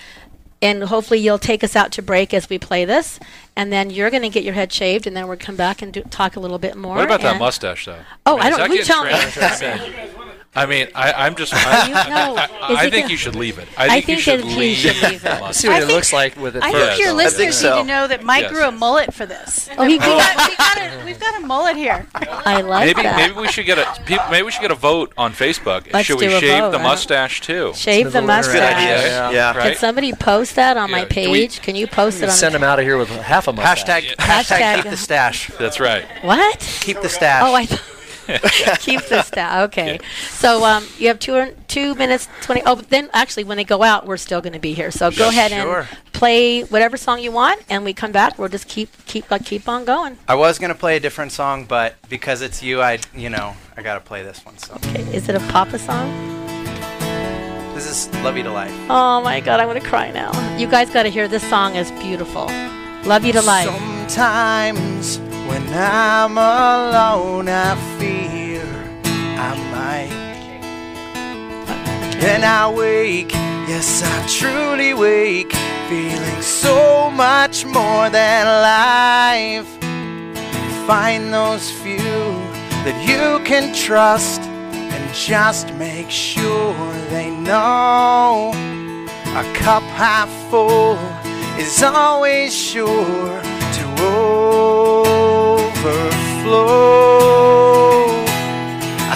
and 0.61 0.83
hopefully 0.83 1.21
you'll 1.21 1.39
take 1.39 1.63
us 1.63 1.77
out 1.77 1.93
to 1.93 2.03
break 2.03 2.35
as 2.35 2.49
we 2.49 2.59
play 2.59 2.85
this, 2.85 3.21
and 3.55 3.73
then 3.73 3.91
you're 3.91 4.11
going 4.11 4.25
to 4.25 4.29
get 4.29 4.43
your 4.43 4.55
head 4.55 4.73
shaved, 4.73 5.07
and 5.07 5.17
then 5.17 5.29
we'll 5.29 5.37
come 5.37 5.55
back 5.55 5.81
and 5.81 5.93
do, 5.93 6.03
talk 6.03 6.35
a 6.35 6.41
little 6.41 6.59
bit 6.59 6.77
more. 6.77 6.97
What 6.97 7.05
about 7.05 7.21
that 7.21 7.39
mustache, 7.39 7.85
though? 7.85 8.01
Oh, 8.27 8.37
I 8.37 8.49
is 8.49 8.57
don't- 8.57 8.69
that 8.69 8.77
you 8.77 8.85
getting 8.85 9.61
tell 9.61 10.09
me. 10.09 10.23
trashed? 10.57 10.63
I 10.63 10.67
mean, 10.67 10.89
I, 10.95 11.13
I'm 11.13 11.35
just. 11.35 11.53
I, 11.55 11.87
You 11.87 11.93
know, 11.95 12.37
I, 12.37 12.49
I 12.87 12.91
think 12.91 13.05
gonna- 13.05 13.11
you 13.13 13.17
should 13.17 13.35
leave 13.37 13.59
it. 13.59 13.69
I 13.77 13.85
I 13.85 13.89
think, 13.89 14.07
think 14.07 14.17
you 14.19 14.23
should 14.23 14.45
leave, 14.45 14.77
should 14.79 15.03
leave 15.11 15.25
it. 15.25 15.55
See 15.55 15.69
what 15.69 15.75
I 15.77 15.79
it 15.79 15.81
think- 15.83 15.93
looks 15.93 16.13
like 16.13 16.37
with 16.37 16.57
it 16.57 16.63
I 16.63 16.73
first. 16.73 16.87
think 16.89 17.01
your 17.01 17.11
I 17.11 17.13
listeners 17.13 17.37
think 17.39 17.53
so. 17.53 17.77
need 17.77 17.81
to 17.83 17.87
know 17.87 18.09
that 18.09 18.23
Mike 18.25 18.43
Yes. 18.43 18.53
grew 18.53 18.65
a 18.67 18.71
mullet 18.73 19.15
for 19.15 19.27
this. 19.27 19.69
Oh, 19.79 19.85
he 19.85 19.95
we, 19.95 19.99
got, 19.99 20.49
we 20.51 20.57
got 20.57 20.79
a, 20.79 21.05
we've 21.05 21.21
got 21.21 21.43
a 21.43 21.47
mullet 21.47 21.77
here. 21.77 22.07
I 22.15 22.61
like 22.63 22.87
Maybe 22.87 23.03
that. 23.03 23.17
maybe 23.17 23.35
we 23.41 23.49
should 23.49 23.67
get 23.67 23.79
a 23.79 23.87
maybe 24.31 24.45
we 24.45 24.51
should 24.51 24.63
get 24.63 24.71
a 24.71 24.75
vote 24.77 25.13
on 25.17 25.33
Facebook. 25.33 25.93
Let's 25.93 26.07
should 26.07 26.19
we 26.19 26.29
shave 26.29 26.61
vote, 26.61 26.71
the 26.73 26.79
huh? 26.79 26.85
mustache 26.85 27.41
too? 27.41 27.73
Shave 27.75 28.13
the 28.13 28.23
mustache. 28.23 28.55
Good 28.55 28.63
idea. 28.63 28.95
mustache. 28.97 29.11
Yeah. 29.35 29.55
Yeah. 29.57 29.63
Can 29.63 29.75
somebody 29.77 30.13
post 30.13 30.57
that 30.57 30.77
on 30.77 30.91
my 30.91 31.01
Yeah, 31.01 31.05
do 31.09 31.31
we- 31.31 31.41
page? 31.49 31.61
Can 31.63 31.77
you 31.77 31.87
post 31.87 32.23
it 32.23 32.25
on 32.25 32.31
Send 32.31 32.55
the 32.55 32.59
him 32.59 32.65
out 32.65 32.79
of 32.79 32.85
here 32.85 32.97
with 32.97 33.09
half 33.11 33.49
a 33.49 33.53
mustache. 33.53 34.15
Hashtag, 34.15 34.17
Hashtag- 34.17 34.57
hashtag 34.59 34.83
keep 34.83 34.91
the 34.91 34.97
stash. 34.97 35.51
That's 35.59 35.81
right. 35.81 36.05
What? 36.23 36.59
Keep 36.81 37.01
the 37.03 37.09
stash. 37.09 37.43
Oh, 37.45 37.55
I 37.55 37.65
th- 37.67 37.81
keep 38.81 39.03
this 39.07 39.31
down. 39.31 39.65
Okay. 39.65 39.99
So 40.31 40.65
um, 40.65 40.85
you 40.99 41.09
have 41.09 41.19
two 41.19 41.55
two 41.69 41.95
minutes 41.95 42.29
twenty. 42.43 42.63
Oh, 42.67 42.77
but 42.77 42.89
then 42.91 43.09
actually, 43.13 43.45
when 43.45 43.57
they 43.57 43.65
go 43.65 43.83
out, 43.83 44.07
we're 44.07 44.17
still 44.17 44.41
going 44.41 44.53
to 44.55 44.59
be 44.59 44.75
here. 44.75 44.91
So 44.91 45.11
go 45.11 45.29
ahead 45.29 45.51
Sure. 45.53 45.81
and 45.81 45.89
play 46.13 46.63
whatever 46.63 46.97
song 46.97 47.21
you 47.21 47.31
want, 47.33 47.63
and 47.69 47.85
we 47.85 47.93
come 47.93 48.13
back. 48.13 48.39
We'll 48.39 48.49
just 48.49 48.69
keep 48.69 48.91
keep 49.07 49.31
uh, 49.31 49.39
keep 49.45 49.69
on 49.69 49.85
going. 49.85 50.19
I 50.29 50.35
was 50.35 50.59
gonna 50.59 50.75
play 50.75 50.97
a 50.97 51.01
different 51.01 51.33
song, 51.33 51.65
but 51.67 51.97
because 52.09 52.43
it's 52.43 52.63
you, 52.63 52.81
I 52.83 52.99
you 53.15 53.31
know 53.31 53.55
I 53.77 53.83
gotta 53.83 54.01
play 54.01 54.23
this 54.23 54.45
one. 54.45 54.57
So 54.59 54.75
Okay. 54.77 55.03
Is 55.15 55.29
it 55.29 55.35
a 55.35 55.41
Papa 55.53 55.79
song? 55.79 56.11
This 57.75 57.87
is 58.09 58.15
Love 58.25 58.39
You 58.39 58.43
to 58.45 58.51
Life. 58.53 58.73
Oh 58.89 59.21
my 59.21 59.41
God, 59.41 59.61
I'm 59.61 59.67
gonna 59.69 59.81
cry 59.83 60.11
now. 60.11 60.33
You 60.57 60.67
guys 60.67 60.89
got 60.89 61.03
to 61.03 61.11
hear 61.11 61.29
this 61.29 61.47
song. 61.49 61.75
is 61.77 61.91
beautiful. 61.93 62.47
Love 63.05 63.25
you 63.25 63.33
to 63.35 63.43
life. 63.43 63.67
Sometimes 63.69 65.19
when 65.49 65.67
I'm 65.73 66.37
alone, 66.37 67.49
I 67.49 67.77
fear 67.99 68.65
I 69.39 69.53
might. 69.75 70.27
Then 72.21 72.45
I 72.45 72.69
wake, 72.69 73.33
yes, 73.69 74.03
I 74.03 74.27
truly 74.27 74.95
wake, 74.95 75.53
feeling 75.89 76.43
so 76.43 77.11
much 77.11 77.65
more 77.65 78.11
than 78.11 78.47
life. 78.47 79.69
Find 80.87 81.33
those 81.33 81.71
few 81.71 81.99
that 82.85 82.99
you 83.07 83.45
can 83.45 83.75
trust 83.75 84.41
and 84.43 85.15
just 85.15 85.73
make 85.75 86.11
sure 86.11 86.75
they 87.11 87.31
know 87.31 88.53
a 89.37 89.45
cup 89.55 89.83
half 89.83 90.31
full 90.51 90.97
is 91.59 91.83
always 91.83 92.55
sure 92.55 93.43
overflow. 95.85 97.27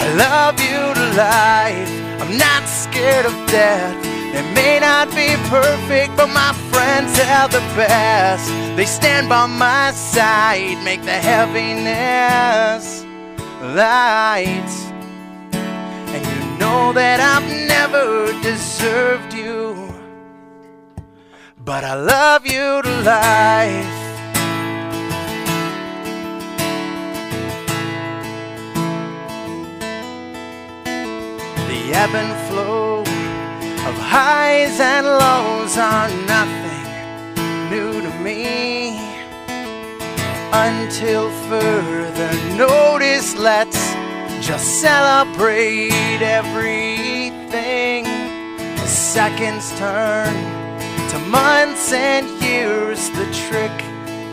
I 0.01 0.03
love 0.15 0.59
you 0.59 0.93
to 0.93 1.05
life. 1.17 1.91
I'm 2.21 2.37
not 2.37 2.67
scared 2.67 3.25
of 3.25 3.33
death. 3.47 3.95
It 4.33 4.45
may 4.53 4.79
not 4.79 5.09
be 5.09 5.35
perfect, 5.49 6.15
but 6.15 6.27
my 6.27 6.53
friends 6.71 7.19
are 7.19 7.49
the 7.49 7.63
best. 7.75 8.47
They 8.77 8.85
stand 8.85 9.27
by 9.27 9.45
my 9.45 9.91
side, 9.91 10.83
make 10.83 11.03
the 11.03 11.19
heaviness 11.29 13.03
light. 13.61 14.71
And 16.13 16.25
you 16.25 16.57
know 16.57 16.93
that 16.93 17.19
I've 17.19 17.49
never 17.67 18.31
deserved 18.41 19.33
you, 19.33 19.93
but 21.57 21.83
I 21.83 21.95
love 21.95 22.45
you 22.45 22.81
to 22.81 23.01
life. 23.01 24.00
The 31.81 31.93
ebb 31.93 32.13
and 32.13 32.47
flow 32.47 32.99
of 32.99 33.95
highs 33.97 34.79
and 34.79 35.07
lows 35.07 35.77
are 35.77 36.09
nothing 36.27 36.85
new 37.71 38.01
to 38.01 38.11
me. 38.19 38.99
Until 40.53 41.31
further 41.49 42.31
notice, 42.55 43.35
let's 43.35 43.81
just 44.45 44.79
celebrate 44.79 46.21
everything. 46.21 48.05
As 48.05 48.91
seconds 48.91 49.71
turn 49.79 50.35
to 51.09 51.19
months 51.29 51.91
and 51.91 52.27
years, 52.43 53.09
the 53.09 53.25
trick 53.49 53.75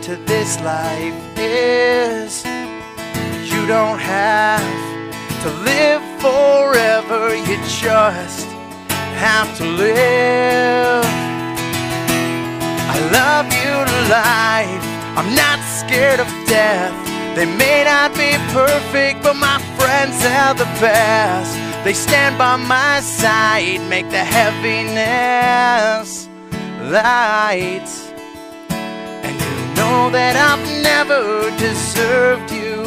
to 0.03 0.15
this 0.27 0.61
life 0.61 1.19
is 1.35 2.45
you 3.51 3.65
don't 3.65 3.97
have 3.97 4.61
to 5.41 5.49
live 5.63 6.18
you 7.49 7.57
just 7.65 8.45
have 9.17 9.57
to 9.57 9.65
live. 9.65 11.03
I 12.93 12.97
love 13.11 13.47
you 13.47 13.73
to 13.89 13.97
life. 14.07 14.85
I'm 15.17 15.33
not 15.33 15.59
scared 15.65 16.19
of 16.19 16.27
death. 16.45 16.93
They 17.35 17.47
may 17.57 17.83
not 17.85 18.13
be 18.13 18.37
perfect, 18.53 19.23
but 19.23 19.35
my 19.35 19.57
friends 19.79 20.23
are 20.25 20.53
the 20.53 20.69
best. 20.79 21.57
They 21.83 21.93
stand 21.93 22.37
by 22.37 22.55
my 22.55 22.99
side, 22.99 23.81
make 23.89 24.07
the 24.11 24.23
heaviness 24.37 25.49
light. 26.91 27.89
And 29.25 29.33
you 29.41 29.55
know 29.73 30.11
that 30.11 30.35
I've 30.37 30.65
never 30.83 31.49
deserved 31.57 32.51
you, 32.51 32.83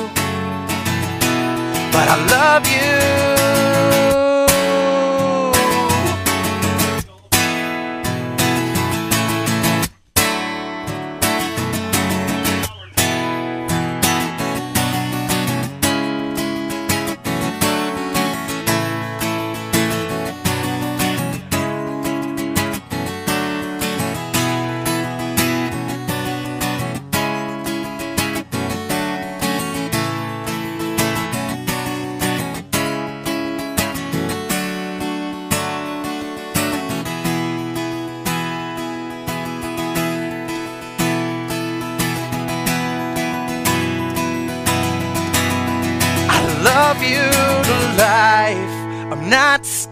but 1.90 2.06
I 2.06 2.16
love 2.30 2.64
you. 2.68 4.21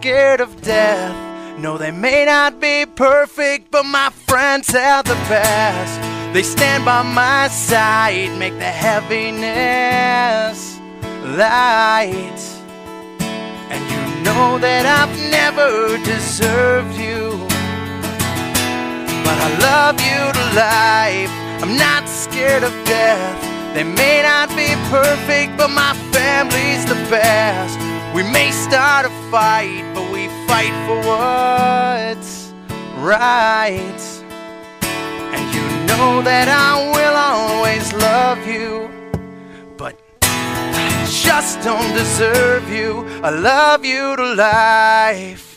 Scared 0.01 0.41
of 0.41 0.59
death. 0.63 1.15
No, 1.59 1.77
they 1.77 1.91
may 1.91 2.25
not 2.25 2.59
be 2.59 2.87
perfect, 2.87 3.69
but 3.69 3.85
my 3.85 4.09
friends 4.09 4.73
are 4.73 5.03
the 5.03 5.19
best. 5.29 5.93
They 6.33 6.41
stand 6.41 6.85
by 6.85 7.03
my 7.03 7.47
side, 7.49 8.35
make 8.39 8.57
the 8.57 8.73
heaviness 8.83 10.57
light. 11.37 12.41
And 13.69 13.81
you 13.93 14.23
know 14.25 14.57
that 14.57 14.87
I've 14.99 15.15
never 15.29 15.69
deserved 16.03 16.97
you. 16.97 17.37
But 19.23 19.37
I 19.37 19.49
love 19.69 20.01
you 20.01 20.21
to 20.37 20.45
life. 20.57 21.31
I'm 21.61 21.77
not 21.77 22.09
scared 22.09 22.63
of 22.63 22.73
death. 22.85 23.37
They 23.75 23.83
may 23.83 24.23
not 24.23 24.49
be 24.57 24.73
perfect, 24.89 25.57
but 25.57 25.69
my 25.69 25.93
family's 26.11 26.85
the 26.85 26.97
best. 27.13 27.90
We 28.13 28.23
may 28.23 28.51
start 28.51 29.05
a 29.05 29.09
fight, 29.31 29.89
but 29.93 30.11
we 30.11 30.27
fight 30.45 30.75
for 30.85 30.97
what's 31.07 32.51
right. 32.97 34.03
And 35.33 35.55
you 35.55 35.65
know 35.87 36.21
that 36.21 36.47
I 36.49 36.91
will 36.95 37.15
always 37.15 37.93
love 37.93 38.45
you, 38.45 38.89
but 39.77 39.95
I 40.23 41.07
just 41.09 41.61
don't 41.61 41.93
deserve 41.93 42.69
you. 42.69 43.07
I 43.23 43.29
love 43.29 43.85
you 43.85 44.17
to 44.17 44.33
life. 44.35 45.50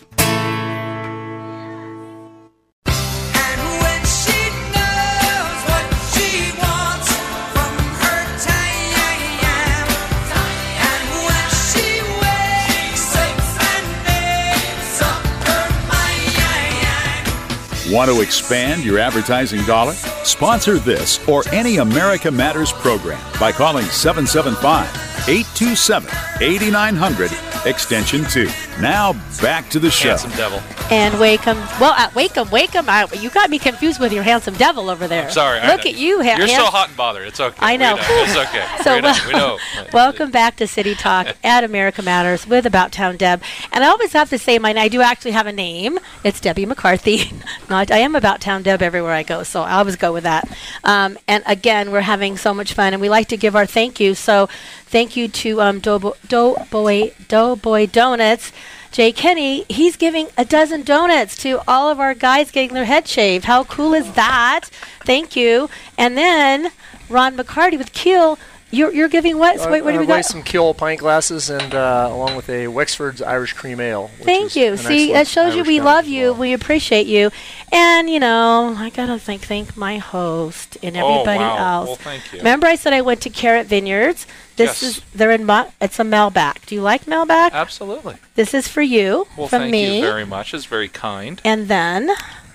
Want 17.90 18.10
to 18.10 18.22
expand 18.22 18.82
your 18.82 18.98
advertising 18.98 19.62
dollar? 19.64 19.92
Sponsor 19.92 20.78
this 20.78 21.26
or 21.28 21.46
any 21.52 21.76
America 21.76 22.30
Matters 22.30 22.72
program 22.72 23.20
by 23.38 23.52
calling 23.52 23.84
775 23.84 24.88
827 25.28 26.10
8900 26.40 27.30
extension 27.66 28.24
2. 28.24 28.48
Now 28.80 29.12
back 29.42 29.68
to 29.68 29.78
the 29.78 29.90
show. 29.90 30.08
Handsome 30.16 30.30
devil. 30.30 30.60
And 30.90 31.18
Wakeham, 31.18 31.56
well, 31.80 31.94
uh, 31.96 32.10
Wakeham, 32.14 32.50
Wakeham, 32.50 32.88
I, 32.88 33.06
you 33.18 33.30
got 33.30 33.48
me 33.50 33.58
confused 33.58 33.98
with 33.98 34.12
your 34.12 34.22
handsome 34.22 34.54
devil 34.54 34.90
over 34.90 35.08
there. 35.08 35.28
Sorry. 35.30 35.58
Look 35.66 35.84
know. 35.84 35.90
at 35.90 35.96
you. 35.96 36.22
ha- 36.22 36.36
You're 36.38 36.46
so 36.46 36.66
hot 36.66 36.88
and 36.88 36.96
bothered. 36.96 37.26
It's 37.26 37.40
okay. 37.40 37.56
I 37.58 37.72
We 37.72 37.78
know. 37.78 37.96
It's 37.98 38.36
okay. 38.36 38.64
So 38.84 38.94
we 38.96 39.00
know. 39.00 39.14
We 39.26 39.32
know. 39.32 39.58
welcome 39.94 40.30
back 40.30 40.56
to 40.56 40.68
City 40.68 40.94
Talk 40.94 41.34
at 41.44 41.64
America 41.64 42.02
Matters 42.02 42.46
with 42.46 42.66
About 42.66 42.92
Town 42.92 43.16
Deb. 43.16 43.42
And 43.72 43.82
I 43.82 43.88
always 43.88 44.12
have 44.12 44.28
to 44.30 44.38
say 44.38 44.58
mine. 44.58 44.76
I 44.78 44.88
do 44.88 45.00
actually 45.00 45.30
have 45.32 45.46
a 45.46 45.52
name. 45.52 45.98
It's 46.22 46.38
Debbie 46.38 46.66
McCarthy. 46.66 47.32
Not 47.70 47.90
I 47.90 47.98
am 47.98 48.14
About 48.14 48.40
Town 48.42 48.62
Deb 48.62 48.82
everywhere 48.82 49.12
I 49.14 49.22
go, 49.22 49.42
so 49.42 49.62
I 49.62 49.72
always 49.78 49.96
go 49.96 50.12
with 50.12 50.24
that. 50.24 50.46
Um, 50.84 51.18
and 51.26 51.42
again, 51.46 51.90
we're 51.92 52.02
having 52.02 52.36
so 52.36 52.52
much 52.52 52.74
fun, 52.74 52.92
and 52.92 53.00
we 53.00 53.08
like 53.08 53.28
to 53.28 53.38
give 53.38 53.56
our 53.56 53.66
thank 53.66 54.00
you. 54.00 54.14
So 54.14 54.48
thank 54.84 55.16
you 55.16 55.28
to 55.28 55.60
um, 55.62 55.80
Doughboy 55.80 57.10
Donuts. 57.28 58.52
Jay 58.94 59.10
Kenny, 59.10 59.64
he's 59.68 59.96
giving 59.96 60.28
a 60.38 60.44
dozen 60.44 60.82
donuts 60.82 61.36
to 61.38 61.60
all 61.66 61.90
of 61.90 61.98
our 61.98 62.14
guys 62.14 62.52
getting 62.52 62.74
their 62.74 62.84
head 62.84 63.08
shaved. 63.08 63.44
How 63.44 63.64
cool 63.64 63.92
is 63.92 64.12
that? 64.12 64.66
Thank 65.04 65.34
you. 65.34 65.68
And 65.98 66.16
then 66.16 66.70
Ron 67.08 67.36
McCarty 67.36 67.76
with 67.76 67.92
Ceol, 67.92 68.38
You're, 68.74 68.92
you're 68.92 69.08
giving 69.08 69.38
what? 69.38 69.58
So 69.60 69.68
Uh, 69.68 69.72
wait, 69.72 69.84
what 69.84 69.92
do 69.92 69.98
we 69.98 70.04
away 70.04 70.16
got? 70.18 70.24
some 70.24 70.42
Ceol 70.42 70.76
pint 70.76 71.00
glasses 71.00 71.48
and 71.50 71.74
uh, 71.74 72.08
along 72.10 72.36
with 72.36 72.48
a 72.50 72.68
Wexford's 72.68 73.22
Irish 73.22 73.52
Cream 73.52 73.80
Ale. 73.80 74.08
which 74.18 74.24
Thank 74.24 74.46
is 74.48 74.56
you. 74.56 74.76
See, 74.76 75.12
excellent 75.12 75.12
that 75.14 75.26
shows 75.28 75.54
you 75.56 75.62
we 75.64 75.80
love 75.80 76.04
as 76.04 76.10
you. 76.10 76.32
We 76.32 76.52
appreciate 76.52 77.06
you. 77.06 77.30
And, 77.72 78.08
you 78.10 78.20
know, 78.20 78.74
I 78.76 78.90
got 78.90 79.06
to 79.06 79.18
thank, 79.18 79.42
thank 79.42 79.76
my 79.76 79.98
host 79.98 80.76
and 80.82 80.96
everybody 80.96 81.04
Oh, 81.14 81.20
everybody 81.20 81.38
wow. 81.40 81.78
else. 81.78 81.86
Well, 81.88 81.96
thank 81.96 82.32
you. 82.32 82.38
Remember 82.38 82.66
I 82.66 82.74
said 82.76 82.92
I 82.92 83.00
went 83.00 83.20
to 83.22 83.30
Carrot 83.30 83.66
Vineyards? 83.66 84.26
This 84.56 84.82
Yes. 84.82 84.98
is, 84.98 85.02
they're 85.14 85.32
in, 85.32 85.44
Mo- 85.44 85.72
it's 85.80 85.98
a 85.98 86.04
Malbec. 86.04 86.66
Do 86.66 86.74
you 86.76 86.80
like 86.82 87.06
Malbec? 87.06 87.50
Absolutely. 87.52 88.16
This 88.36 88.54
is 88.54 88.68
for 88.68 88.82
you 88.82 89.26
Well, 89.36 89.48
from 89.48 89.62
thank 89.62 89.72
me. 89.72 89.96
you 89.98 90.02
very 90.04 90.24
much. 90.24 90.54
It's 90.54 90.66
very 90.66 90.88
kind. 90.88 91.40
And 91.44 91.66
then 91.68 92.10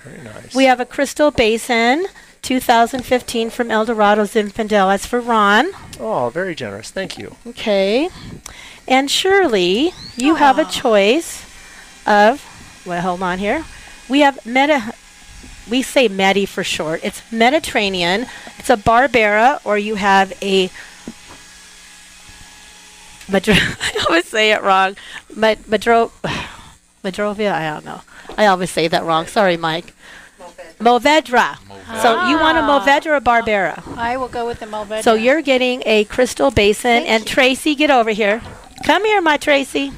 Very 0.06 0.24
nice. 0.24 0.56
we 0.56 0.64
have 0.66 0.80
a 0.80 0.86
Crystal 0.86 1.30
Basin 1.32 2.06
2015 2.42 3.50
from 3.50 3.72
El 3.72 3.86
Dorado 3.86 4.24
Zinfandel. 4.24 4.90
That's 4.90 5.06
for 5.06 5.20
Ron. 5.20 5.68
Oh, 6.00 6.30
very 6.30 6.56
generous. 6.56 6.92
Thank 6.92 7.18
you. 7.18 7.36
Okay. 7.48 8.10
And 8.88 9.10
Shirley, 9.10 9.92
you 10.16 10.36
have 10.36 10.58
a 10.58 10.66
ah. 10.66 10.70
choice 10.70 11.46
of, 12.08 12.44
well, 12.86 13.02
hold 13.02 13.22
on 13.22 13.40
here. 13.40 13.66
We 14.10 14.22
have 14.22 14.44
Meta, 14.46 14.94
we 15.70 15.82
say 15.84 16.08
Medi 16.08 16.46
for 16.46 16.64
short. 16.64 17.02
It's 17.04 17.22
Mediterranean. 17.32 18.26
It's 18.58 18.70
a 18.70 18.78
Barbera, 18.78 19.64
or 19.64 19.78
you 19.78 19.96
have 19.96 20.34
a, 20.42 20.70
Madro, 23.28 23.54
I 23.82 24.06
always 24.10 24.28
say 24.28 24.52
it 24.52 24.64
wrong. 24.64 24.96
Mad, 25.36 25.60
Madro, 25.60 26.12
Madrovia, 27.04 27.52
I 27.52 27.70
don't 27.70 27.86
know. 27.86 28.02
I 28.38 28.48
always 28.48 28.72
say 28.72 28.88
that 28.88 29.04
wrong. 29.04 29.28
Sorry, 29.28 29.58
Mike. 29.58 29.94
Movedra. 30.80 31.58
So 32.02 32.28
you 32.28 32.38
want 32.38 32.58
a 32.58 32.62
ah. 32.62 32.80
Movedra 32.80 33.08
or 33.08 33.16
a 33.16 33.22
Barbera? 33.22 33.98
I 33.98 34.16
will 34.18 34.28
go 34.28 34.46
with 34.46 34.60
the 34.60 34.68
Movedra. 34.68 35.04
So 35.04 35.16
you're 35.16 35.42
getting 35.42 35.82
a 35.86 36.04
crystal 36.06 36.52
basin, 36.52 37.04
and 37.04 37.26
Tracy, 37.26 37.74
get 37.74 37.90
over 37.90 38.12
here. 38.12 38.42
Come 38.86 39.06
here, 39.06 39.22
my 39.22 39.38
Tracy. 39.38 39.92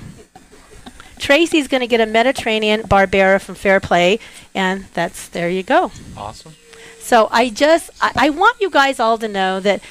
Tracy's 1.19 1.67
going 1.67 1.81
to 1.81 1.87
get 1.87 2.01
a 2.01 2.05
Mediterranean 2.05 2.81
Barbera 2.83 3.39
from 3.41 3.55
Fair 3.55 3.79
Play, 3.79 4.19
and 4.55 4.85
that's 4.93 5.27
there 5.29 5.49
you 5.49 5.63
go. 5.63 5.91
Awesome. 6.17 6.53
So 6.99 7.27
I 7.29 7.49
just 7.49 7.89
I, 8.01 8.11
I 8.15 8.29
want 8.29 8.61
you 8.61 8.69
guys 8.69 8.99
all 8.99 9.17
to 9.17 9.27
know 9.27 9.59
that 9.59 9.81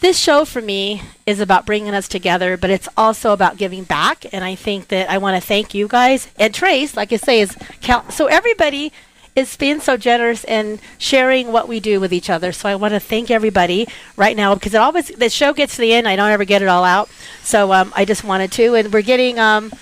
this 0.00 0.16
show 0.18 0.44
for 0.44 0.60
me 0.60 1.02
is 1.26 1.40
about 1.40 1.66
bringing 1.66 1.92
us 1.92 2.06
together, 2.06 2.56
but 2.56 2.70
it's 2.70 2.88
also 2.96 3.32
about 3.32 3.56
giving 3.56 3.82
back. 3.82 4.26
And 4.32 4.44
I 4.44 4.54
think 4.54 4.88
that 4.88 5.10
I 5.10 5.18
want 5.18 5.40
to 5.40 5.46
thank 5.46 5.74
you 5.74 5.88
guys 5.88 6.28
and 6.36 6.54
Trace, 6.54 6.96
like 6.96 7.12
I 7.12 7.16
say, 7.16 7.40
is 7.40 7.56
count. 7.80 8.12
So 8.12 8.26
everybody 8.26 8.92
is 9.38 9.56
being 9.56 9.80
so 9.80 9.96
generous 9.96 10.44
and 10.44 10.78
sharing 10.98 11.52
what 11.52 11.68
we 11.68 11.80
do 11.80 12.00
with 12.00 12.12
each 12.12 12.28
other. 12.28 12.52
So 12.52 12.68
I 12.68 12.74
want 12.74 12.92
to 12.94 13.00
thank 13.00 13.30
everybody 13.30 13.86
right 14.16 14.36
now 14.36 14.54
because 14.54 14.74
it 14.74 14.78
always 14.78 15.08
the 15.08 15.30
show 15.30 15.52
gets 15.52 15.76
to 15.76 15.80
the 15.80 15.92
end. 15.92 16.08
I 16.08 16.16
don't 16.16 16.30
ever 16.30 16.44
get 16.44 16.62
it 16.62 16.68
all 16.68 16.84
out. 16.84 17.08
So 17.42 17.72
um, 17.72 17.92
I 17.96 18.04
just 18.04 18.24
wanted 18.24 18.52
to, 18.52 18.74
and 18.74 18.92
we're 18.92 19.02
getting 19.02 19.38
um, 19.38 19.72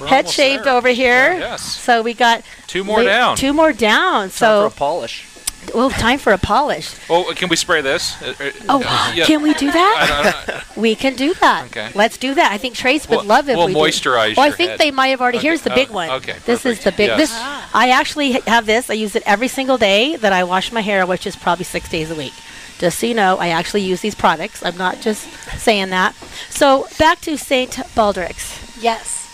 We're 0.00 0.06
head 0.08 0.28
shaved 0.28 0.64
there. 0.64 0.74
over 0.74 0.88
here. 0.88 1.32
Yeah, 1.32 1.38
yes. 1.38 1.62
So 1.62 2.02
we 2.02 2.14
got 2.14 2.42
Two 2.66 2.84
more 2.84 2.98
la- 3.02 3.04
down. 3.10 3.36
Two 3.36 3.52
more 3.52 3.72
down. 3.72 4.22
Time 4.22 4.30
so 4.30 4.68
for 4.70 4.74
a 4.74 4.78
polish. 4.78 5.26
Well, 5.74 5.90
time 5.90 6.18
for 6.18 6.32
a 6.32 6.38
polish. 6.38 6.94
Oh, 7.10 7.32
can 7.36 7.48
we 7.48 7.56
spray 7.56 7.80
this? 7.80 8.20
Uh, 8.22 8.34
uh, 8.40 8.50
Oh, 8.68 8.82
uh, 8.84 9.12
yeah. 9.14 9.24
can 9.26 9.42
we 9.42 9.54
do 9.54 9.70
that? 9.70 9.96
I 9.98 10.22
don't 10.22 10.48
know. 10.48 10.80
We 10.80 10.94
can 10.94 11.14
do 11.16 11.34
that. 11.34 11.66
Okay. 11.66 11.90
Let's 11.94 12.18
do 12.18 12.34
that. 12.34 12.52
I 12.52 12.58
think 12.58 12.74
Trace 12.74 13.08
would 13.08 13.16
We'll- 13.18 13.24
love 13.26 13.48
it. 13.48 13.56
we'll 13.56 13.66
we 13.68 13.74
moisturize 13.74 14.34
do. 14.34 14.40
Well, 14.40 14.48
I 14.48 14.52
think 14.52 14.70
head. 14.70 14.78
they 14.80 14.90
might 14.90 15.08
have 15.08 15.20
already. 15.20 15.38
Okay. 15.38 15.46
Here's 15.48 15.62
the 15.62 15.72
Oh, 15.72 15.74
big 15.74 15.90
one. 15.90 16.10
okay, 16.10 16.36
This 16.44 16.66
is 16.66 16.82
the 16.84 16.92
big. 16.92 17.08
Yes. 17.08 17.18
This 17.18 17.32
I 17.74 17.90
actually 17.90 18.32
have 18.46 18.66
this. 18.66 18.90
I 18.90 18.94
use 18.94 19.16
it 19.16 19.22
every 19.26 19.48
single 19.48 19.78
day 19.78 20.16
that 20.16 20.32
I 20.32 20.44
wash 20.44 20.70
my 20.72 20.80
hair, 20.82 21.06
which 21.06 21.26
is 21.26 21.36
probably 21.36 21.64
six 21.64 21.88
days 21.88 22.10
a 22.10 22.14
week. 22.14 22.34
Just 22.78 22.98
so 22.98 23.06
you 23.06 23.14
know, 23.14 23.38
I 23.38 23.48
actually 23.48 23.82
use 23.82 24.00
these 24.02 24.14
products. 24.14 24.62
I'm 24.64 24.76
not 24.76 25.00
just 25.00 25.26
saying 25.58 25.90
that. 25.90 26.14
So 26.50 26.86
back 26.98 27.20
to 27.22 27.38
Saint 27.38 27.72
Baldrick's. 27.94 28.76
Yes. 28.82 29.25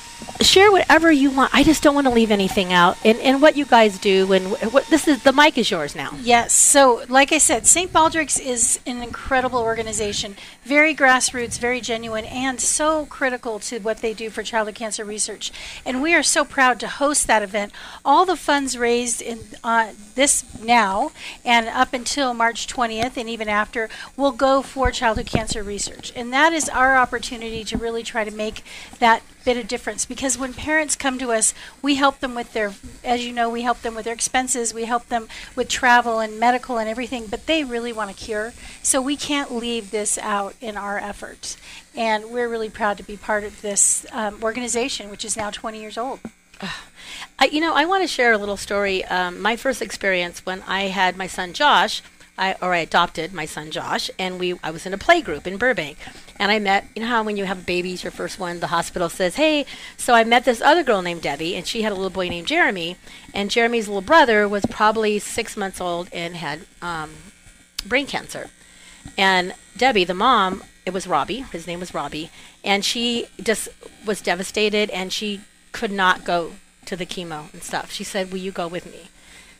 Share 0.42 0.72
whatever 0.72 1.10
you 1.12 1.30
want. 1.30 1.54
I 1.54 1.62
just 1.62 1.82
don't 1.82 1.94
want 1.94 2.06
to 2.06 2.12
leave 2.12 2.30
anything 2.30 2.72
out. 2.72 2.98
And, 3.04 3.18
and 3.18 3.40
what 3.40 3.56
you 3.56 3.64
guys 3.64 3.98
do. 3.98 4.32
And 4.32 4.52
what 4.72 4.86
this 4.86 5.06
is. 5.06 5.22
The 5.22 5.32
mic 5.32 5.56
is 5.56 5.70
yours 5.70 5.94
now. 5.94 6.16
Yes. 6.20 6.52
So, 6.52 7.04
like 7.08 7.32
I 7.32 7.38
said, 7.38 7.66
St. 7.66 7.92
Baldrick's 7.92 8.38
is 8.38 8.80
an 8.86 9.02
incredible 9.02 9.60
organization, 9.60 10.36
very 10.64 10.94
grassroots, 10.94 11.58
very 11.58 11.80
genuine, 11.80 12.24
and 12.24 12.60
so 12.60 13.06
critical 13.06 13.58
to 13.60 13.78
what 13.78 13.98
they 13.98 14.12
do 14.14 14.30
for 14.30 14.42
childhood 14.42 14.74
cancer 14.74 15.04
research. 15.04 15.52
And 15.86 16.02
we 16.02 16.14
are 16.14 16.22
so 16.22 16.44
proud 16.44 16.80
to 16.80 16.88
host 16.88 17.26
that 17.26 17.42
event. 17.42 17.72
All 18.04 18.24
the 18.24 18.36
funds 18.36 18.76
raised 18.76 19.22
in 19.22 19.40
uh, 19.62 19.92
this 20.14 20.44
now 20.60 21.12
and 21.44 21.68
up 21.68 21.92
until 21.92 22.34
March 22.34 22.66
20th, 22.66 23.16
and 23.16 23.28
even 23.28 23.48
after, 23.48 23.88
will 24.16 24.32
go 24.32 24.62
for 24.62 24.90
childhood 24.90 25.26
cancer 25.26 25.62
research. 25.62 26.12
And 26.16 26.32
that 26.32 26.52
is 26.52 26.68
our 26.68 26.96
opportunity 26.96 27.64
to 27.64 27.78
really 27.78 28.02
try 28.02 28.24
to 28.24 28.30
make 28.30 28.64
that 28.98 29.22
bit 29.44 29.56
of 29.56 29.68
difference 29.68 30.04
because 30.04 30.38
when 30.38 30.54
parents 30.54 30.96
come 30.96 31.18
to 31.18 31.32
us, 31.32 31.54
we 31.80 31.96
help 31.96 32.20
them 32.20 32.34
with 32.34 32.52
their, 32.52 32.72
as 33.04 33.24
you 33.24 33.32
know, 33.32 33.48
we 33.48 33.62
help 33.62 33.82
them 33.82 33.94
with 33.94 34.04
their 34.04 34.14
expenses, 34.14 34.72
we 34.72 34.84
help 34.84 35.08
them 35.08 35.28
with 35.54 35.68
travel 35.68 36.20
and 36.20 36.38
medical 36.38 36.78
and 36.78 36.88
everything, 36.88 37.26
but 37.26 37.46
they 37.46 37.64
really 37.64 37.92
want 37.92 38.10
a 38.10 38.14
cure. 38.14 38.52
So 38.82 39.00
we 39.00 39.16
can't 39.16 39.52
leave 39.52 39.90
this 39.90 40.18
out 40.18 40.54
in 40.60 40.76
our 40.76 40.98
efforts. 40.98 41.56
And 41.94 42.30
we're 42.30 42.48
really 42.48 42.70
proud 42.70 42.96
to 42.98 43.02
be 43.02 43.16
part 43.16 43.44
of 43.44 43.60
this 43.62 44.06
um, 44.12 44.42
organization, 44.42 45.10
which 45.10 45.24
is 45.24 45.36
now 45.36 45.50
20 45.50 45.80
years 45.80 45.98
old. 45.98 46.20
I, 47.38 47.46
you 47.46 47.60
know, 47.60 47.74
I 47.74 47.84
want 47.84 48.02
to 48.02 48.08
share 48.08 48.32
a 48.32 48.38
little 48.38 48.56
story. 48.56 49.04
Um, 49.04 49.40
my 49.40 49.56
first 49.56 49.82
experience 49.82 50.46
when 50.46 50.62
I 50.62 50.82
had 50.82 51.16
my 51.16 51.26
son 51.26 51.52
Josh, 51.52 52.02
I 52.38 52.54
or 52.62 52.72
I 52.72 52.78
adopted 52.78 53.32
my 53.32 53.44
son 53.44 53.70
Josh, 53.70 54.10
and 54.18 54.38
we 54.38 54.58
I 54.62 54.70
was 54.70 54.86
in 54.86 54.94
a 54.94 54.98
play 54.98 55.20
group 55.20 55.46
in 55.46 55.58
Burbank, 55.58 55.98
and 56.38 56.50
I 56.50 56.58
met. 56.58 56.86
You 56.96 57.02
know 57.02 57.08
how 57.08 57.22
when 57.22 57.36
you 57.36 57.44
have 57.44 57.66
babies, 57.66 58.02
your 58.02 58.10
first 58.10 58.38
one, 58.38 58.60
the 58.60 58.68
hospital 58.68 59.08
says, 59.08 59.34
"Hey." 59.36 59.66
So 59.96 60.14
I 60.14 60.24
met 60.24 60.44
this 60.44 60.62
other 60.62 60.82
girl 60.82 61.02
named 61.02 61.22
Debbie, 61.22 61.56
and 61.56 61.66
she 61.66 61.82
had 61.82 61.92
a 61.92 61.94
little 61.94 62.10
boy 62.10 62.28
named 62.28 62.46
Jeremy, 62.46 62.96
and 63.34 63.50
Jeremy's 63.50 63.86
little 63.86 64.00
brother 64.00 64.48
was 64.48 64.64
probably 64.66 65.18
six 65.18 65.56
months 65.56 65.80
old 65.80 66.08
and 66.12 66.36
had 66.36 66.60
um, 66.80 67.10
brain 67.86 68.06
cancer. 68.06 68.48
And 69.18 69.54
Debbie, 69.76 70.04
the 70.04 70.14
mom, 70.14 70.62
it 70.86 70.92
was 70.92 71.06
Robbie. 71.06 71.40
His 71.52 71.66
name 71.66 71.80
was 71.80 71.92
Robbie, 71.94 72.30
and 72.64 72.84
she 72.84 73.26
just 73.42 73.68
was 74.06 74.22
devastated, 74.22 74.88
and 74.90 75.12
she 75.12 75.42
could 75.72 75.92
not 75.92 76.24
go 76.24 76.52
to 76.86 76.96
the 76.96 77.06
chemo 77.06 77.52
and 77.52 77.62
stuff. 77.62 77.92
She 77.92 78.04
said, 78.04 78.32
"Will 78.32 78.38
you 78.38 78.52
go 78.52 78.66
with 78.66 78.86
me?" 78.86 79.10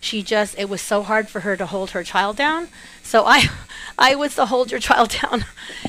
She 0.03 0.23
just 0.25 0.59
it 0.59 0.69
was 0.69 0.83
so 0.83 1.03
hard 1.05 1.29
for 1.29 1.41
her 1.41 1.57
to 1.57 1.65
hold 1.65 1.91
her 1.91 2.03
child 2.03 2.37
down. 2.37 2.69
So 3.05 3.25
I 3.25 3.49
I 3.99 4.17
was 4.17 4.35
the 4.35 4.47
hold 4.47 4.73
your 4.73 4.81
child 4.81 5.15
down. 5.23 5.47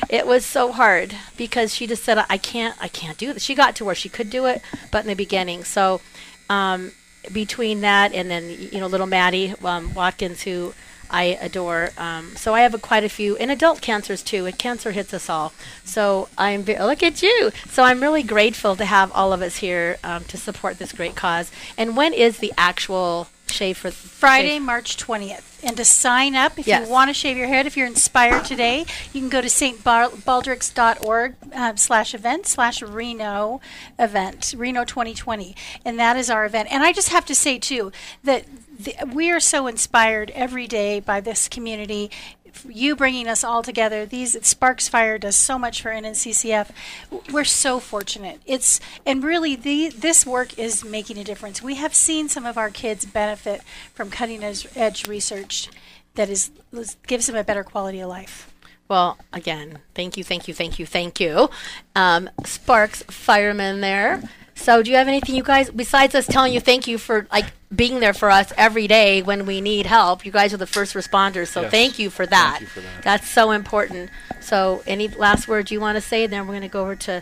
It 0.08 0.28
was 0.28 0.46
so 0.46 0.72
hard 0.72 1.16
because 1.36 1.74
she 1.74 1.88
just 1.88 2.04
said 2.04 2.24
I 2.30 2.38
can't 2.38 2.76
I 2.80 2.88
can't 2.88 3.18
do 3.18 3.34
this. 3.34 3.44
She 3.44 3.56
got 3.56 3.76
to 3.78 3.86
where 3.86 3.96
she 3.96 4.10
could 4.10 4.30
do 4.30 4.46
it, 4.46 4.62
but 4.92 5.04
in 5.04 5.08
the 5.08 5.16
beginning. 5.16 5.64
So 5.64 6.00
um, 6.48 6.92
between 7.32 7.82
that 7.82 8.14
and 8.14 8.30
then 8.30 8.70
you 8.72 8.80
know 8.80 8.88
little 8.88 9.08
Maddie 9.08 9.56
um, 9.64 9.96
Watkins 9.96 10.44
who 10.44 10.76
I 11.10 11.38
adore. 11.42 11.90
Um, 11.98 12.36
so 12.36 12.54
I 12.54 12.62
have 12.62 12.74
a, 12.74 12.80
quite 12.80 13.04
a 13.04 13.10
few, 13.10 13.36
and 13.38 13.52
adult 13.52 13.82
cancers 13.82 14.24
too. 14.24 14.46
And 14.46 14.58
cancer 14.58 14.92
hits 14.92 15.14
us 15.14 15.30
all. 15.30 15.54
So 15.84 16.30
I'm 16.38 16.64
ve- 16.64 16.80
look 16.80 17.04
at 17.04 17.22
you. 17.22 17.52
So 17.70 17.84
I'm 17.84 18.02
really 18.02 18.24
grateful 18.24 18.76
to 18.76 18.86
have 18.86 19.12
all 19.12 19.34
of 19.34 19.42
us 19.42 19.58
here 19.58 19.98
um, 20.04 20.24
to 20.26 20.38
support 20.38 20.80
this 20.80 20.92
great 20.92 21.16
cause. 21.16 21.52
And 21.78 21.96
when 21.96 22.14
is 22.14 22.40
the 22.40 22.54
actual 22.58 23.28
shave 23.54 23.78
for 23.78 23.92
Friday, 23.92 24.56
shave- 24.56 24.62
March 24.64 24.98
20th. 24.98 25.50
And 25.66 25.78
to 25.78 25.86
sign 25.86 26.36
up, 26.36 26.60
if 26.60 26.68
Yes. 26.68 26.86
you 26.86 26.92
want 26.92 27.08
to 27.10 27.14
shave 27.14 27.38
your 27.38 27.48
head, 27.48 27.66
if 27.66 27.78
you're 27.78 27.88
inspired 27.88 28.44
today, 28.44 28.80
you 29.14 29.22
can 29.22 29.30
go 29.30 29.40
to 29.40 29.48
stbaldricks.org 29.48 31.36
um, 31.54 31.78
slash 31.78 32.14
event 32.14 32.46
slash 32.48 32.82
Reno 32.82 33.62
event, 33.98 34.54
Reno 34.58 34.84
2020. 34.84 35.56
And 35.86 35.98
that 36.00 36.18
is 36.18 36.30
our 36.30 36.46
event. 36.46 36.68
And 36.72 36.84
I 36.84 36.92
just 36.92 37.10
have 37.10 37.26
to 37.26 37.36
say, 37.36 37.60
too, 37.60 37.92
that 38.24 38.46
the, 38.78 38.96
we 39.14 39.30
are 39.32 39.40
so 39.40 39.68
inspired 39.68 40.32
every 40.32 40.68
day 40.68 41.00
by 41.00 41.22
this 41.22 41.48
community. 41.48 42.12
You 42.68 42.96
bringing 42.96 43.28
us 43.28 43.44
all 43.44 43.64
together. 43.64 44.06
These 44.06 44.46
Sparks 44.46 44.88
Fire 44.88 45.18
does 45.18 45.36
so 45.36 45.58
much 45.58 45.82
for 45.82 45.90
NNCCF. 45.90 46.70
We're 47.32 47.44
so 47.44 47.80
fortunate. 47.80 48.42
It's 48.46 48.80
and 49.06 49.24
really 49.24 49.56
the 49.56 49.90
this 49.90 50.26
work 50.26 50.58
is 50.58 50.84
making 50.84 51.18
a 51.18 51.24
difference. 51.24 51.62
We 51.62 51.76
have 51.76 51.94
seen 51.94 52.30
some 52.30 52.46
of 52.46 52.58
our 52.58 52.70
kids 52.70 53.06
benefit 53.06 53.62
from 53.94 54.10
cutting 54.10 54.44
edge, 54.44 55.08
research 55.08 55.70
that 56.16 56.30
is 56.30 56.52
gives 57.08 57.28
them 57.28 57.36
a 57.36 57.44
better 57.44 57.64
quality 57.64 58.00
of 58.00 58.10
life. 58.10 58.50
Well, 58.88 59.18
again, 59.32 59.80
thank 59.96 60.18
you, 60.18 60.24
thank 60.24 60.48
you, 60.48 60.54
thank 60.54 60.78
you, 60.78 60.86
thank 60.86 61.20
you. 61.20 61.50
Um, 61.96 62.30
Sparks 62.46 63.04
fireman 63.04 63.82
there. 63.82 64.22
So, 64.56 64.82
do 64.84 64.92
you 64.92 64.98
have 64.98 65.08
anything, 65.08 65.36
you 65.36 65.44
guys, 65.44 65.70
besides 65.70 66.16
us 66.16 66.26
telling 66.28 66.54
you 66.54 66.60
thank 66.60 66.88
you 66.88 66.98
for 66.98 67.28
like 67.32 67.46
being 67.76 68.00
there 68.00 68.14
for 68.14 68.30
us 68.30 68.54
every 68.56 68.88
day 68.88 69.22
when 69.22 69.46
we 69.46 69.62
need 69.62 69.86
help? 69.86 70.26
You 70.26 70.32
guys 70.32 70.54
are 70.54 70.58
the 70.58 70.68
first 70.68 70.94
responders, 70.94 71.48
so 71.48 71.62
Yes. 71.64 71.72
thank 71.72 72.00
you 72.00 72.10
for 72.10 72.26
that. 72.26 72.52
Thank 72.60 72.62
you 72.62 72.68
for 72.68 72.80
that. 72.82 73.04
That's 73.04 73.30
so 73.30 73.52
important. 73.52 74.10
So, 74.40 74.84
any 74.86 75.08
last 75.08 75.48
words 75.48 75.72
you 75.72 75.82
want 75.82 75.96
to 75.98 76.02
say? 76.02 76.28
Then 76.28 76.42
we're 76.48 76.54
going 76.54 76.62
to 76.62 76.68
go 76.68 76.82
over 76.82 76.96
to 76.96 77.22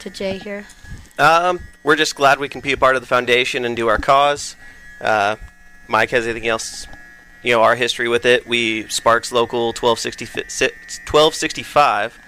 to 0.00 0.10
Jay 0.10 0.38
here. 0.38 0.66
Um, 1.18 1.60
we're 1.84 1.94
just 1.96 2.16
glad 2.16 2.40
we 2.40 2.48
can 2.48 2.60
be 2.60 2.72
a 2.72 2.76
part 2.76 2.96
of 2.96 3.02
the 3.02 3.06
foundation 3.06 3.64
and 3.64 3.76
do 3.76 3.86
our 3.88 3.98
cause. 3.98 4.56
Uh, 5.00 5.36
Mike 5.86 6.10
has 6.10 6.26
anything 6.26 6.48
else? 6.48 6.86
You 7.44 7.52
know, 7.52 7.62
our 7.62 7.76
history 7.76 8.08
with 8.08 8.24
it. 8.26 8.46
We 8.46 8.88
Sparks 8.88 9.30
Local 9.32 9.68
1260, 9.72 10.24
fi- 10.26 10.44
si- 10.48 10.70
1265 11.10 12.18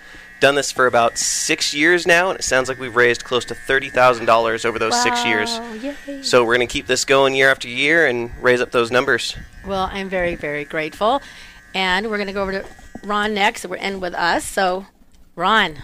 done 0.44 0.54
this 0.56 0.70
for 0.70 0.86
about 0.86 1.16
six 1.16 1.72
years 1.72 2.06
now, 2.06 2.28
and 2.28 2.38
it 2.38 2.42
sounds 2.42 2.68
like 2.68 2.78
we've 2.78 2.94
raised 2.94 3.24
close 3.24 3.46
to 3.46 3.54
thirty 3.54 3.88
thousand 3.88 4.26
dollars 4.26 4.66
over 4.66 4.78
those 4.78 4.94
six 5.02 5.24
years. 5.24 5.58
Yay. 5.82 6.22
So 6.22 6.44
we're 6.44 6.56
going 6.56 6.68
to 6.68 6.70
keep 6.70 6.86
this 6.86 7.06
going 7.06 7.34
year 7.34 7.50
after 7.50 7.66
year 7.66 8.06
and 8.06 8.30
raise 8.42 8.60
up 8.60 8.70
those 8.70 8.90
numbers. 8.90 9.34
Well, 9.66 9.88
I'm 9.90 10.10
very, 10.10 10.34
very 10.34 10.66
grateful. 10.66 11.22
And 11.74 12.10
we're 12.10 12.18
going 12.18 12.26
to 12.26 12.34
go 12.34 12.42
over 12.42 12.52
to 12.52 12.64
Ron 13.04 13.32
next. 13.32 13.64
We're 13.64 13.76
in 13.76 14.00
with 14.00 14.12
us. 14.12 14.44
So, 14.44 14.84
Ron, 15.34 15.82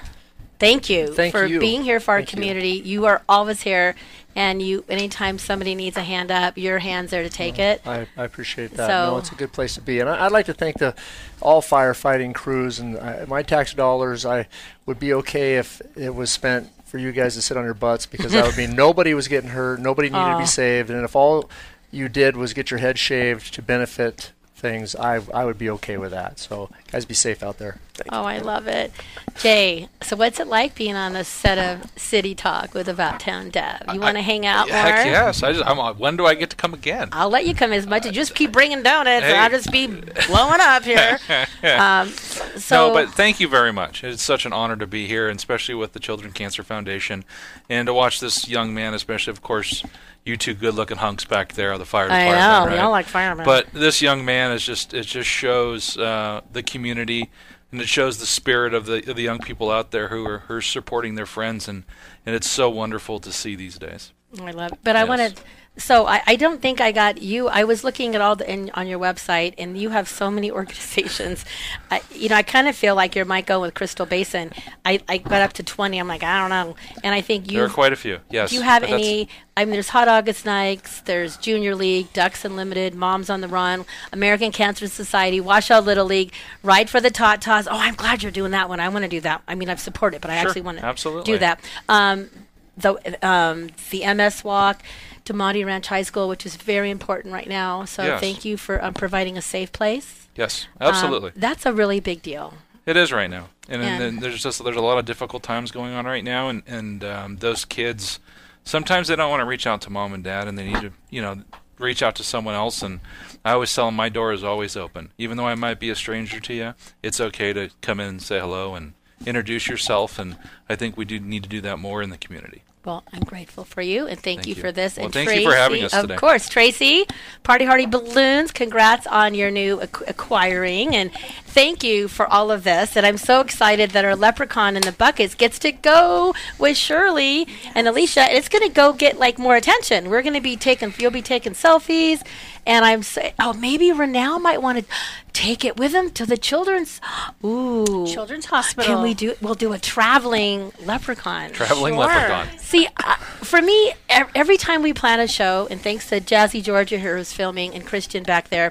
thank 0.60 0.88
you 0.88 1.12
Thank 1.12 1.32
for 1.32 1.44
you. 1.44 1.58
being 1.58 1.82
here 1.82 1.98
for 1.98 2.12
our 2.12 2.18
Thank 2.18 2.28
community. 2.28 2.70
You. 2.72 3.06
are 3.06 3.22
always 3.28 3.62
here. 3.62 3.96
And 4.36 4.62
you, 4.62 4.84
anytime 4.88 5.38
somebody 5.40 5.74
needs 5.74 5.96
a 5.96 6.02
hand 6.04 6.30
up, 6.30 6.56
your 6.56 6.78
hand's 6.78 7.10
there 7.10 7.24
to 7.24 7.28
take 7.28 7.58
it. 7.58 7.82
I, 7.84 8.06
I 8.16 8.22
appreciate 8.24 8.70
that. 8.74 8.86
So- 8.86 9.10
no, 9.14 9.18
it's 9.18 9.32
a 9.32 9.34
good 9.34 9.52
place 9.52 9.74
to 9.74 9.80
be, 9.80 9.98
and 9.98 10.08
I, 10.08 10.24
I'd 10.26 10.30
like 10.32 10.46
to 10.46 10.54
thank 10.54 10.78
the 10.78 10.94
all 11.40 11.60
firefighting 11.60 12.32
crews 12.32 12.78
and 12.78 12.96
uh, 12.96 13.24
my 13.26 13.42
tax 13.42 13.74
dollars. 13.74 14.24
I 14.24 14.46
would 14.86 15.00
be 15.00 15.12
okay 15.14 15.56
if 15.56 15.82
it 15.96 16.14
was 16.14 16.30
spent 16.30 16.68
for 16.84 16.98
you 16.98 17.10
guys 17.10 17.34
to 17.34 17.42
sit 17.42 17.56
on 17.56 17.64
your 17.64 17.74
butts 17.74 18.06
because 18.06 18.30
that 18.32 18.46
would 18.46 18.56
mean 18.56 18.76
nobody 18.76 19.14
was 19.14 19.26
getting 19.26 19.50
hurt, 19.50 19.80
nobody 19.80 20.08
needed 20.10 20.32
to 20.32 20.38
be 20.38 20.46
saved, 20.46 20.90
and 20.90 21.04
if 21.04 21.16
all 21.16 21.50
you 21.90 22.08
did 22.08 22.36
was 22.36 22.52
get 22.52 22.70
your 22.70 22.78
head 22.78 22.98
shaved 22.98 23.52
to 23.54 23.62
benefit 23.62 24.30
things, 24.54 24.94
I 24.94 25.20
I 25.34 25.44
would 25.44 25.58
be 25.58 25.68
okay 25.70 25.96
with 25.98 26.12
that. 26.12 26.38
So 26.38 26.70
guys, 26.92 27.04
be 27.04 27.14
safe 27.14 27.42
out 27.42 27.58
there. 27.58 27.78
Oh, 28.08 28.24
I 28.24 28.38
love 28.38 28.66
it. 28.66 28.92
Jay, 29.38 29.88
so 30.02 30.16
what's 30.16 30.40
it 30.40 30.46
like 30.46 30.74
being 30.74 30.96
on 30.96 31.12
the 31.12 31.24
set 31.24 31.58
of 31.58 31.90
City 31.96 32.34
Talk 32.34 32.74
with 32.74 32.88
About 32.88 33.20
Town 33.20 33.50
Deb? 33.50 33.82
You 33.92 34.00
want 34.00 34.16
to 34.16 34.22
hang 34.22 34.44
out 34.44 34.68
more? 34.68 34.76
Heck 34.76 35.06
yes. 35.06 35.42
I 35.42 35.52
just, 35.52 35.64
I'm, 35.64 35.78
uh, 35.78 35.94
when 35.94 36.16
do 36.16 36.26
I 36.26 36.34
get 36.34 36.50
to 36.50 36.56
come 36.56 36.74
again? 36.74 37.08
I'll 37.12 37.30
let 37.30 37.46
you 37.46 37.54
come 37.54 37.72
as 37.72 37.86
much 37.86 38.06
as 38.06 38.12
just 38.12 38.34
keep 38.34 38.52
bringing 38.52 38.82
donuts, 38.82 39.24
and 39.24 39.36
I'll 39.36 39.50
just 39.50 39.70
be 39.70 39.86
blowing 39.86 40.60
up 40.60 40.84
here. 40.84 41.18
Um, 41.62 42.08
so, 42.56 42.88
no, 42.88 42.94
but 42.94 43.10
thank 43.10 43.38
you 43.38 43.46
very 43.46 43.72
much. 43.72 44.02
It's 44.02 44.22
such 44.22 44.46
an 44.46 44.52
honor 44.52 44.76
to 44.76 44.86
be 44.86 45.06
here, 45.06 45.28
and 45.28 45.38
especially 45.38 45.74
with 45.74 45.92
the 45.92 46.00
Children 46.00 46.32
Cancer 46.32 46.62
Foundation, 46.62 47.24
and 47.68 47.86
to 47.86 47.94
watch 47.94 48.18
this 48.18 48.48
young 48.48 48.74
man, 48.74 48.94
especially, 48.94 49.30
of 49.30 49.42
course, 49.42 49.84
you 50.24 50.36
two 50.36 50.54
good-looking 50.54 50.98
hunks 50.98 51.24
back 51.24 51.54
there, 51.54 51.72
are 51.72 51.78
the 51.78 51.84
fire 51.84 52.06
department. 52.06 52.30
I 52.30 52.34
department. 52.34 52.64
know, 52.64 52.70
right? 52.70 52.80
we 52.80 52.84
all 52.84 52.90
like 52.90 53.06
firemen. 53.06 53.44
But 53.44 53.72
this 53.72 54.02
young 54.02 54.24
man 54.24 54.52
is 54.52 54.64
just 54.64 54.94
it 54.94 55.06
just 55.06 55.28
shows 55.28 55.96
uh, 55.96 56.42
the 56.52 56.62
community, 56.62 57.30
and 57.72 57.80
it 57.80 57.88
shows 57.88 58.18
the 58.18 58.26
spirit 58.26 58.74
of 58.74 58.86
the 58.86 59.08
of 59.10 59.16
the 59.16 59.22
young 59.22 59.38
people 59.38 59.70
out 59.70 59.90
there 59.90 60.08
who 60.08 60.26
are 60.26 60.38
who 60.40 60.54
are 60.54 60.62
supporting 60.62 61.14
their 61.14 61.26
friends, 61.26 61.68
and 61.68 61.84
and 62.26 62.34
it's 62.34 62.48
so 62.50 62.68
wonderful 62.70 63.18
to 63.20 63.32
see 63.32 63.54
these 63.54 63.78
days. 63.78 64.12
I 64.40 64.50
love 64.52 64.72
it. 64.72 64.78
But 64.82 64.96
I 64.96 65.00
Yes. 65.00 65.08
want 65.08 65.36
to. 65.36 65.42
So 65.76 66.06
I, 66.06 66.20
I 66.26 66.36
don't 66.36 66.60
think 66.60 66.80
I 66.80 66.92
got 66.92 67.22
you. 67.22 67.48
I 67.48 67.64
was 67.64 67.84
looking 67.84 68.14
at 68.14 68.20
all 68.20 68.36
the 68.36 68.50
in, 68.50 68.70
on 68.74 68.86
your 68.86 68.98
website, 68.98 69.54
and 69.56 69.78
you 69.78 69.90
have 69.90 70.08
so 70.08 70.30
many 70.30 70.50
organizations. 70.60 71.44
I, 71.90 72.02
you 72.12 72.28
know, 72.28 72.34
I 72.34 72.42
kind 72.42 72.68
of 72.68 72.76
feel 72.76 72.94
like 72.94 73.14
you're 73.14 73.24
might 73.24 73.46
go 73.46 73.60
with 73.60 73.74
Crystal 73.74 74.04
Basin. 74.04 74.52
I, 74.84 75.00
I 75.08 75.18
got 75.18 75.40
up 75.40 75.52
to 75.54 75.62
twenty. 75.62 75.98
I'm 75.98 76.08
like, 76.08 76.22
I 76.22 76.40
don't 76.40 76.50
know. 76.50 76.76
And 77.02 77.14
I 77.14 77.20
think 77.20 77.50
you. 77.50 77.58
there 77.58 77.66
are 77.66 77.70
quite 77.70 77.92
a 77.92 77.96
few. 77.96 78.18
Yes. 78.30 78.50
Do 78.50 78.56
you 78.56 78.62
have 78.62 78.82
any? 78.82 79.28
I 79.56 79.64
mean, 79.64 79.72
there's 79.72 79.90
Hot 79.90 80.08
August 80.08 80.46
Nights, 80.46 81.02
there's 81.02 81.36
Junior 81.36 81.74
League, 81.74 82.12
Ducks 82.14 82.44
Unlimited, 82.44 82.94
Moms 82.94 83.28
on 83.28 83.42
the 83.42 83.48
Run, 83.48 83.84
American 84.12 84.52
Cancer 84.52 84.86
Society, 84.88 85.38
Washout 85.40 85.84
Little 85.84 86.06
League, 86.06 86.32
Ride 86.62 86.88
for 86.88 87.00
the 87.00 87.10
Tot 87.10 87.42
Tots. 87.42 87.68
Oh, 87.70 87.76
I'm 87.76 87.94
glad 87.94 88.22
you're 88.22 88.32
doing 88.32 88.52
that 88.52 88.68
one. 88.68 88.80
I 88.80 88.88
want 88.88 89.04
to 89.04 89.08
do 89.08 89.20
that. 89.20 89.42
I 89.46 89.54
mean, 89.54 89.68
I've 89.68 89.80
supported, 89.80 90.20
but 90.20 90.30
I 90.30 90.40
Sure, 90.40 90.48
actually 90.48 90.62
want 90.62 90.78
to 90.78 91.22
do 91.24 91.38
that. 91.38 91.60
Um, 91.88 92.30
the 92.76 92.94
um, 93.26 93.70
the 93.90 94.14
MS 94.14 94.44
Walk. 94.44 94.82
Damonte 95.24 95.64
Ranch 95.64 95.86
High 95.88 96.02
School, 96.02 96.28
which 96.28 96.44
is 96.46 96.56
very 96.56 96.90
important 96.90 97.32
right 97.34 97.48
now. 97.48 97.84
So 97.84 98.02
Yes. 98.02 98.20
thank 98.20 98.44
you 98.44 98.56
for 98.56 98.82
um, 98.84 98.94
providing 98.94 99.36
a 99.36 99.42
safe 99.42 99.72
place. 99.72 100.28
Yes, 100.36 100.66
Um, 100.80 100.88
absolutely. 100.88 101.32
that's 101.36 101.66
a 101.66 101.72
really 101.72 102.00
big 102.00 102.22
deal. 102.22 102.54
It 102.86 102.96
is 102.96 103.12
right 103.12 103.28
now, 103.30 103.48
and, 103.68 103.82
And- 103.82 104.00
then 104.00 104.16
there's 104.20 104.42
just 104.42 104.64
there's 104.64 104.76
a 104.76 104.80
lot 104.80 104.98
of 104.98 105.04
difficult 105.04 105.42
times 105.42 105.70
going 105.70 105.92
on 105.92 106.06
right 106.06 106.24
now, 106.24 106.48
and 106.48 106.62
and 106.66 107.04
um, 107.04 107.36
those 107.36 107.64
kids 107.64 108.18
sometimes 108.64 109.08
they 109.08 109.16
don't 109.16 109.30
want 109.30 109.40
to 109.40 109.44
reach 109.46 109.66
out 109.66 109.80
to 109.82 109.90
mom 109.90 110.12
and 110.14 110.24
dad, 110.24 110.48
and 110.48 110.56
they 110.58 110.64
need 110.64 110.80
to 110.80 110.92
you 111.10 111.20
know 111.22 111.42
reach 111.78 112.02
out 112.02 112.14
to 112.16 112.22
someone 112.24 112.54
else. 112.54 112.82
And 112.82 113.00
I 113.44 113.52
always 113.52 113.74
tell 113.74 113.86
them 113.86 113.94
my 113.96 114.08
door 114.08 114.32
is 114.32 114.42
always 114.42 114.76
open, 114.76 115.12
even 115.18 115.36
though 115.36 115.46
I 115.46 115.54
might 115.54 115.78
be 115.78 115.90
a 115.90 115.94
stranger 115.94 116.40
to 116.40 116.54
you. 116.54 116.74
It's 117.02 117.20
okay 117.20 117.52
to 117.52 117.70
come 117.82 118.00
in 118.00 118.08
and 118.08 118.22
say 118.22 118.40
hello 118.40 118.74
and 118.74 118.94
introduce 119.26 119.68
yourself, 119.68 120.18
and 120.18 120.36
I 120.68 120.74
think 120.76 120.96
we 120.96 121.04
do 121.04 121.20
need 121.20 121.42
to 121.42 121.48
do 121.48 121.60
that 121.60 121.78
more 121.78 122.02
in 122.02 122.10
the 122.10 122.18
community. 122.18 122.62
Well, 122.82 123.04
I'm 123.12 123.20
grateful 123.24 123.64
for 123.64 123.82
you 123.82 124.06
and 124.06 124.18
thank, 124.18 124.38
Thank 124.38 124.46
you, 124.48 124.54
you. 124.54 124.60
for 124.62 124.72
this. 124.72 124.96
Well, 124.96 125.04
and 125.04 125.12
thank 125.12 125.28
Tracy, 125.28 125.42
you 125.42 125.50
for 125.50 125.54
having 125.54 125.84
us 125.84 125.92
of 125.92 126.02
today. 126.02 126.16
course, 126.16 126.48
Tracy, 126.48 127.04
Party 127.42 127.66
Hardy 127.66 127.84
Balloons. 127.84 128.52
Congrats 128.52 129.06
on 129.06 129.34
your 129.34 129.50
new 129.50 129.82
ac- 129.82 130.04
acquiring, 130.08 130.96
and 130.96 131.12
thank 131.44 131.84
you 131.84 132.08
for 132.08 132.26
all 132.26 132.50
of 132.50 132.64
this. 132.64 132.96
And 132.96 133.04
I'm 133.04 133.18
so 133.18 133.42
excited 133.42 133.90
that 133.90 134.06
our 134.06 134.16
leprechaun 134.16 134.76
in 134.76 134.82
the 134.82 134.92
buckets 134.92 135.34
gets 135.34 135.58
to 135.58 135.72
go 135.72 136.34
with 136.58 136.78
Shirley 136.78 137.46
and 137.74 137.86
Alicia. 137.86 138.22
And 138.22 138.38
it's 138.38 138.48
going 138.48 138.66
to 138.66 138.72
go 138.74 138.94
get 138.94 139.18
like 139.18 139.38
more 139.38 139.56
attention. 139.56 140.08
We're 140.08 140.22
going 140.22 140.32
to 140.34 140.40
be 140.40 140.56
taking, 140.56 140.94
you'll 140.98 141.10
be 141.10 141.20
taking 141.20 141.52
selfies, 141.52 142.26
and 142.66 142.84
I'm 142.84 143.02
saying, 143.02 143.32
oh, 143.38 143.52
maybe 143.52 143.86
Renell 143.90 144.40
might 144.40 144.60
want 144.62 144.78
to 144.78 144.84
take 145.32 145.64
it 145.64 145.76
with 145.76 145.92
him 145.92 146.10
to 146.10 146.26
the 146.26 146.36
children's. 146.36 147.00
Ooh, 147.44 148.06
Children's 148.06 148.46
Hospital. 148.46 148.94
Can 148.94 149.02
we 149.02 149.14
do? 149.14 149.34
We'll 149.40 149.54
do 149.54 149.72
a 149.72 149.78
traveling 149.78 150.72
leprechaun. 150.84 151.52
Traveling 151.52 151.96
leprechaun. 151.96 152.46
See, 152.58 152.88
uh, 152.96 153.14
for 153.16 153.60
me, 153.62 153.92
ev- 154.08 154.30
every 154.34 154.56
time 154.56 154.82
we 154.82 154.92
plan 154.92 155.20
a 155.20 155.28
show, 155.28 155.66
and 155.70 155.80
thanks 155.80 156.08
to 156.10 156.20
Jazzy 156.20 156.62
Georgia 156.62 156.98
here 156.98 157.16
who's 157.16 157.32
filming 157.32 157.74
and 157.74 157.86
Christian 157.86 158.22
back 158.22 158.48
there, 158.50 158.70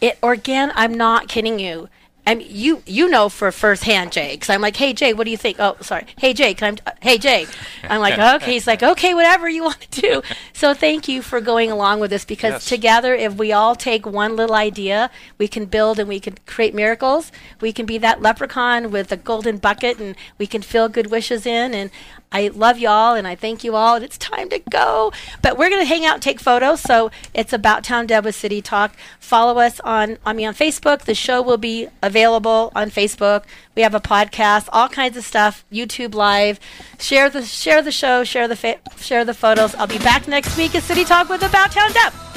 it 0.00 0.18
or 0.22 0.32
again, 0.32 0.72
I'm 0.74 0.94
not 0.94 1.28
kidding 1.28 1.58
you. 1.58 1.88
I 2.28 2.34
mean, 2.34 2.46
you 2.50 2.82
you 2.84 3.08
know 3.08 3.30
for 3.30 3.50
firsthand, 3.50 4.12
Jay, 4.12 4.32
because 4.34 4.50
I'm 4.50 4.60
like, 4.60 4.76
hey 4.76 4.92
Jay, 4.92 5.14
what 5.14 5.24
do 5.24 5.30
you 5.30 5.38
think? 5.38 5.56
Oh, 5.58 5.76
sorry, 5.80 6.04
hey 6.18 6.34
Jay, 6.34 6.52
can 6.52 6.78
I? 6.86 6.90
Uh, 6.90 6.94
hey 7.00 7.16
Jay, 7.16 7.46
I'm 7.84 8.00
like, 8.00 8.18
okay. 8.42 8.52
He's 8.52 8.66
like, 8.66 8.82
okay, 8.82 9.14
whatever 9.14 9.48
you 9.48 9.62
want 9.64 9.80
to 9.80 10.00
do. 10.00 10.22
So 10.52 10.74
thank 10.74 11.08
you 11.08 11.22
for 11.22 11.40
going 11.40 11.70
along 11.70 12.00
with 12.00 12.10
this 12.10 12.26
because 12.26 12.52
Yes. 12.52 12.64
together, 12.66 13.14
if 13.14 13.34
we 13.36 13.50
all 13.52 13.74
take 13.74 14.04
one 14.04 14.36
little 14.36 14.54
idea, 14.56 15.10
we 15.38 15.48
can 15.48 15.64
build 15.64 15.98
and 15.98 16.06
we 16.08 16.20
can 16.20 16.36
create 16.44 16.74
miracles. 16.74 17.32
We 17.62 17.72
can 17.72 17.86
be 17.86 17.96
that 17.98 18.20
leprechaun 18.20 18.90
with 18.90 19.10
a 19.10 19.16
golden 19.16 19.56
bucket, 19.56 19.98
and 19.98 20.14
we 20.36 20.46
can 20.46 20.60
fill 20.60 20.88
good 20.90 21.10
wishes 21.10 21.46
in. 21.46 21.72
And 21.72 21.90
I 22.30 22.48
love 22.48 22.78
y'all, 22.78 23.14
and 23.14 23.26
I 23.26 23.34
thank 23.34 23.64
you 23.64 23.74
all. 23.74 23.96
And 23.96 24.04
it's 24.04 24.18
time 24.18 24.50
to 24.50 24.58
go, 24.58 25.12
but 25.42 25.56
we're 25.56 25.70
gonna 25.70 25.84
hang 25.84 26.04
out 26.04 26.14
and 26.14 26.22
take 26.22 26.40
photos. 26.40 26.80
So 26.80 27.10
it's 27.32 27.52
about 27.52 27.84
Town 27.84 28.06
Deb 28.06 28.24
with 28.24 28.34
City 28.34 28.60
Talk. 28.60 28.94
Follow 29.18 29.58
us 29.60 29.80
on 29.80 30.18
on 30.26 30.36
me 30.36 30.44
on 30.44 30.54
Facebook. 30.54 31.02
The 31.02 31.14
show 31.14 31.40
will 31.40 31.56
be 31.56 31.88
available 32.02 32.70
on 32.74 32.90
Facebook. 32.90 33.44
We 33.74 33.82
have 33.82 33.94
a 33.94 34.00
podcast, 34.00 34.68
all 34.72 34.88
kinds 34.88 35.16
of 35.16 35.24
stuff, 35.24 35.64
YouTube 35.72 36.14
Live. 36.14 36.60
Share 36.98 37.30
the 37.30 37.42
share 37.42 37.80
the 37.80 37.92
show, 37.92 38.24
share 38.24 38.46
the 38.46 38.56
fa- 38.56 38.80
share 38.98 39.24
the 39.24 39.34
photos. 39.34 39.74
I'll 39.76 39.86
be 39.86 39.98
back 39.98 40.28
next 40.28 40.56
week 40.58 40.74
at 40.74 40.82
City 40.82 41.04
Talk 41.04 41.28
with 41.28 41.42
About 41.42 41.72
Town 41.72 41.92
Deb. 41.92 42.27